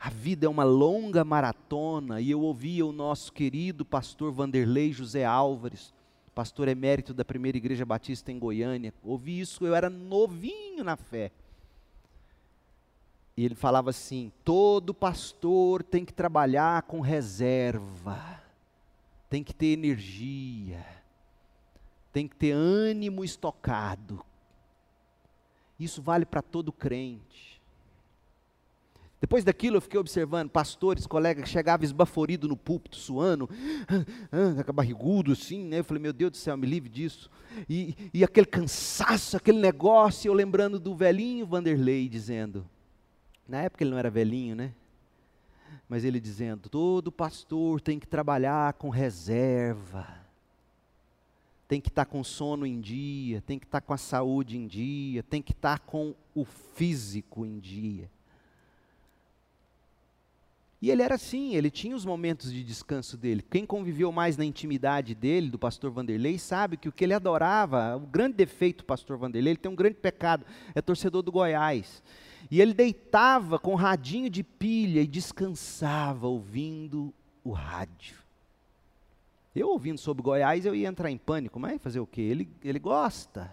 A 0.00 0.10
vida 0.10 0.46
é 0.46 0.48
uma 0.48 0.64
longa 0.64 1.24
maratona 1.24 2.20
e 2.20 2.30
eu 2.30 2.40
ouvia 2.40 2.84
o 2.84 2.92
nosso 2.92 3.32
querido 3.32 3.84
pastor 3.84 4.32
Vanderlei 4.32 4.92
José 4.92 5.24
Álvares 5.24 5.92
pastor 6.38 6.68
emérito 6.68 7.12
da 7.12 7.24
primeira 7.24 7.58
igreja 7.58 7.84
batista 7.84 8.30
em 8.30 8.38
Goiânia. 8.38 8.94
Ouvi 9.02 9.40
isso, 9.40 9.66
eu 9.66 9.74
era 9.74 9.90
novinho 9.90 10.84
na 10.84 10.96
fé. 10.96 11.32
E 13.38 13.44
ele 13.44 13.54
falava 13.54 13.90
assim: 13.90 14.32
todo 14.42 14.92
pastor 14.92 15.84
tem 15.84 16.04
que 16.04 16.12
trabalhar 16.12 16.82
com 16.82 16.98
reserva, 16.98 18.42
tem 19.30 19.44
que 19.44 19.54
ter 19.54 19.66
energia, 19.66 20.84
tem 22.12 22.26
que 22.26 22.34
ter 22.34 22.50
ânimo 22.50 23.22
estocado. 23.22 24.24
Isso 25.78 26.02
vale 26.02 26.26
para 26.26 26.42
todo 26.42 26.72
crente. 26.72 27.62
Depois 29.20 29.44
daquilo 29.44 29.76
eu 29.76 29.80
fiquei 29.82 30.00
observando 30.00 30.50
pastores, 30.50 31.06
colegas 31.06 31.44
que 31.44 31.50
chegavam 31.50 31.84
esbaforido 31.84 32.48
no 32.48 32.56
púlpito, 32.56 32.96
suando, 32.96 33.48
ah, 34.32 34.64
ah, 34.66 34.72
barrigudo 34.72 35.30
assim, 35.30 35.64
né? 35.64 35.78
Eu 35.78 35.84
falei, 35.84 36.02
meu 36.02 36.12
Deus 36.12 36.32
do 36.32 36.36
céu, 36.36 36.56
me 36.56 36.66
livre 36.66 36.88
disso. 36.88 37.30
E, 37.68 37.94
e 38.12 38.24
aquele 38.24 38.46
cansaço, 38.46 39.36
aquele 39.36 39.60
negócio, 39.60 40.28
eu 40.28 40.34
lembrando 40.34 40.80
do 40.80 40.92
velhinho 40.96 41.46
Vanderlei 41.46 42.08
dizendo, 42.08 42.68
na 43.48 43.62
época 43.62 43.82
ele 43.82 43.90
não 43.90 43.98
era 43.98 44.10
velhinho, 44.10 44.54
né? 44.54 44.74
Mas 45.88 46.04
ele 46.04 46.20
dizendo: 46.20 46.68
todo 46.68 47.10
pastor 47.10 47.80
tem 47.80 47.98
que 47.98 48.06
trabalhar 48.06 48.74
com 48.74 48.90
reserva, 48.90 50.06
tem 51.66 51.80
que 51.80 51.88
estar 51.88 52.04
com 52.04 52.22
sono 52.22 52.66
em 52.66 52.80
dia, 52.80 53.40
tem 53.40 53.58
que 53.58 53.64
estar 53.64 53.80
com 53.80 53.94
a 53.94 53.98
saúde 53.98 54.58
em 54.58 54.66
dia, 54.66 55.22
tem 55.22 55.40
que 55.40 55.52
estar 55.52 55.78
com 55.80 56.14
o 56.34 56.44
físico 56.44 57.46
em 57.46 57.58
dia. 57.58 58.10
E 60.80 60.90
ele 60.90 61.02
era 61.02 61.16
assim, 61.16 61.56
ele 61.56 61.70
tinha 61.70 61.96
os 61.96 62.04
momentos 62.04 62.52
de 62.52 62.62
descanso 62.62 63.16
dele. 63.16 63.42
Quem 63.42 63.66
conviveu 63.66 64.12
mais 64.12 64.36
na 64.36 64.44
intimidade 64.44 65.12
dele, 65.12 65.50
do 65.50 65.58
pastor 65.58 65.90
Vanderlei, 65.90 66.38
sabe 66.38 66.76
que 66.76 66.88
o 66.88 66.92
que 66.92 67.02
ele 67.02 67.14
adorava, 67.14 67.96
o 67.96 68.06
grande 68.06 68.36
defeito 68.36 68.78
do 68.78 68.84
pastor 68.84 69.16
Vanderlei, 69.16 69.54
ele 69.54 69.58
tem 69.58 69.72
um 69.72 69.74
grande 69.74 69.96
pecado, 69.96 70.46
é 70.76 70.80
torcedor 70.80 71.22
do 71.22 71.32
Goiás. 71.32 72.00
E 72.50 72.60
ele 72.60 72.72
deitava 72.72 73.58
com 73.58 73.74
radinho 73.74 74.30
de 74.30 74.42
pilha 74.42 75.00
e 75.00 75.06
descansava 75.06 76.26
ouvindo 76.26 77.12
o 77.44 77.52
rádio. 77.52 78.16
Eu 79.54 79.68
ouvindo 79.68 79.98
sobre 79.98 80.22
Goiás, 80.22 80.64
eu 80.64 80.74
ia 80.74 80.88
entrar 80.88 81.10
em 81.10 81.18
pânico, 81.18 81.58
mas 81.60 81.82
fazer 81.82 82.00
o 82.00 82.06
quê? 82.06 82.22
Ele, 82.22 82.48
ele 82.62 82.78
gosta. 82.78 83.50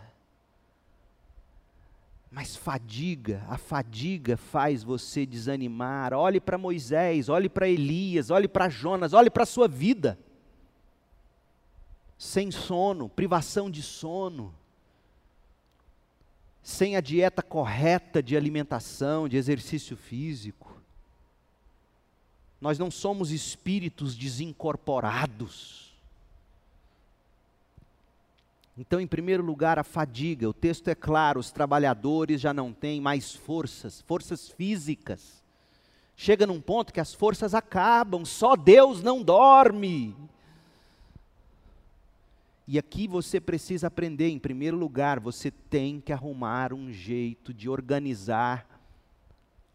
Mas 2.31 2.55
fadiga, 2.55 3.43
a 3.49 3.57
fadiga 3.57 4.37
faz 4.37 4.83
você 4.83 5.25
desanimar. 5.25 6.13
Olhe 6.13 6.39
para 6.39 6.57
Moisés, 6.57 7.27
olhe 7.27 7.49
para 7.49 7.67
Elias, 7.67 8.29
olhe 8.29 8.47
para 8.47 8.69
Jonas, 8.69 9.13
olhe 9.13 9.29
para 9.29 9.43
a 9.43 9.47
sua 9.47 9.67
vida. 9.67 10.17
Sem 12.17 12.49
sono, 12.49 13.09
privação 13.09 13.69
de 13.69 13.81
sono 13.81 14.53
sem 16.66 16.95
a 16.95 16.99
dieta 16.99 17.43
correta 17.43 18.24
de 18.24 18.36
alimentação, 18.36 19.30
de 19.30 19.38
exercício 19.38 19.95
físico. 19.95 20.82
Nós 22.59 22.80
não 22.80 22.89
somos 22.89 23.30
espíritos 23.30 24.16
desincorporados. 24.16 25.93
Então, 28.76 28.99
em 28.99 29.05
primeiro 29.05 29.43
lugar, 29.43 29.78
a 29.78 29.84
fadiga. 29.84 30.49
O 30.49 30.53
texto 30.53 30.88
é 30.88 30.95
claro: 30.95 31.39
os 31.39 31.51
trabalhadores 31.51 32.41
já 32.41 32.51
não 32.51 32.74
têm 32.74 32.99
mais 32.99 33.36
forças, 33.36 34.01
forças 34.01 34.49
físicas. 34.49 35.43
Chega 36.18 36.47
num 36.47 36.59
ponto 36.59 36.91
que 36.91 36.99
as 36.99 37.13
forças 37.13 37.53
acabam, 37.53 38.26
só 38.26 38.55
Deus 38.55 39.03
não 39.03 39.22
dorme. 39.22 40.16
E 42.68 42.80
aqui 42.80 43.07
você 43.07 43.39
precisa 43.39 43.88
aprender, 43.88 44.30
em 44.30 44.39
primeiro 44.39 44.76
lugar, 44.76 45.20
você 45.20 45.51
tem 45.51 46.01
que 46.01 46.11
arrumar 46.11 46.74
um 46.74 46.91
jeito 46.91 47.53
de 47.53 47.70
organizar 47.70 48.68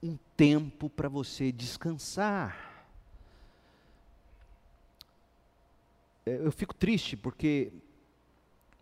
um 0.02 0.18
tempo 0.36 0.90
para 0.90 1.08
você 1.08 1.52
descansar. 1.52 2.84
É, 6.26 6.36
eu 6.44 6.50
fico 6.50 6.74
triste 6.74 7.16
porque 7.16 7.72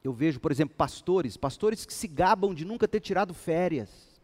eu 0.03 0.13
vejo, 0.13 0.41
por 0.41 0.51
exemplo, 0.51 0.75
pastores, 0.75 1.37
pastores 1.37 1.85
que 1.85 1.93
se 1.93 2.09
gabam 2.09 2.55
de 2.55 2.65
nunca 2.65 2.89
ter 2.89 3.01
tirado 3.01 3.35
férias. 3.35 4.19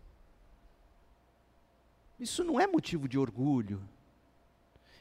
Isso 2.19 2.43
não 2.43 2.59
é 2.59 2.67
motivo 2.67 3.07
de 3.07 3.19
orgulho. 3.19 3.83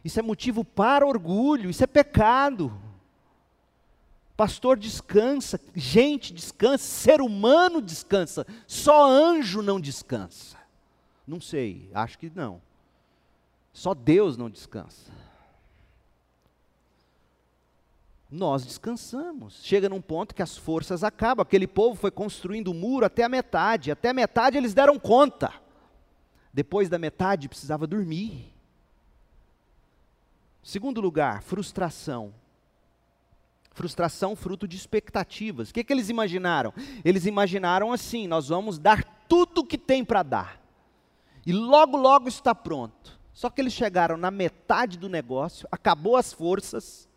Isso 0.04 0.20
é 0.20 0.22
motivo 0.22 0.66
para 0.66 1.06
orgulho, 1.06 1.70
isso 1.70 1.84
é 1.84 1.88
pecado. 1.88 2.78
Pastor 4.36 4.78
descansa, 4.78 5.60
gente 5.76 6.34
descansa, 6.34 6.84
ser 6.84 7.22
humano 7.22 7.82
descansa, 7.82 8.48
só 8.66 9.06
anjo 9.06 9.62
não 9.62 9.80
descansa. 9.80 10.58
Não 11.26 11.40
sei, 11.40 11.90
acho 11.94 12.18
que 12.18 12.32
não. 12.34 12.62
Só 13.72 13.94
Deus 13.94 14.36
não 14.36 14.50
descansa. 14.50 15.12
Nós 18.30 18.66
descansamos. 18.66 19.64
Chega 19.64 19.88
num 19.88 20.02
ponto 20.02 20.34
que 20.34 20.42
as 20.42 20.58
forças 20.58 21.04
acabam. 21.04 21.44
Aquele 21.44 21.68
povo 21.68 21.96
foi 21.96 22.10
construindo 22.10 22.70
o 22.70 22.74
muro 22.74 23.06
até 23.06 23.24
a 23.24 23.30
metade. 23.30 23.92
Até 23.92 24.10
a 24.10 24.14
metade 24.14 24.58
eles 24.58 24.74
deram 24.74 24.98
conta. 24.98 25.54
Depois 26.52 26.90
da 26.90 26.98
metade 26.98 27.48
precisava 27.48 27.86
dormir. 27.86 28.52
Segundo 30.64 31.00
lugar, 31.00 31.44
frustração. 31.44 32.34
Frustração 33.74 34.36
fruto 34.36 34.68
de 34.68 34.78
expectativas. 34.78 35.70
O 35.70 35.74
que, 35.74 35.84
que 35.84 35.92
eles 35.92 36.10
imaginaram? 36.10 36.74
Eles 37.04 37.26
imaginaram 37.26 37.92
assim: 37.92 38.28
nós 38.28 38.50
vamos 38.50 38.78
dar 38.78 39.04
tudo 39.28 39.62
o 39.62 39.66
que 39.66 39.78
tem 39.78 40.06
para 40.06 40.22
dar. 40.22 40.62
E 41.46 41.52
logo, 41.52 41.98
logo 41.98 42.28
está 42.28 42.54
pronto. 42.54 43.20
Só 43.34 43.50
que 43.50 43.60
eles 43.60 43.74
chegaram 43.74 44.16
na 44.16 44.30
metade 44.30 44.98
do 44.98 45.10
negócio, 45.10 45.68
acabou 45.72 46.16
as 46.16 46.32
forças, 46.32 47.10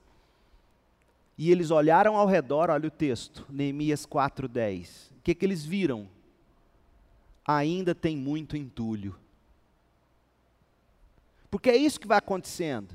e 1.36 1.50
eles 1.50 1.70
olharam 1.70 2.16
ao 2.16 2.26
redor, 2.26 2.70
olha 2.70 2.88
o 2.88 2.90
texto, 2.90 3.44
Neemias 3.50 4.07
4,10. 4.07 5.11
O 5.11 5.22
que, 5.22 5.34
que 5.34 5.44
eles 5.44 5.62
viram? 5.62 6.09
Ainda 7.46 7.94
tem 7.94 8.16
muito 8.16 8.57
entulho. 8.57 9.14
Porque 11.50 11.68
é 11.68 11.76
isso 11.76 12.00
que 12.00 12.07
vai 12.07 12.16
acontecendo 12.16 12.94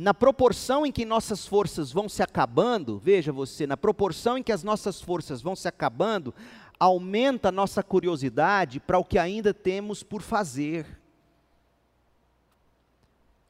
na 0.00 0.14
proporção 0.14 0.86
em 0.86 0.90
que 0.90 1.04
nossas 1.04 1.46
forças 1.46 1.92
vão 1.92 2.08
se 2.08 2.22
acabando, 2.22 2.98
veja 2.98 3.30
você, 3.30 3.66
na 3.66 3.76
proporção 3.76 4.38
em 4.38 4.42
que 4.42 4.50
as 4.50 4.62
nossas 4.62 4.98
forças 4.98 5.42
vão 5.42 5.54
se 5.54 5.68
acabando, 5.68 6.34
aumenta 6.78 7.50
a 7.50 7.52
nossa 7.52 7.82
curiosidade 7.82 8.80
para 8.80 8.98
o 8.98 9.04
que 9.04 9.18
ainda 9.18 9.52
temos 9.52 10.02
por 10.02 10.22
fazer. 10.22 10.86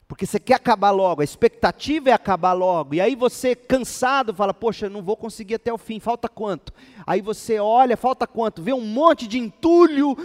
Porque 0.09 0.25
você 0.25 0.41
quer 0.41 0.55
acabar 0.55 0.91
logo, 0.91 1.21
a 1.21 1.23
expectativa 1.23 2.09
é 2.09 2.11
acabar 2.11 2.51
logo, 2.51 2.95
e 2.95 2.99
aí 2.99 3.15
você, 3.15 3.55
cansado, 3.55 4.33
fala: 4.33 4.53
Poxa, 4.53 4.89
não 4.89 5.01
vou 5.01 5.15
conseguir 5.15 5.55
até 5.55 5.71
o 5.71 5.77
fim, 5.77 6.01
falta 6.01 6.27
quanto? 6.27 6.73
Aí 7.07 7.21
você 7.21 7.61
olha, 7.61 7.95
falta 7.95 8.27
quanto? 8.27 8.61
Vê 8.61 8.73
um 8.73 8.85
monte 8.85 9.25
de 9.25 9.39
entulho. 9.39 10.17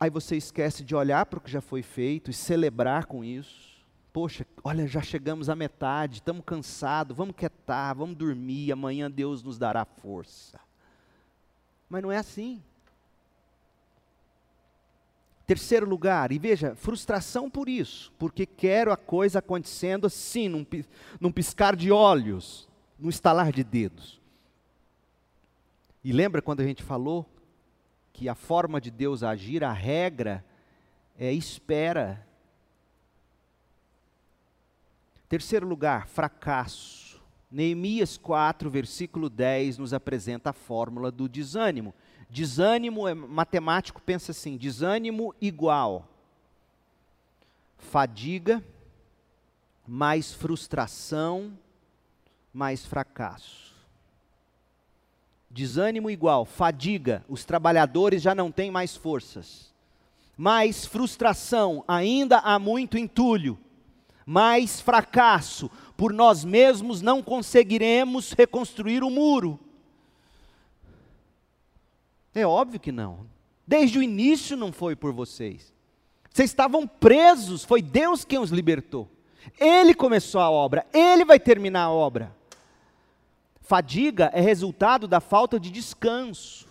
Aí 0.00 0.10
você 0.10 0.34
esquece 0.34 0.82
de 0.82 0.96
olhar 0.96 1.26
para 1.26 1.38
o 1.38 1.40
que 1.40 1.48
já 1.48 1.60
foi 1.60 1.80
feito 1.80 2.28
e 2.28 2.34
celebrar 2.34 3.06
com 3.06 3.22
isso 3.22 3.75
poxa, 4.16 4.46
olha, 4.64 4.86
já 4.88 5.02
chegamos 5.02 5.50
à 5.50 5.54
metade, 5.54 6.14
estamos 6.14 6.42
cansados, 6.42 7.14
vamos 7.14 7.36
quietar, 7.36 7.94
vamos 7.94 8.16
dormir, 8.16 8.72
amanhã 8.72 9.10
Deus 9.10 9.42
nos 9.42 9.58
dará 9.58 9.84
força. 9.84 10.58
Mas 11.86 12.02
não 12.02 12.10
é 12.10 12.16
assim. 12.16 12.62
Terceiro 15.46 15.86
lugar, 15.86 16.32
e 16.32 16.38
veja, 16.38 16.74
frustração 16.74 17.50
por 17.50 17.68
isso, 17.68 18.10
porque 18.18 18.46
quero 18.46 18.90
a 18.90 18.96
coisa 18.96 19.40
acontecendo 19.40 20.06
assim, 20.06 20.48
num, 20.48 20.64
num 21.20 21.30
piscar 21.30 21.76
de 21.76 21.92
olhos, 21.92 22.66
num 22.98 23.10
estalar 23.10 23.52
de 23.52 23.62
dedos. 23.62 24.18
E 26.02 26.10
lembra 26.10 26.40
quando 26.40 26.60
a 26.60 26.64
gente 26.64 26.82
falou 26.82 27.26
que 28.14 28.30
a 28.30 28.34
forma 28.34 28.80
de 28.80 28.90
Deus 28.90 29.22
agir, 29.22 29.62
a 29.62 29.74
regra, 29.74 30.42
é 31.18 31.30
espera 31.34 32.25
Terceiro 35.28 35.66
lugar, 35.66 36.06
fracasso. 36.06 37.20
Neemias 37.50 38.16
4, 38.16 38.70
versículo 38.70 39.28
10, 39.28 39.78
nos 39.78 39.92
apresenta 39.92 40.50
a 40.50 40.52
fórmula 40.52 41.10
do 41.10 41.28
desânimo. 41.28 41.94
Desânimo, 42.28 43.08
é, 43.08 43.14
matemático 43.14 44.00
pensa 44.00 44.32
assim: 44.32 44.56
desânimo 44.56 45.34
igual 45.40 46.08
fadiga, 47.78 48.62
mais 49.86 50.32
frustração, 50.32 51.56
mais 52.52 52.84
fracasso. 52.84 53.74
Desânimo 55.50 56.10
igual 56.10 56.44
fadiga, 56.44 57.24
os 57.28 57.44
trabalhadores 57.44 58.22
já 58.22 58.34
não 58.34 58.50
têm 58.52 58.70
mais 58.70 58.96
forças. 58.96 59.72
Mais 60.36 60.84
frustração, 60.84 61.82
ainda 61.88 62.38
há 62.38 62.58
muito 62.58 62.98
entulho 62.98 63.58
mais 64.26 64.80
fracasso. 64.80 65.70
Por 65.96 66.12
nós 66.12 66.44
mesmos 66.44 67.00
não 67.00 67.22
conseguiremos 67.22 68.32
reconstruir 68.32 69.04
o 69.04 69.10
muro. 69.10 69.58
É 72.34 72.44
óbvio 72.44 72.80
que 72.80 72.92
não. 72.92 73.26
Desde 73.66 73.98
o 73.98 74.02
início 74.02 74.56
não 74.56 74.72
foi 74.72 74.96
por 74.96 75.12
vocês. 75.12 75.72
Vocês 76.30 76.50
estavam 76.50 76.86
presos, 76.86 77.64
foi 77.64 77.80
Deus 77.80 78.24
quem 78.24 78.38
os 78.38 78.50
libertou. 78.50 79.08
Ele 79.58 79.94
começou 79.94 80.40
a 80.40 80.50
obra, 80.50 80.84
ele 80.92 81.24
vai 81.24 81.40
terminar 81.40 81.84
a 81.84 81.90
obra. 81.90 82.34
Fadiga 83.62 84.30
é 84.34 84.40
resultado 84.40 85.08
da 85.08 85.18
falta 85.18 85.58
de 85.58 85.70
descanso. 85.70 86.66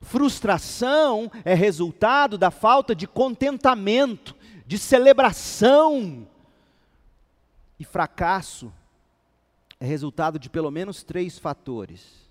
Frustração 0.00 1.30
é 1.44 1.54
resultado 1.54 2.36
da 2.36 2.50
falta 2.50 2.94
de 2.94 3.06
contentamento, 3.06 4.36
de 4.66 4.78
celebração. 4.78 6.26
E 7.78 7.84
fracasso 7.84 8.72
é 9.78 9.86
resultado 9.86 10.38
de 10.38 10.50
pelo 10.50 10.70
menos 10.70 11.02
três 11.02 11.38
fatores. 11.38 12.28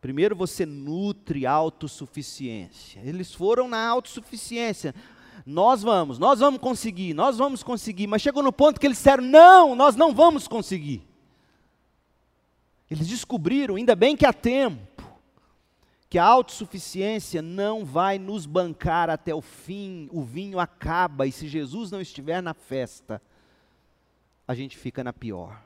Primeiro, 0.00 0.34
você 0.34 0.66
nutre 0.66 1.46
autossuficiência. 1.46 3.00
Eles 3.04 3.32
foram 3.32 3.68
na 3.68 3.86
autossuficiência. 3.86 4.94
Nós 5.46 5.82
vamos, 5.82 6.18
nós 6.18 6.40
vamos 6.40 6.60
conseguir, 6.60 7.14
nós 7.14 7.38
vamos 7.38 7.62
conseguir. 7.62 8.06
Mas 8.06 8.22
chegou 8.22 8.42
no 8.42 8.52
ponto 8.52 8.80
que 8.80 8.86
eles 8.86 8.98
disseram: 8.98 9.24
não, 9.24 9.74
nós 9.74 9.96
não 9.96 10.14
vamos 10.14 10.46
conseguir. 10.48 11.06
Eles 12.90 13.06
descobriram, 13.08 13.76
ainda 13.76 13.96
bem 13.96 14.16
que 14.16 14.26
há 14.26 14.32
tempo, 14.32 15.02
que 16.10 16.18
a 16.18 16.24
autossuficiência 16.24 17.40
não 17.40 17.84
vai 17.84 18.18
nos 18.18 18.44
bancar 18.44 19.08
até 19.08 19.34
o 19.34 19.40
fim, 19.40 20.08
o 20.12 20.22
vinho 20.22 20.60
acaba, 20.60 21.26
e 21.26 21.32
se 21.32 21.48
Jesus 21.48 21.90
não 21.90 22.00
estiver 22.02 22.42
na 22.42 22.52
festa, 22.52 23.22
a 24.52 24.54
gente 24.54 24.76
fica 24.76 25.02
na 25.02 25.12
pior. 25.12 25.62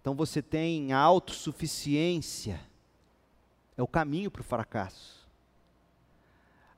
Então 0.00 0.14
você 0.14 0.42
tem 0.42 0.92
autossuficiência, 0.92 2.60
é 3.76 3.82
o 3.82 3.86
caminho 3.86 4.30
para 4.30 4.40
o 4.40 4.44
fracasso. 4.44 5.20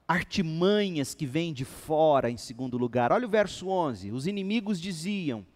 Artimanhas 0.06 1.14
que 1.14 1.24
vêm 1.24 1.54
de 1.54 1.64
fora, 1.64 2.30
em 2.30 2.36
segundo 2.36 2.76
lugar. 2.76 3.12
Olha 3.12 3.26
o 3.26 3.30
verso 3.30 3.68
11: 3.68 4.10
os 4.10 4.26
inimigos 4.26 4.78
diziam, 4.78 5.46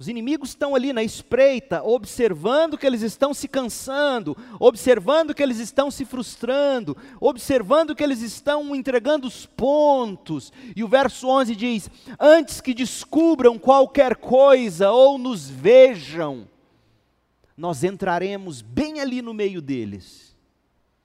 os 0.00 0.08
inimigos 0.08 0.48
estão 0.48 0.74
ali 0.74 0.94
na 0.94 1.02
espreita, 1.02 1.82
observando 1.84 2.78
que 2.78 2.86
eles 2.86 3.02
estão 3.02 3.34
se 3.34 3.46
cansando, 3.46 4.34
observando 4.58 5.34
que 5.34 5.42
eles 5.42 5.58
estão 5.58 5.90
se 5.90 6.06
frustrando, 6.06 6.96
observando 7.20 7.94
que 7.94 8.02
eles 8.02 8.22
estão 8.22 8.74
entregando 8.74 9.28
os 9.28 9.44
pontos. 9.44 10.54
E 10.74 10.82
o 10.82 10.88
verso 10.88 11.28
11 11.28 11.54
diz: 11.54 11.90
Antes 12.18 12.62
que 12.62 12.72
descubram 12.72 13.58
qualquer 13.58 14.16
coisa 14.16 14.90
ou 14.90 15.18
nos 15.18 15.50
vejam, 15.50 16.48
nós 17.54 17.84
entraremos 17.84 18.62
bem 18.62 19.02
ali 19.02 19.20
no 19.20 19.34
meio 19.34 19.60
deles. 19.60 20.34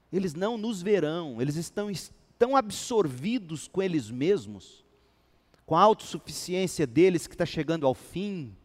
Eles 0.10 0.34
não 0.34 0.58
nos 0.58 0.82
verão, 0.82 1.42
eles 1.42 1.58
estão 1.58 1.92
tão 2.40 2.56
absorvidos 2.56 3.68
com 3.68 3.84
eles 3.84 4.10
mesmos, 4.10 4.86
com 5.66 5.76
a 5.76 5.82
autossuficiência 5.82 6.88
deles 6.88 7.28
que 7.28 7.34
está 7.34 7.46
chegando 7.46 7.86
ao 7.86 7.94
fim 7.94 8.56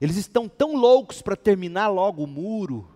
eles 0.00 0.16
estão 0.16 0.48
tão 0.48 0.76
loucos 0.76 1.22
para 1.22 1.36
terminar 1.36 1.88
logo 1.88 2.22
o 2.22 2.26
muro. 2.26 2.88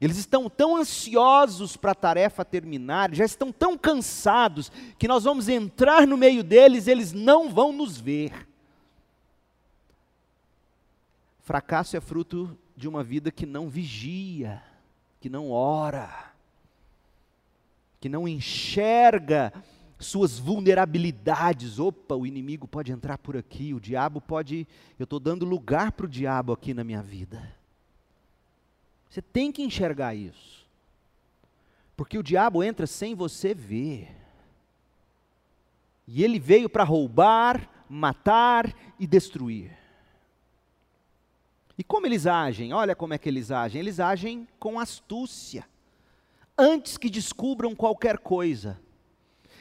Eles 0.00 0.16
estão 0.16 0.50
tão 0.50 0.76
ansiosos 0.76 1.76
para 1.76 1.92
a 1.92 1.94
tarefa 1.94 2.44
terminar, 2.44 3.14
já 3.14 3.24
estão 3.24 3.52
tão 3.52 3.78
cansados, 3.78 4.70
que 4.98 5.08
nós 5.08 5.24
vamos 5.24 5.48
entrar 5.48 6.06
no 6.06 6.16
meio 6.16 6.42
deles, 6.42 6.88
eles 6.88 7.12
não 7.12 7.48
vão 7.48 7.72
nos 7.72 7.98
ver. 7.98 8.46
Fracasso 11.40 11.96
é 11.96 12.00
fruto 12.00 12.58
de 12.76 12.88
uma 12.88 13.04
vida 13.04 13.30
que 13.30 13.46
não 13.46 13.68
vigia, 13.68 14.62
que 15.20 15.28
não 15.28 15.50
ora, 15.50 16.32
que 18.00 18.08
não 18.08 18.26
enxerga 18.26 19.52
suas 19.98 20.38
vulnerabilidades. 20.38 21.78
Opa, 21.78 22.14
o 22.14 22.26
inimigo 22.26 22.66
pode 22.66 22.92
entrar 22.92 23.18
por 23.18 23.36
aqui, 23.36 23.74
o 23.74 23.80
diabo 23.80 24.20
pode. 24.20 24.66
Eu 24.98 25.04
estou 25.04 25.20
dando 25.20 25.44
lugar 25.44 25.92
para 25.92 26.06
o 26.06 26.08
diabo 26.08 26.52
aqui 26.52 26.74
na 26.74 26.84
minha 26.84 27.02
vida. 27.02 27.54
Você 29.08 29.22
tem 29.22 29.52
que 29.52 29.62
enxergar 29.62 30.14
isso. 30.14 30.64
Porque 31.96 32.18
o 32.18 32.22
diabo 32.22 32.62
entra 32.62 32.86
sem 32.86 33.14
você 33.14 33.54
ver. 33.54 34.10
E 36.06 36.22
ele 36.24 36.38
veio 36.38 36.68
para 36.68 36.84
roubar, 36.84 37.70
matar 37.88 38.74
e 38.98 39.06
destruir. 39.06 39.70
E 41.78 41.82
como 41.82 42.06
eles 42.06 42.26
agem? 42.26 42.72
Olha 42.72 42.94
como 42.94 43.14
é 43.14 43.18
que 43.18 43.28
eles 43.28 43.50
agem. 43.50 43.80
Eles 43.80 44.00
agem 44.00 44.46
com 44.58 44.78
astúcia. 44.78 45.66
Antes 46.56 46.96
que 46.96 47.10
descubram 47.10 47.74
qualquer 47.74 48.18
coisa, 48.18 48.80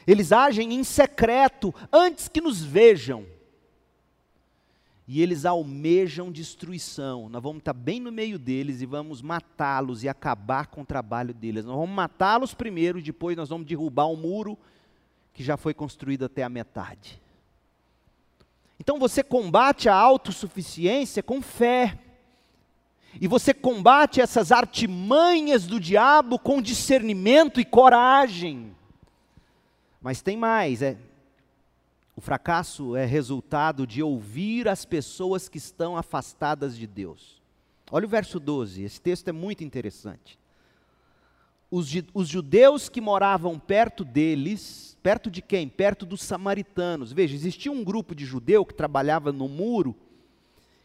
eles 0.05 0.31
agem 0.31 0.73
em 0.73 0.83
secreto 0.83 1.73
antes 1.91 2.27
que 2.27 2.41
nos 2.41 2.63
vejam. 2.63 3.25
E 5.07 5.21
eles 5.21 5.45
almejam 5.45 6.31
destruição. 6.31 7.27
Nós 7.27 7.43
vamos 7.43 7.59
estar 7.59 7.73
bem 7.73 7.99
no 7.99 8.11
meio 8.11 8.39
deles 8.39 8.81
e 8.81 8.85
vamos 8.85 9.21
matá-los 9.21 10.03
e 10.03 10.09
acabar 10.09 10.67
com 10.67 10.81
o 10.81 10.85
trabalho 10.85 11.33
deles. 11.33 11.65
Nós 11.65 11.75
vamos 11.75 11.93
matá-los 11.93 12.53
primeiro 12.53 12.99
e 12.99 13.01
depois 13.01 13.35
nós 13.35 13.49
vamos 13.49 13.67
derrubar 13.67 14.05
o 14.05 14.13
um 14.13 14.17
muro 14.17 14.57
que 15.33 15.43
já 15.43 15.57
foi 15.57 15.73
construído 15.73 16.25
até 16.25 16.43
a 16.43 16.49
metade. 16.49 17.21
Então 18.79 18.99
você 18.99 19.23
combate 19.23 19.89
a 19.89 19.95
autossuficiência 19.95 21.21
com 21.21 21.41
fé. 21.41 21.97
E 23.19 23.27
você 23.27 23.53
combate 23.53 24.21
essas 24.21 24.51
artimanhas 24.51 25.67
do 25.67 25.79
diabo 25.79 26.39
com 26.39 26.61
discernimento 26.61 27.59
e 27.59 27.65
coragem. 27.65 28.75
Mas 30.03 30.21
tem 30.21 30.35
mais, 30.35 30.81
é 30.81 30.97
o 32.15 32.21
fracasso 32.21 32.95
é 32.95 33.05
resultado 33.05 33.87
de 33.87 34.03
ouvir 34.03 34.67
as 34.67 34.85
pessoas 34.85 35.49
que 35.49 35.57
estão 35.57 35.97
afastadas 35.97 36.77
de 36.77 36.85
Deus. 36.85 37.41
Olha 37.89 38.05
o 38.05 38.09
verso 38.09 38.39
12, 38.39 38.83
esse 38.83 39.01
texto 39.01 39.29
é 39.29 39.31
muito 39.31 39.63
interessante. 39.63 40.37
Os, 41.71 41.89
os, 42.13 42.27
judeus 42.27 42.87
que 42.87 43.01
moravam 43.01 43.57
perto 43.57 44.05
deles, 44.05 44.95
perto 45.01 45.31
de 45.31 45.41
quem? 45.41 45.67
Perto 45.67 46.05
dos 46.05 46.21
samaritanos. 46.21 47.11
Veja, 47.11 47.33
existia 47.33 47.71
um 47.71 47.83
grupo 47.83 48.13
de 48.13 48.25
judeu 48.25 48.63
que 48.63 48.75
trabalhava 48.75 49.31
no 49.31 49.47
muro, 49.47 49.95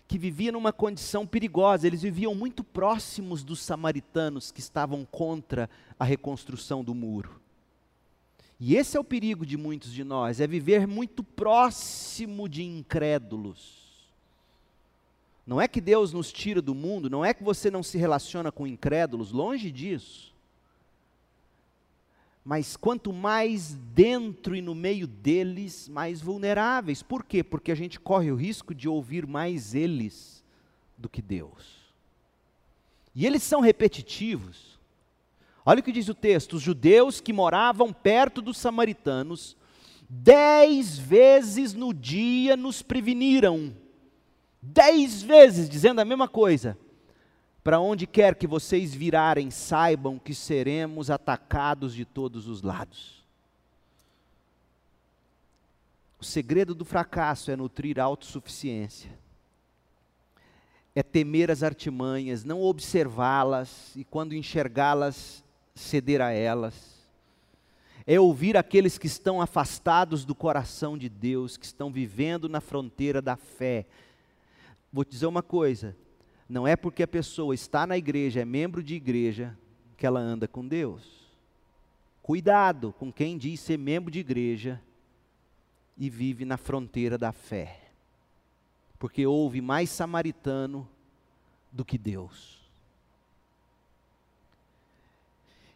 que 0.07 0.17
vivia 0.17 0.51
numa 0.51 0.73
condição 0.73 1.27
perigosa. 1.27 1.87
Eles 1.87 2.01
viviam 2.01 2.35
muito 2.35 2.65
próximos 2.65 3.45
dos 3.45 3.61
samaritanos 3.61 4.51
que 4.51 4.61
estavam 4.61 5.05
contra 5.05 5.69
a 5.99 6.05
reconstrução 6.07 6.83
do 6.83 6.95
muro. 6.95 7.39
E 8.61 8.77
esse 8.77 8.97
é 8.97 9.01
o 9.01 9.05
perigo 9.05 9.47
de 9.47 9.57
muitos 9.57 9.93
de 9.93 10.03
nós, 10.03 10.41
é 10.41 10.47
viver 10.47 10.87
muito 10.87 11.23
próximo 11.23 12.49
de 12.49 12.63
incrédulos. 12.65 13.79
Não 15.47 15.61
é 15.61 15.69
que 15.69 15.81
Deus 15.81 16.13
nos 16.13 16.33
tira 16.33 16.61
do 16.61 16.75
mundo, 16.75 17.09
não 17.09 17.25
é 17.25 17.33
que 17.33 17.43
você 17.43 17.71
não 17.71 17.83
se 17.83 17.97
relaciona 17.97 18.51
com 18.51 18.67
incrédulos, 18.67 19.33
longe 19.33 19.71
disso. 19.71 20.35
Mas 22.45 22.77
quanto 22.77 23.13
mais 23.13 23.75
dentro 23.95 24.57
e 24.57 24.63
no 24.63 24.75
meio 24.75 25.07
deles, 25.07 25.89
mais 25.89 26.21
vulneráveis. 26.21 27.03
Por 27.03 27.25
quê? 27.25 27.45
Porque 27.45 27.71
a 27.71 27.75
gente 27.75 28.01
corre 28.01 28.33
o 28.33 28.37
risco 28.37 28.75
de 28.75 28.89
ouvir 28.89 29.27
mais 29.27 29.75
eles 29.75 30.43
do 30.97 31.09
que 31.09 31.21
Deus. 31.21 31.79
E 33.15 33.27
eles 33.27 33.43
são 33.43 33.61
repetitivos. 33.61 34.78
Olha 35.69 35.81
o 35.81 35.83
que 35.83 35.93
diz 35.93 36.09
o 36.09 36.15
texto: 36.15 36.55
os 36.55 36.63
judeus 36.63 37.21
que 37.21 37.31
moravam 37.31 37.93
perto 37.93 38.41
dos 38.41 38.57
samaritanos, 38.57 39.55
dez 40.09 40.97
vezes 40.99 41.75
no 41.75 41.93
dia 41.93 42.57
nos 42.57 42.81
preveniram. 42.81 43.77
Dez 44.63 45.23
vezes 45.23 45.69
dizendo 45.69 46.01
a 46.01 46.07
mesma 46.07 46.27
coisa. 46.27 46.79
Para 47.63 47.79
onde 47.79 48.07
quer 48.07 48.35
que 48.37 48.47
vocês 48.47 48.95
virarem, 48.95 49.51
saibam 49.51 50.19
que 50.19 50.35
seremos 50.35 51.11
atacados 51.11 51.95
de 51.95 52.07
todos 52.07 52.49
os 52.49 52.63
lados. 52.63 53.23
O 56.19 56.25
segredo 56.25 56.75
do 56.75 56.87
fracasso 56.87 57.51
é 57.51 57.57
nutrir 57.57 58.01
autossuficiência, 58.01 59.11
é 60.95 61.03
temer 61.03 61.51
as 61.51 61.63
artimanhas, 61.63 62.43
não 62.43 62.63
observá-las 62.63 63.95
e, 63.95 64.03
quando 64.03 64.35
enxergá-las, 64.35 65.45
ceder 65.79 66.21
a 66.21 66.31
elas, 66.31 66.99
é 68.07 68.19
ouvir 68.19 68.57
aqueles 68.57 68.97
que 68.97 69.07
estão 69.07 69.41
afastados 69.41 70.25
do 70.25 70.35
coração 70.35 70.97
de 70.97 71.09
Deus, 71.09 71.57
que 71.57 71.67
estão 71.67 71.93
vivendo 71.93 72.49
na 72.49 72.61
fronteira 72.61 73.21
da 73.21 73.37
fé. 73.37 73.87
Vou 74.93 75.05
te 75.05 75.11
dizer 75.11 75.27
uma 75.27 75.43
coisa: 75.43 75.95
não 76.49 76.67
é 76.67 76.75
porque 76.75 77.03
a 77.03 77.09
pessoa 77.09 77.55
está 77.55 77.87
na 77.87 77.99
igreja, 77.99 78.41
é 78.41 78.45
membro 78.45 78.83
de 78.83 78.95
igreja, 78.95 79.57
que 79.97 80.07
ela 80.07 80.21
anda 80.21 80.49
com 80.49 80.67
Deus. 80.67 81.19
Cuidado 82.23 82.95
com 82.99 83.13
quem 83.13 83.37
diz 83.37 83.61
ser 83.61 83.79
membro 83.79 84.11
de 84.11 84.21
igreja 84.21 84.81
e 85.97 86.09
vive 86.09 86.45
na 86.45 86.57
fronteira 86.57 87.19
da 87.19 87.33
fé. 87.33 87.91
Porque 88.99 89.27
houve 89.27 89.61
mais 89.61 89.91
samaritano 89.91 90.89
do 91.71 91.85
que 91.85 91.99
Deus. 91.99 92.58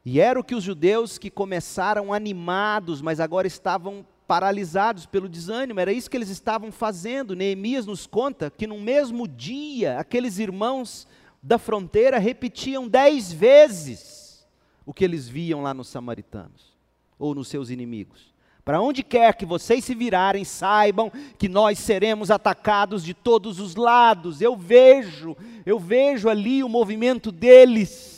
E 0.04 0.20
era 0.20 0.38
o 0.38 0.44
que 0.44 0.54
os 0.54 0.64
judeus 0.64 1.16
que 1.16 1.30
começaram 1.30 2.12
animados, 2.12 3.00
mas 3.00 3.20
agora 3.20 3.46
estavam 3.46 4.04
paralisados 4.26 5.04
pelo 5.04 5.28
desânimo, 5.28 5.78
era 5.78 5.92
isso 5.92 6.10
que 6.10 6.16
eles 6.16 6.30
estavam 6.30 6.72
fazendo. 6.72 7.36
Neemias 7.36 7.86
nos 7.86 8.06
conta 8.06 8.50
que 8.50 8.66
no 8.66 8.80
mesmo 8.80 9.28
dia, 9.28 9.98
aqueles 9.98 10.38
irmãos 10.38 11.06
da 11.42 11.58
fronteira 11.58 12.18
repetiam 12.18 12.88
dez 12.88 13.32
vezes 13.32 14.46
o 14.86 14.94
que 14.94 15.04
eles 15.04 15.28
viam 15.28 15.62
lá 15.62 15.74
nos 15.74 15.88
samaritanos, 15.88 16.72
ou 17.18 17.34
nos 17.34 17.48
seus 17.48 17.70
inimigos. 17.70 18.32
Para 18.64 18.80
onde 18.80 19.02
quer 19.02 19.34
que 19.34 19.44
vocês 19.44 19.84
se 19.84 19.94
virarem, 19.94 20.44
saibam 20.44 21.10
que 21.36 21.48
nós 21.48 21.78
seremos 21.78 22.30
atacados 22.30 23.04
de 23.04 23.12
todos 23.12 23.58
os 23.58 23.74
lados. 23.74 24.40
Eu 24.40 24.56
vejo, 24.56 25.36
eu 25.66 25.80
vejo 25.80 26.28
ali 26.28 26.62
o 26.62 26.68
movimento 26.68 27.32
deles. 27.32 28.11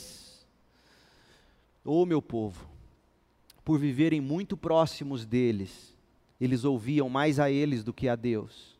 Ô 1.85 2.01
oh, 2.01 2.05
meu 2.05 2.21
povo, 2.21 2.67
por 3.63 3.79
viverem 3.79 4.19
muito 4.19 4.57
próximos 4.57 5.25
deles, 5.25 5.95
eles 6.41 6.65
ouviam 6.65 7.07
mais 7.07 7.39
a 7.39 7.49
eles 7.49 7.83
do 7.83 7.93
que 7.93 8.09
a 8.09 8.15
Deus. 8.15 8.75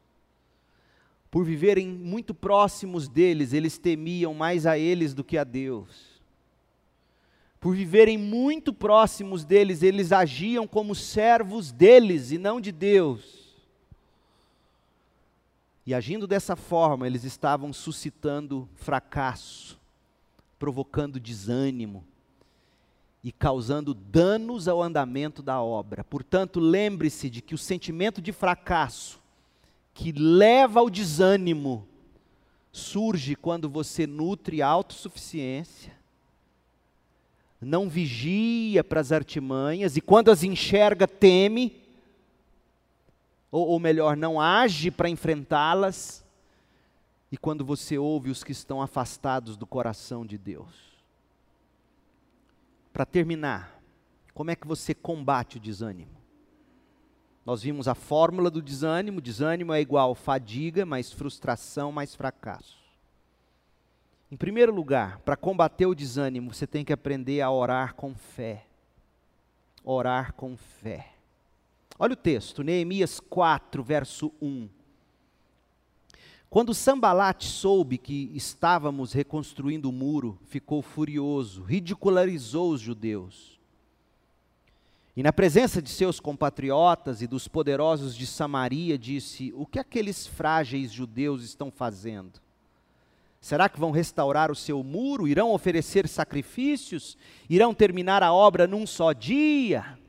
Por 1.32 1.45
viverem 1.45 1.88
muito 1.88 2.34
próximos 2.34 3.08
deles, 3.08 3.53
eles 3.53 3.78
temiam 3.78 4.34
mais 4.34 4.66
a 4.66 4.78
eles 4.78 5.14
do 5.14 5.24
que 5.24 5.38
a 5.38 5.43
Deus 5.43 6.16
por 7.66 7.76
viverem 7.76 8.16
muito 8.16 8.72
próximos 8.72 9.43
deles, 9.43 9.82
eles 9.82 10.12
agiam 10.12 10.68
como 10.68 10.93
servos 10.93 11.72
deles 11.72 12.30
e 12.30 12.38
não 12.38 12.62
de 12.62 12.72
Deus. 12.72 13.56
E 15.84 15.91
agindo 15.91 16.28
dessa 16.28 16.56
forma, 16.56 17.08
eles 17.08 17.24
estavam 17.24 17.74
suscitando 17.74 18.70
fracasso, 18.76 19.82
provocando 20.60 21.20
desânimo 21.20 22.06
e 23.26 23.32
causando 23.32 23.91
danos 23.91 24.67
ao 24.67 24.84
andamento 24.84 25.41
da 25.41 25.59
obra. 25.59 26.03
Portanto, 26.03 26.59
lembre-se 26.59 27.28
de 27.28 27.41
que 27.41 27.55
o 27.55 27.57
sentimento 27.57 28.21
de 28.21 28.32
fracasso 28.32 29.19
que 29.95 30.11
leva 30.11 30.80
ao 30.80 30.91
desânimo 30.91 31.88
surge 32.71 33.36
quando 33.36 33.67
você 33.67 34.05
nutre 34.05 34.61
autossuficiência, 34.61 35.91
não 37.59 37.89
vigia 37.89 38.84
para 38.84 39.01
as 39.01 39.11
artimanhas, 39.11 39.97
e 39.97 40.01
quando 40.01 40.30
as 40.30 40.43
enxerga, 40.43 41.07
teme, 41.07 41.82
ou, 43.51 43.69
ou 43.69 43.80
melhor, 43.80 44.15
não 44.15 44.39
age 44.39 44.91
para 44.91 45.09
enfrentá-las, 45.09 46.23
e 47.32 47.38
quando 47.38 47.65
você 47.65 47.97
ouve 47.97 48.30
os 48.30 48.43
que 48.43 48.51
estão 48.51 48.84
afastados 48.84 49.57
do 49.57 49.65
coração 49.65 50.23
de 50.23 50.38
Deus. 50.38 50.94
Para 52.95 53.05
terminar, 53.05 53.83
como 54.33 54.51
é 54.51 54.55
que 54.55 54.65
você 54.65 54.93
combate 54.93 55.57
o 55.57 55.59
desânimo? 55.59 56.15
Nós 57.45 57.61
vimos 57.61 57.89
a 57.89 57.93
fórmula 57.93 58.49
do 58.49 58.61
desânimo: 58.61 59.19
desânimo 59.19 59.73
é 59.73 59.81
igual 59.81 60.15
fadiga 60.15 60.85
mais 60.85 61.11
frustração 61.11 61.91
mais 61.91 62.15
fracasso. 62.15 62.79
Em 64.31 64.37
primeiro 64.37 64.73
lugar, 64.73 65.19
para 65.25 65.35
combater 65.35 65.85
o 65.85 65.93
desânimo, 65.93 66.53
você 66.53 66.65
tem 66.65 66.85
que 66.85 66.93
aprender 66.93 67.41
a 67.41 67.51
orar 67.51 67.95
com 67.95 68.15
fé. 68.15 68.65
Orar 69.83 70.31
com 70.31 70.55
fé. 70.55 71.15
Olha 71.99 72.13
o 72.13 72.15
texto, 72.17 72.63
Neemias 72.63 73.19
4, 73.19 73.83
verso 73.83 74.31
1. 74.41 74.69
Quando 76.56 76.74
Sambalate 76.74 77.49
soube 77.49 77.97
que 77.97 78.32
estávamos 78.34 79.12
reconstruindo 79.12 79.89
o 79.89 79.91
muro, 79.91 80.39
ficou 80.47 80.82
furioso, 80.82 81.64
ridicularizou 81.64 82.70
os 82.70 82.80
judeus. 82.80 83.60
E 85.18 85.22
na 85.22 85.34
presença 85.34 85.82
de 85.82 85.89
seus 85.89 86.18
compatriotas 86.18 87.22
e 87.22 87.28
dos 87.28 87.49
poderosos 87.49 88.16
de 88.16 88.26
Samaria, 88.26 88.97
disse: 88.97 89.51
O 89.53 89.66
que 89.66 89.78
aqueles 89.78 90.26
frágeis 90.26 90.93
judeus 90.93 91.43
estão 91.43 91.70
fazendo? 91.70 92.39
Será 93.41 93.68
que 93.68 93.78
vão 93.78 93.91
restaurar 93.91 94.49
o 94.49 94.56
seu 94.56 94.82
muro? 94.82 95.28
Irão 95.28 95.51
oferecer 95.51 96.08
sacrifícios? 96.08 97.18
Irão 97.49 97.74
terminar 97.74 98.24
a 98.24 98.32
obra 98.32 98.66
num 98.66 98.88
só 98.88 99.12
dia? 99.12 99.99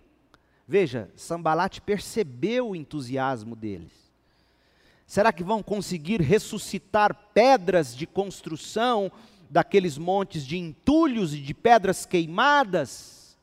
Veja, 0.68 1.10
Sambalate 1.16 1.80
percebeu 1.80 2.68
o 2.68 2.76
entusiasmo 2.76 3.56
deles. 3.56 4.05
Será 5.06 5.32
que 5.32 5.44
vão 5.44 5.62
conseguir 5.62 6.20
ressuscitar 6.20 7.14
pedras 7.32 7.96
de 7.96 8.06
construção 8.06 9.10
daqueles 9.48 9.96
montes 9.96 10.44
de 10.44 10.58
entulhos 10.58 11.32
e 11.32 11.38
de 11.38 11.54
pedras 11.54 12.04
queimadas? 12.04 13.36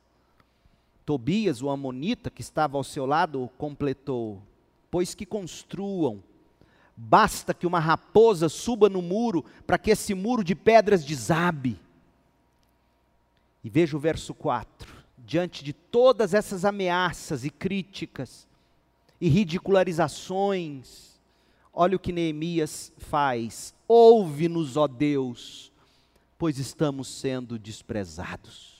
Tobias, 1.05 1.61
o 1.61 1.69
amonita 1.69 2.29
que 2.29 2.41
estava 2.41 2.77
ao 2.77 2.83
seu 2.83 3.05
lado, 3.05 3.49
completou: 3.57 4.41
Pois 4.91 5.15
que 5.15 5.25
construam 5.25 6.21
Basta 6.95 7.53
que 7.53 7.65
uma 7.65 7.79
raposa 7.79 8.47
suba 8.47 8.87
no 8.87 9.01
muro 9.01 9.43
para 9.65 9.77
que 9.77 9.91
esse 9.91 10.13
muro 10.13 10.43
de 10.43 10.53
pedras 10.53 11.03
desabe. 11.03 11.79
E 13.63 13.69
veja 13.69 13.97
o 13.97 13.99
verso 13.99 14.33
4. 14.33 14.93
Diante 15.17 15.63
de 15.63 15.73
todas 15.73 16.33
essas 16.33 16.65
ameaças 16.65 17.45
e 17.45 17.49
críticas 17.49 18.47
e 19.19 19.27
ridicularizações, 19.27 21.12
olha 21.73 21.95
o 21.95 21.99
que 21.99 22.11
Neemias 22.11 22.93
faz: 22.97 23.73
Ouve-nos, 23.87 24.77
ó 24.77 24.87
Deus, 24.87 25.71
pois 26.37 26.59
estamos 26.59 27.07
sendo 27.07 27.57
desprezados. 27.57 28.73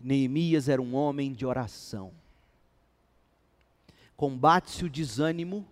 Neemias 0.00 0.68
era 0.68 0.80
um 0.80 0.94
homem 0.94 1.32
de 1.32 1.44
oração. 1.44 2.12
Combate-se 4.16 4.84
o 4.84 4.90
desânimo 4.90 5.66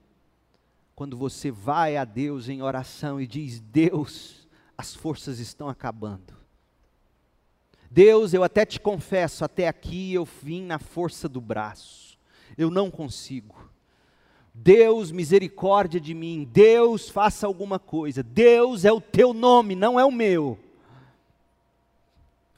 quando 0.94 1.16
você 1.16 1.50
vai 1.50 1.96
a 1.96 2.04
Deus 2.04 2.48
em 2.48 2.62
oração 2.62 3.20
e 3.20 3.26
diz: 3.26 3.60
Deus, 3.60 4.48
as 4.76 4.94
forças 4.94 5.38
estão 5.38 5.68
acabando. 5.68 6.38
Deus, 7.90 8.32
eu 8.32 8.44
até 8.44 8.64
te 8.64 8.78
confesso, 8.78 9.44
até 9.44 9.66
aqui 9.66 10.14
eu 10.14 10.24
vim 10.24 10.62
na 10.62 10.78
força 10.78 11.28
do 11.28 11.40
braço, 11.40 12.16
eu 12.56 12.70
não 12.70 12.88
consigo. 12.88 13.69
Deus, 14.52 15.10
misericórdia 15.10 16.00
de 16.00 16.12
mim, 16.12 16.48
Deus, 16.52 17.08
faça 17.08 17.46
alguma 17.46 17.78
coisa. 17.78 18.22
Deus 18.22 18.84
é 18.84 18.92
o 18.92 19.00
teu 19.00 19.32
nome, 19.32 19.74
não 19.74 19.98
é 19.98 20.04
o 20.04 20.12
meu. 20.12 20.58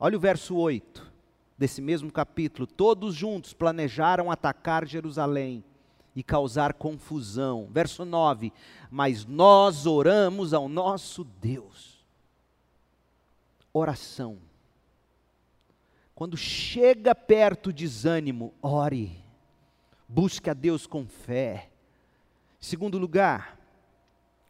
Olha 0.00 0.16
o 0.16 0.20
verso 0.20 0.56
8 0.56 1.12
desse 1.56 1.80
mesmo 1.80 2.10
capítulo. 2.10 2.66
Todos 2.66 3.14
juntos 3.14 3.52
planejaram 3.52 4.30
atacar 4.30 4.86
Jerusalém 4.86 5.62
e 6.14 6.22
causar 6.22 6.74
confusão. 6.74 7.68
Verso 7.70 8.04
9: 8.04 8.52
Mas 8.90 9.24
nós 9.24 9.86
oramos 9.86 10.52
ao 10.52 10.68
nosso 10.68 11.24
Deus. 11.40 12.04
Oração. 13.72 14.38
Quando 16.14 16.36
chega 16.36 17.14
perto 17.14 17.68
o 17.68 17.72
desânimo, 17.72 18.52
ore. 18.60 19.18
Busque 20.08 20.50
a 20.50 20.54
Deus 20.54 20.86
com 20.86 21.06
fé. 21.06 21.71
Segundo 22.62 22.96
lugar, 22.96 23.58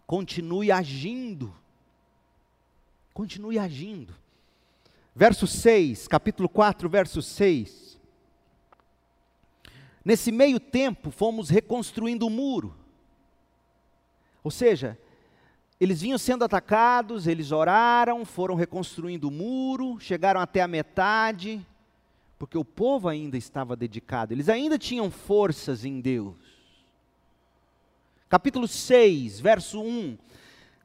continue 0.06 0.70
agindo. 0.70 1.56
Continue 3.14 3.58
agindo. 3.58 4.14
Verso 5.14 5.46
6, 5.46 6.08
capítulo 6.08 6.46
4, 6.46 6.90
verso 6.90 7.22
6. 7.22 7.98
Nesse 10.04 10.30
meio 10.30 10.60
tempo, 10.60 11.10
fomos 11.10 11.48
reconstruindo 11.48 12.26
o 12.26 12.30
muro. 12.30 12.76
Ou 14.44 14.50
seja, 14.50 14.98
eles 15.80 16.02
vinham 16.02 16.18
sendo 16.18 16.44
atacados, 16.44 17.26
eles 17.26 17.50
oraram, 17.50 18.26
foram 18.26 18.54
reconstruindo 18.54 19.28
o 19.28 19.32
muro, 19.32 19.98
chegaram 19.98 20.40
até 20.42 20.60
a 20.60 20.68
metade, 20.68 21.66
porque 22.38 22.58
o 22.58 22.64
povo 22.64 23.08
ainda 23.08 23.38
estava 23.38 23.74
dedicado, 23.74 24.34
eles 24.34 24.50
ainda 24.50 24.78
tinham 24.78 25.10
forças 25.10 25.86
em 25.86 25.98
Deus. 25.98 26.41
Capítulo 28.32 28.66
6, 28.66 29.40
verso 29.40 29.82
1. 29.82 30.16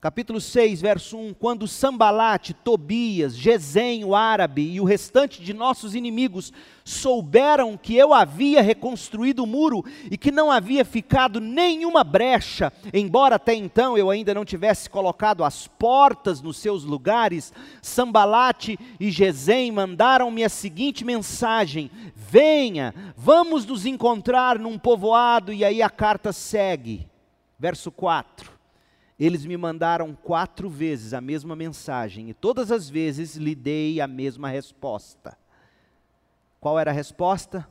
Capítulo 0.02 0.42
6, 0.42 0.82
verso 0.82 1.18
1: 1.18 1.34
Quando 1.34 1.66
Sambalate, 1.66 2.54
Tobias, 2.54 3.38
Gesem, 3.38 4.04
o 4.04 4.14
árabe 4.14 4.70
e 4.70 4.82
o 4.82 4.84
restante 4.84 5.42
de 5.42 5.54
nossos 5.54 5.96
inimigos 5.96 6.52
souberam 6.84 7.78
que 7.78 7.96
eu 7.96 8.14
havia 8.14 8.62
reconstruído 8.62 9.46
o 9.46 9.48
muro 9.48 9.82
e 10.12 10.18
que 10.18 10.30
não 10.30 10.52
havia 10.52 10.84
ficado 10.84 11.40
nenhuma 11.40 12.04
brecha, 12.04 12.70
embora 12.94 13.38
até 13.38 13.54
então 13.54 13.98
eu 13.98 14.10
ainda 14.10 14.34
não 14.34 14.44
tivesse 14.44 14.90
colocado 14.90 15.42
as 15.42 15.70
portas 15.70 16.42
nos 16.42 16.58
seus 16.58 16.84
lugares, 16.84 17.54
Sambalate 17.82 18.78
e 19.00 19.10
Gesem 19.10 19.72
mandaram-me 19.72 20.44
a 20.44 20.50
seguinte 20.50 21.06
mensagem: 21.06 21.90
Venha, 22.14 22.94
vamos 23.16 23.66
nos 23.66 23.86
encontrar 23.86 24.60
num 24.60 24.78
povoado, 24.78 25.54
e 25.54 25.64
aí 25.64 25.82
a 25.82 25.90
carta 25.90 26.34
segue. 26.34 27.08
Verso 27.60 27.92
4 27.92 28.58
eles 29.20 29.46
me 29.46 29.58
mandaram 29.58 30.14
quatro 30.14 30.70
vezes 30.70 31.12
a 31.12 31.20
mesma 31.20 31.56
mensagem 31.56 32.30
e 32.30 32.34
todas 32.34 32.72
as 32.72 32.88
vezes 32.88 33.36
lhe 33.36 33.56
dei 33.56 34.00
a 34.00 34.06
mesma 34.06 34.48
resposta. 34.48 35.36
Qual 36.60 36.78
era 36.78 36.92
a 36.92 36.94
resposta? 36.94 37.68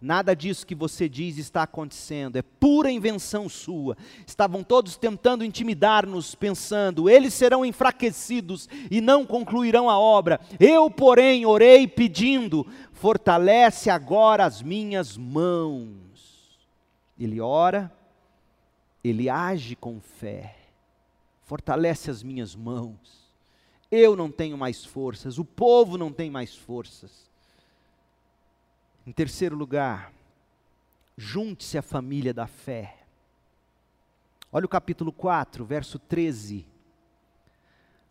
Nada 0.00 0.34
disso 0.34 0.66
que 0.66 0.76
você 0.76 1.08
diz 1.08 1.38
está 1.38 1.64
acontecendo, 1.64 2.36
é 2.36 2.42
pura 2.42 2.90
invenção 2.90 3.48
sua. 3.48 3.96
Estavam 4.26 4.62
todos 4.62 4.96
tentando 4.96 5.44
intimidar-nos, 5.44 6.36
pensando: 6.36 7.08
eles 7.08 7.34
serão 7.34 7.64
enfraquecidos 7.64 8.68
e 8.90 9.00
não 9.00 9.26
concluirão 9.26 9.90
a 9.90 9.98
obra. 9.98 10.40
Eu, 10.58 10.88
porém, 10.88 11.46
orei 11.46 11.86
pedindo: 11.86 12.64
fortalece 12.92 13.90
agora 13.90 14.44
as 14.44 14.62
minhas 14.62 15.16
mãos. 15.16 15.88
Ele 17.18 17.40
ora, 17.40 17.92
ele 19.02 19.28
age 19.28 19.76
com 19.76 20.00
fé 20.00 20.58
fortalece 21.48 22.10
as 22.10 22.22
minhas 22.22 22.54
mãos. 22.54 23.26
Eu 23.90 24.14
não 24.14 24.30
tenho 24.30 24.58
mais 24.58 24.84
forças, 24.84 25.38
o 25.38 25.44
povo 25.46 25.96
não 25.96 26.12
tem 26.12 26.30
mais 26.30 26.54
forças. 26.54 27.26
Em 29.06 29.12
terceiro 29.12 29.56
lugar, 29.56 30.12
junte-se 31.16 31.78
à 31.78 31.82
família 31.82 32.34
da 32.34 32.46
fé. 32.46 32.98
Olha 34.52 34.66
o 34.66 34.68
capítulo 34.68 35.10
4, 35.10 35.64
verso 35.64 35.98
13. 35.98 36.66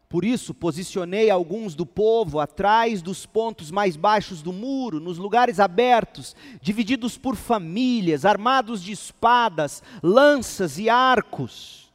Por 0.10 0.24
isso, 0.24 0.54
posicionei 0.54 1.30
alguns 1.30 1.76
do 1.76 1.86
povo 1.86 2.40
atrás 2.40 3.02
dos 3.02 3.26
pontos 3.26 3.70
mais 3.70 3.98
baixos 3.98 4.42
do 4.42 4.54
muro, 4.54 5.02
nos 5.02 5.18
lugares 5.18 5.60
abertos, 5.60 6.34
divididos 6.62 7.18
por 7.18 7.36
famílias, 7.36 8.24
armados 8.24 8.82
de 8.82 8.94
espadas, 8.94 9.84
lanças 10.02 10.78
e 10.78 10.90
arcos. 10.90 11.87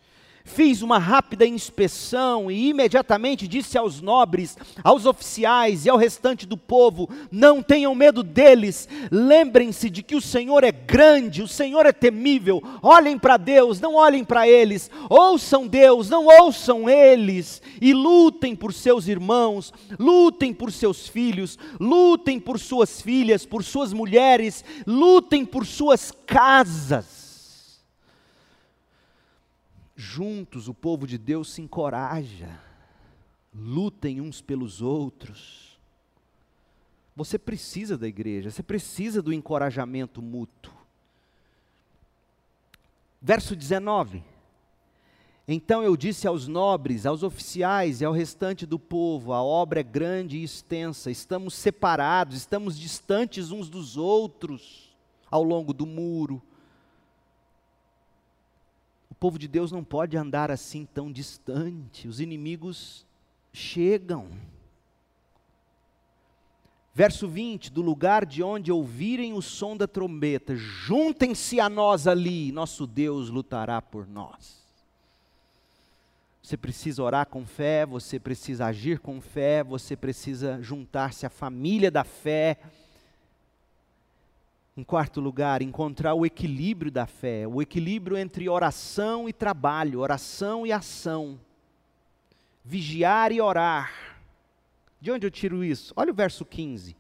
Fiz 0.44 0.82
uma 0.82 0.98
rápida 0.98 1.46
inspeção 1.46 2.50
e 2.50 2.68
imediatamente 2.68 3.46
disse 3.46 3.78
aos 3.78 4.00
nobres, 4.00 4.58
aos 4.82 5.06
oficiais 5.06 5.86
e 5.86 5.90
ao 5.90 5.96
restante 5.96 6.46
do 6.46 6.56
povo: 6.56 7.08
não 7.30 7.62
tenham 7.62 7.94
medo 7.94 8.22
deles, 8.22 8.88
lembrem-se 9.10 9.88
de 9.88 10.02
que 10.02 10.16
o 10.16 10.20
Senhor 10.20 10.64
é 10.64 10.72
grande, 10.72 11.42
o 11.42 11.48
Senhor 11.48 11.86
é 11.86 11.92
temível. 11.92 12.60
Olhem 12.82 13.16
para 13.18 13.36
Deus, 13.36 13.80
não 13.80 13.94
olhem 13.94 14.24
para 14.24 14.48
eles, 14.48 14.90
ouçam 15.08 15.66
Deus, 15.66 16.10
não 16.10 16.26
ouçam 16.26 16.90
eles, 16.90 17.62
e 17.80 17.94
lutem 17.94 18.56
por 18.56 18.72
seus 18.72 19.06
irmãos, 19.06 19.72
lutem 19.98 20.52
por 20.52 20.72
seus 20.72 21.06
filhos, 21.06 21.56
lutem 21.78 22.40
por 22.40 22.58
suas 22.58 23.00
filhas, 23.00 23.46
por 23.46 23.62
suas 23.62 23.92
mulheres, 23.92 24.64
lutem 24.86 25.44
por 25.44 25.64
suas 25.64 26.12
casas 26.26 27.21
juntos 29.94 30.68
o 30.68 30.74
povo 30.74 31.06
de 31.06 31.18
Deus 31.18 31.52
se 31.52 31.62
encoraja, 31.62 32.60
lutem 33.54 34.20
uns 34.20 34.40
pelos 34.40 34.80
outros. 34.80 35.78
Você 37.14 37.38
precisa 37.38 37.98
da 37.98 38.08
igreja, 38.08 38.50
você 38.50 38.62
precisa 38.62 39.20
do 39.20 39.32
encorajamento 39.32 40.22
mútuo. 40.22 40.72
Verso 43.20 43.54
19. 43.54 44.24
Então 45.46 45.82
eu 45.82 45.96
disse 45.96 46.26
aos 46.26 46.48
nobres, 46.48 47.04
aos 47.04 47.22
oficiais 47.22 48.00
e 48.00 48.04
ao 48.04 48.12
restante 48.12 48.64
do 48.64 48.78
povo: 48.78 49.32
a 49.32 49.42
obra 49.42 49.80
é 49.80 49.82
grande 49.82 50.38
e 50.38 50.44
extensa, 50.44 51.10
estamos 51.10 51.54
separados, 51.54 52.36
estamos 52.36 52.78
distantes 52.78 53.50
uns 53.50 53.68
dos 53.68 53.96
outros 53.96 54.90
ao 55.30 55.42
longo 55.42 55.72
do 55.72 55.84
muro 55.84 56.42
povo 59.22 59.38
de 59.38 59.46
Deus 59.46 59.70
não 59.70 59.84
pode 59.84 60.16
andar 60.16 60.50
assim 60.50 60.84
tão 60.84 61.12
distante, 61.12 62.08
os 62.08 62.18
inimigos 62.18 63.06
chegam. 63.52 64.28
Verso 66.92 67.28
20: 67.28 67.70
do 67.70 67.82
lugar 67.82 68.26
de 68.26 68.42
onde 68.42 68.72
ouvirem 68.72 69.32
o 69.32 69.40
som 69.40 69.76
da 69.76 69.86
trombeta, 69.86 70.56
juntem-se 70.56 71.60
a 71.60 71.68
nós 71.68 72.08
ali, 72.08 72.50
nosso 72.50 72.84
Deus 72.84 73.30
lutará 73.30 73.80
por 73.80 74.08
nós. 74.08 74.60
Você 76.42 76.56
precisa 76.56 77.00
orar 77.00 77.26
com 77.26 77.46
fé, 77.46 77.86
você 77.86 78.18
precisa 78.18 78.66
agir 78.66 78.98
com 78.98 79.20
fé, 79.20 79.62
você 79.62 79.96
precisa 79.96 80.60
juntar-se 80.60 81.24
à 81.24 81.30
família 81.30 81.92
da 81.92 82.02
fé 82.02 82.58
em 84.76 84.82
quarto 84.82 85.20
lugar, 85.20 85.60
encontrar 85.60 86.14
o 86.14 86.24
equilíbrio 86.24 86.90
da 86.90 87.06
fé, 87.06 87.46
o 87.46 87.60
equilíbrio 87.60 88.16
entre 88.16 88.48
oração 88.48 89.28
e 89.28 89.32
trabalho, 89.32 90.00
oração 90.00 90.66
e 90.66 90.72
ação. 90.72 91.38
Vigiar 92.64 93.32
e 93.32 93.40
orar. 93.40 94.16
De 95.00 95.10
onde 95.10 95.26
eu 95.26 95.30
tiro 95.30 95.62
isso? 95.62 95.92
Olha 95.96 96.10
o 96.10 96.14
verso 96.14 96.44
15. 96.44 96.96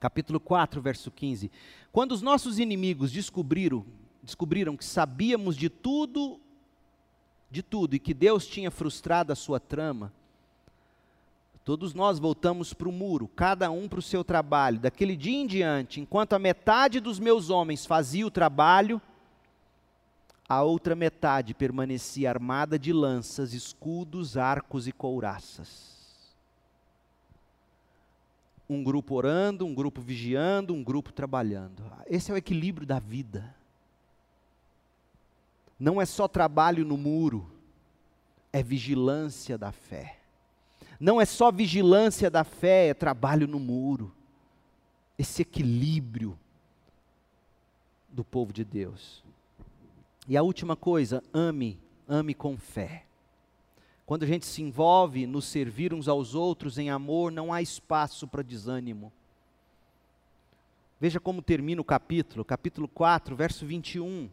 Capítulo 0.00 0.40
4, 0.40 0.80
verso 0.80 1.10
15. 1.10 1.50
Quando 1.92 2.12
os 2.12 2.22
nossos 2.22 2.58
inimigos 2.58 3.12
descobriram, 3.12 3.84
descobriram 4.22 4.76
que 4.76 4.84
sabíamos 4.84 5.56
de 5.56 5.68
tudo, 5.68 6.40
de 7.50 7.62
tudo, 7.62 7.94
e 7.94 7.98
que 7.98 8.14
Deus 8.14 8.46
tinha 8.46 8.70
frustrado 8.70 9.32
a 9.32 9.36
sua 9.36 9.60
trama, 9.60 10.12
Todos 11.64 11.94
nós 11.94 12.18
voltamos 12.18 12.74
para 12.74 12.88
o 12.88 12.92
muro, 12.92 13.26
cada 13.26 13.70
um 13.70 13.88
para 13.88 13.98
o 13.98 14.02
seu 14.02 14.22
trabalho. 14.22 14.78
Daquele 14.78 15.16
dia 15.16 15.38
em 15.38 15.46
diante, 15.46 15.98
enquanto 15.98 16.34
a 16.34 16.38
metade 16.38 17.00
dos 17.00 17.18
meus 17.18 17.48
homens 17.48 17.86
fazia 17.86 18.26
o 18.26 18.30
trabalho, 18.30 19.00
a 20.46 20.62
outra 20.62 20.94
metade 20.94 21.54
permanecia 21.54 22.28
armada 22.28 22.78
de 22.78 22.92
lanças, 22.92 23.54
escudos, 23.54 24.36
arcos 24.36 24.86
e 24.86 24.92
couraças. 24.92 25.94
Um 28.68 28.84
grupo 28.84 29.14
orando, 29.14 29.64
um 29.64 29.74
grupo 29.74 30.02
vigiando, 30.02 30.74
um 30.74 30.84
grupo 30.84 31.12
trabalhando. 31.12 31.82
Esse 32.06 32.30
é 32.30 32.34
o 32.34 32.36
equilíbrio 32.36 32.86
da 32.86 32.98
vida. 32.98 33.54
Não 35.80 35.98
é 35.98 36.04
só 36.04 36.28
trabalho 36.28 36.84
no 36.84 36.98
muro, 36.98 37.50
é 38.52 38.62
vigilância 38.62 39.56
da 39.56 39.72
fé. 39.72 40.23
Não 41.04 41.20
é 41.20 41.26
só 41.26 41.52
vigilância 41.52 42.30
da 42.30 42.44
fé, 42.44 42.88
é 42.88 42.94
trabalho 42.94 43.46
no 43.46 43.60
muro. 43.60 44.10
Esse 45.18 45.42
equilíbrio 45.42 46.38
do 48.08 48.24
povo 48.24 48.54
de 48.54 48.64
Deus. 48.64 49.22
E 50.26 50.34
a 50.34 50.42
última 50.42 50.74
coisa, 50.74 51.22
ame, 51.30 51.78
ame 52.08 52.32
com 52.32 52.56
fé. 52.56 53.04
Quando 54.06 54.22
a 54.22 54.26
gente 54.26 54.46
se 54.46 54.62
envolve 54.62 55.26
no 55.26 55.42
servir 55.42 55.92
uns 55.92 56.08
aos 56.08 56.34
outros 56.34 56.78
em 56.78 56.88
amor, 56.88 57.30
não 57.30 57.52
há 57.52 57.60
espaço 57.60 58.26
para 58.26 58.40
desânimo. 58.40 59.12
Veja 60.98 61.20
como 61.20 61.42
termina 61.42 61.82
o 61.82 61.84
capítulo, 61.84 62.46
capítulo 62.46 62.88
4, 62.88 63.36
verso 63.36 63.66
21. 63.66 64.30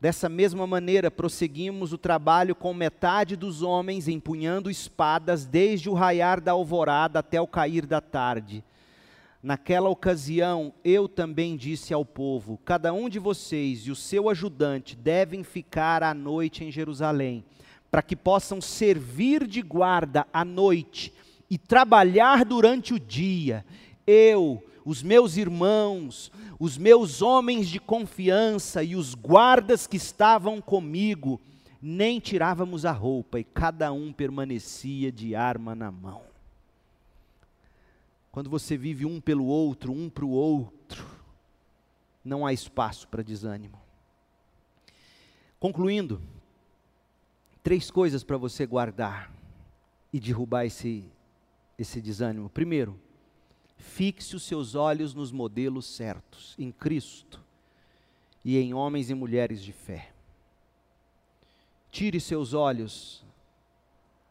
Dessa 0.00 0.28
mesma 0.28 0.64
maneira, 0.64 1.10
prosseguimos 1.10 1.92
o 1.92 1.98
trabalho 1.98 2.54
com 2.54 2.72
metade 2.72 3.34
dos 3.34 3.62
homens 3.62 4.06
empunhando 4.06 4.70
espadas 4.70 5.44
desde 5.44 5.90
o 5.90 5.94
raiar 5.94 6.40
da 6.40 6.52
alvorada 6.52 7.18
até 7.18 7.40
o 7.40 7.48
cair 7.48 7.84
da 7.84 8.00
tarde. 8.00 8.62
Naquela 9.42 9.88
ocasião, 9.88 10.72
eu 10.84 11.08
também 11.08 11.56
disse 11.56 11.92
ao 11.92 12.04
povo: 12.04 12.60
Cada 12.64 12.92
um 12.92 13.08
de 13.08 13.18
vocês 13.18 13.80
e 13.80 13.90
o 13.90 13.96
seu 13.96 14.28
ajudante 14.28 14.94
devem 14.94 15.42
ficar 15.42 16.04
à 16.04 16.14
noite 16.14 16.64
em 16.64 16.70
Jerusalém, 16.70 17.44
para 17.90 18.02
que 18.02 18.14
possam 18.14 18.60
servir 18.60 19.48
de 19.48 19.62
guarda 19.62 20.28
à 20.32 20.44
noite 20.44 21.12
e 21.50 21.58
trabalhar 21.58 22.44
durante 22.44 22.94
o 22.94 23.00
dia. 23.00 23.64
Eu, 24.06 24.62
os 24.88 25.02
meus 25.02 25.36
irmãos, 25.36 26.32
os 26.58 26.78
meus 26.78 27.20
homens 27.20 27.68
de 27.68 27.78
confiança 27.78 28.82
e 28.82 28.96
os 28.96 29.14
guardas 29.14 29.86
que 29.86 29.98
estavam 29.98 30.60
comigo, 30.60 31.40
nem 31.80 32.18
tirávamos 32.18 32.86
a 32.86 32.92
roupa 32.92 33.38
e 33.38 33.44
cada 33.44 33.92
um 33.92 34.12
permanecia 34.12 35.12
de 35.12 35.34
arma 35.34 35.74
na 35.74 35.90
mão. 35.90 36.22
Quando 38.32 38.48
você 38.48 38.76
vive 38.76 39.04
um 39.04 39.20
pelo 39.20 39.44
outro, 39.44 39.92
um 39.92 40.08
para 40.08 40.24
o 40.24 40.30
outro, 40.30 41.04
não 42.24 42.46
há 42.46 42.52
espaço 42.52 43.06
para 43.08 43.22
desânimo. 43.22 43.78
Concluindo, 45.60 46.20
Três 47.68 47.90
coisas 47.90 48.24
para 48.24 48.38
você 48.38 48.64
guardar 48.64 49.30
e 50.10 50.18
derrubar 50.18 50.64
esse, 50.64 51.04
esse 51.78 52.00
desânimo. 52.00 52.48
Primeiro, 52.48 52.98
fixe 53.78 54.36
os 54.36 54.42
seus 54.42 54.74
olhos 54.74 55.14
nos 55.14 55.32
modelos 55.32 55.86
certos, 55.86 56.54
em 56.58 56.70
Cristo 56.70 57.42
e 58.44 58.58
em 58.58 58.74
homens 58.74 59.08
e 59.08 59.14
mulheres 59.14 59.62
de 59.62 59.72
fé. 59.72 60.12
Tire 61.90 62.20
seus 62.20 62.52
olhos 62.52 63.24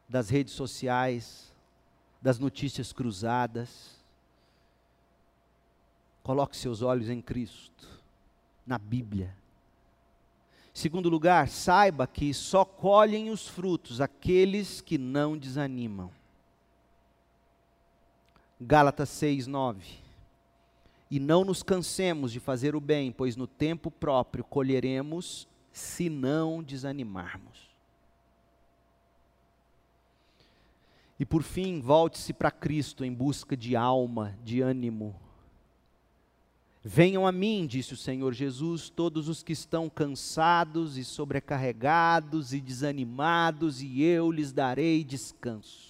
das 0.07 0.29
redes 0.29 0.53
sociais, 0.53 1.53
das 2.21 2.37
notícias 2.37 2.93
cruzadas. 2.93 3.97
Coloque 6.21 6.55
seus 6.55 6.81
olhos 6.81 7.09
em 7.09 7.21
Cristo, 7.21 7.87
na 8.65 8.77
Bíblia. 8.77 9.35
Segundo 10.73 11.09
lugar, 11.09 11.47
saiba 11.47 12.05
que 12.05 12.33
só 12.33 12.63
colhem 12.63 13.31
os 13.31 13.47
frutos 13.47 13.99
aqueles 13.99 14.79
que 14.79 14.97
não 14.97 15.37
desanimam. 15.37 16.11
Gálatas 18.59 19.09
6, 19.09 19.47
9. 19.47 19.85
E 21.09 21.19
não 21.19 21.45
nos 21.45 21.63
cansemos 21.63 22.31
de 22.31 22.39
fazer 22.39 22.75
o 22.75 22.81
bem, 22.81 23.11
pois 23.11 23.35
no 23.35 23.47
tempo 23.47 23.89
próprio 23.91 24.43
colheremos 24.43 25.47
se 25.71 26.09
não 26.09 26.63
desanimarmos. 26.63 27.67
E 31.19 31.25
por 31.25 31.43
fim, 31.43 31.79
volte-se 31.79 32.33
para 32.33 32.51
Cristo 32.51 33.03
em 33.03 33.13
busca 33.13 33.55
de 33.55 33.75
alma, 33.75 34.37
de 34.43 34.61
ânimo. 34.61 35.15
Venham 36.83 37.25
a 37.25 37.31
mim, 37.31 37.65
disse 37.65 37.93
o 37.93 37.97
Senhor 37.97 38.33
Jesus, 38.33 38.89
todos 38.89 39.27
os 39.27 39.43
que 39.43 39.51
estão 39.51 39.89
cansados 39.89 40.97
e 40.97 41.03
sobrecarregados 41.03 42.53
e 42.53 42.61
desanimados, 42.61 43.81
e 43.81 44.01
eu 44.03 44.31
lhes 44.31 44.51
darei 44.51 45.03
descanso. 45.03 45.86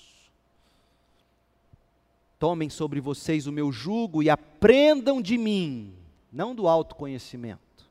Tomem 2.40 2.70
sobre 2.70 3.02
vocês 3.02 3.48
o 3.48 3.52
meu 3.52 3.72
jugo 3.72 4.22
e 4.22 4.30
aprendam 4.30 5.22
de 5.22 5.38
mim, 5.38 5.96
não 6.32 6.54
do 6.54 6.68
autoconhecimento. 6.68 7.90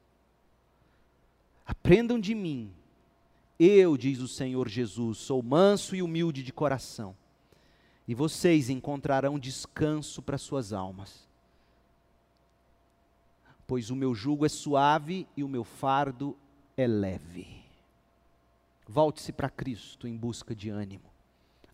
Aprendam 1.64 2.18
de 2.20 2.34
mim. 2.34 2.72
Eu, 3.59 3.97
diz 3.97 4.20
o 4.20 4.28
Senhor 4.28 4.68
Jesus, 4.68 5.18
sou 5.18 5.42
manso 5.42 5.97
e 5.97 6.03
humilde 6.03 6.42
de 6.42 6.53
coração, 6.53 7.16
e 8.07 8.14
vocês 8.14 8.70
encontrarão 8.70 9.38
descanso 9.38 10.22
para 10.22 10.38
suas 10.38 10.72
almas. 10.72 11.26
Pois 13.66 13.90
o 13.90 13.97
meu 13.97 14.14
jugo 14.14 14.47
é 14.47 14.49
suave 14.49 15.26
e 15.36 15.42
o 15.42 15.49
meu 15.49 15.64
fardo 15.64 16.36
é 16.76 16.86
leve. 16.86 17.64
Volte-se 18.86 19.32
para 19.32 19.51
Cristo 19.51 20.07
em 20.07 20.16
busca 20.16 20.55
de 20.55 20.70
ânimo. 20.70 21.15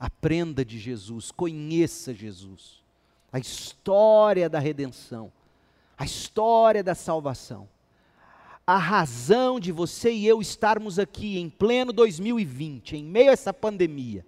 Aprenda 0.02 0.64
de 0.64 0.80
Jesus, 0.80 1.30
conheça 1.30 2.12
Jesus, 2.12 2.82
a 3.32 3.38
história 3.38 4.50
da 4.50 4.58
redenção, 4.58 5.32
a 5.96 6.04
história 6.04 6.82
da 6.82 6.92
salvação, 6.92 7.68
a 8.66 8.76
razão 8.78 9.60
de 9.60 9.70
você 9.70 10.12
e 10.12 10.26
eu 10.26 10.40
estarmos 10.40 10.98
aqui 10.98 11.38
em 11.38 11.48
pleno 11.48 11.92
2020, 11.92 12.96
em 12.96 13.04
meio 13.04 13.30
a 13.30 13.32
essa 13.32 13.54
pandemia. 13.54 14.26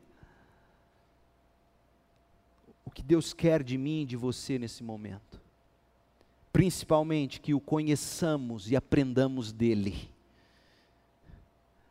O 2.85 2.91
que 2.93 3.03
Deus 3.03 3.35
quer 3.35 3.61
de 3.61 3.77
mim 3.77 4.03
e 4.03 4.07
de 4.07 4.17
você 4.17 4.61
nesse 4.61 4.85
momento, 4.85 5.41
principalmente 6.53 7.41
que 7.41 7.53
o 7.53 7.59
conheçamos 7.59 8.71
e 8.71 8.77
aprendamos 8.77 9.51
dele. 9.51 10.09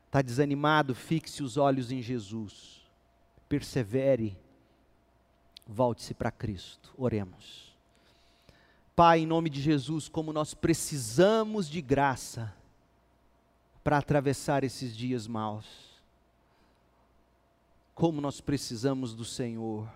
Está 0.05 0.21
desanimado? 0.21 0.95
Fixe 0.95 1.43
os 1.43 1.57
olhos 1.57 1.91
em 1.91 2.01
Jesus 2.01 2.82
persevere, 3.54 4.36
volte-se 5.68 6.16
para 6.16 6.32
Cristo. 6.32 6.91
Oremos. 6.97 7.72
Pai, 8.95 9.20
em 9.20 9.28
nome 9.28 9.47
de 9.47 9.62
Jesus, 9.62 10.10
como 10.10 10.34
nós 10.34 10.56
precisamos 10.56 11.70
de 11.70 11.80
graça 11.80 12.51
para 13.84 13.99
atravessar 13.99 14.64
esses 14.64 14.97
dias 14.97 15.28
maus. 15.28 15.68
Como 17.93 18.20
nós 18.20 18.41
precisamos 18.41 19.14
do 19.14 19.24
Senhor. 19.24 19.88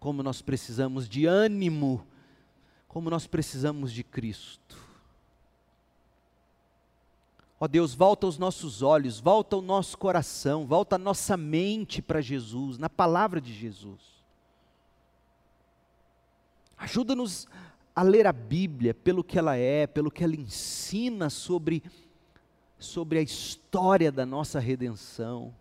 Como 0.00 0.22
nós 0.22 0.40
precisamos 0.40 1.06
de 1.06 1.26
ânimo. 1.26 2.06
Como 2.88 3.10
nós 3.10 3.26
precisamos 3.26 3.92
de 3.92 4.02
Cristo. 4.02 4.82
Ó 7.58 7.66
Deus, 7.66 7.94
volta 7.94 8.26
os 8.26 8.36
nossos 8.36 8.82
olhos, 8.82 9.18
volta 9.18 9.56
o 9.56 9.62
nosso 9.62 9.96
coração, 9.96 10.66
volta 10.66 10.96
a 10.96 10.98
nossa 10.98 11.36
mente 11.36 12.02
para 12.02 12.20
Jesus, 12.20 12.76
na 12.76 12.90
palavra 12.90 13.40
de 13.40 13.52
Jesus. 13.52 14.16
Ajuda-nos 16.76 17.48
a 17.94 18.02
ler 18.02 18.26
a 18.26 18.32
Bíblia 18.32 18.92
pelo 18.92 19.24
que 19.24 19.38
ela 19.38 19.56
é, 19.56 19.86
pelo 19.86 20.10
que 20.10 20.22
ela 20.22 20.36
ensina 20.36 21.30
sobre, 21.30 21.82
sobre 22.78 23.18
a 23.18 23.22
história 23.22 24.12
da 24.12 24.26
nossa 24.26 24.60
redenção. 24.60 25.54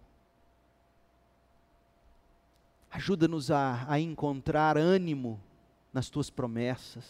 Ajuda-nos 2.92 3.52
a, 3.52 3.86
a 3.88 4.00
encontrar 4.02 4.78
ânimo 4.78 5.40
nas 5.94 6.10
tuas 6.10 6.30
promessas. 6.30 7.06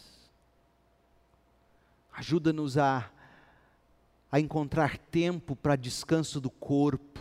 Ajuda-nos 2.12 2.78
a 2.78 3.10
a 4.30 4.40
encontrar 4.40 4.98
tempo 4.98 5.54
para 5.54 5.76
descanso 5.76 6.40
do 6.40 6.50
corpo. 6.50 7.20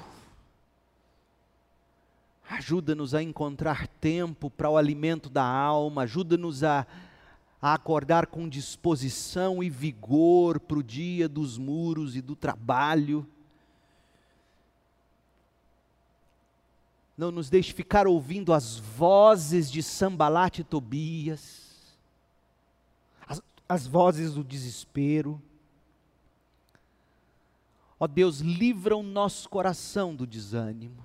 Ajuda-nos 2.50 3.16
a 3.16 3.24
encontrar 3.24 3.88
tempo 3.88 4.50
para 4.50 4.70
o 4.70 4.78
alimento 4.78 5.30
da 5.30 5.44
alma, 5.44 6.04
ajuda-nos 6.04 6.64
a, 6.64 6.86
a 7.62 7.74
acordar 7.74 8.28
com 8.28 8.48
disposição 8.48 9.64
e 9.64 9.70
vigor 9.70 10.60
para 10.60 10.78
o 10.78 10.84
dia 10.84 11.28
dos 11.28 11.58
muros 11.58 12.16
e 12.16 12.22
do 12.22 12.36
trabalho. 12.36 13.28
Não 17.18 17.32
nos 17.32 17.50
deixe 17.50 17.74
ficar 17.74 18.08
ouvindo 18.08 18.54
as 18.54 18.78
vozes 18.78 19.72
de 19.72 19.82
Sambalat 19.82 20.60
e 20.60 20.64
Tobias, 20.64 21.96
as, 23.26 23.42
as 23.68 23.88
vozes 23.88 24.34
do 24.34 24.44
desespero. 24.44 25.42
Ó 28.06 28.08
Deus, 28.08 28.40
livra 28.40 28.96
o 28.96 29.02
nosso 29.02 29.50
coração 29.50 30.16
do 30.16 30.28
desânimo. 30.28 31.04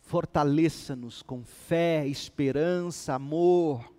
Fortaleça-nos 0.00 1.20
com 1.20 1.44
fé, 1.44 2.06
esperança, 2.06 3.12
amor. 3.12 3.92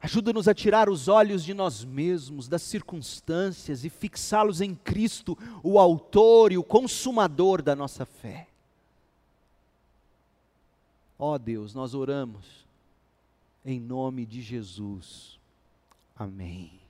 Ajuda-nos 0.00 0.48
a 0.48 0.54
tirar 0.54 0.88
os 0.88 1.06
olhos 1.06 1.44
de 1.44 1.52
nós 1.52 1.84
mesmos, 1.84 2.48
das 2.48 2.62
circunstâncias 2.62 3.84
e 3.84 3.90
fixá-los 3.90 4.62
em 4.62 4.74
Cristo, 4.74 5.36
o 5.62 5.78
Autor 5.78 6.50
e 6.50 6.56
o 6.56 6.64
Consumador 6.64 7.60
da 7.60 7.76
nossa 7.76 8.06
fé. 8.06 8.48
Ó 11.18 11.36
Deus, 11.36 11.74
nós 11.74 11.92
oramos 11.92 12.64
em 13.66 13.78
nome 13.78 14.24
de 14.24 14.40
Jesus. 14.40 15.38
Amém. 16.16 16.83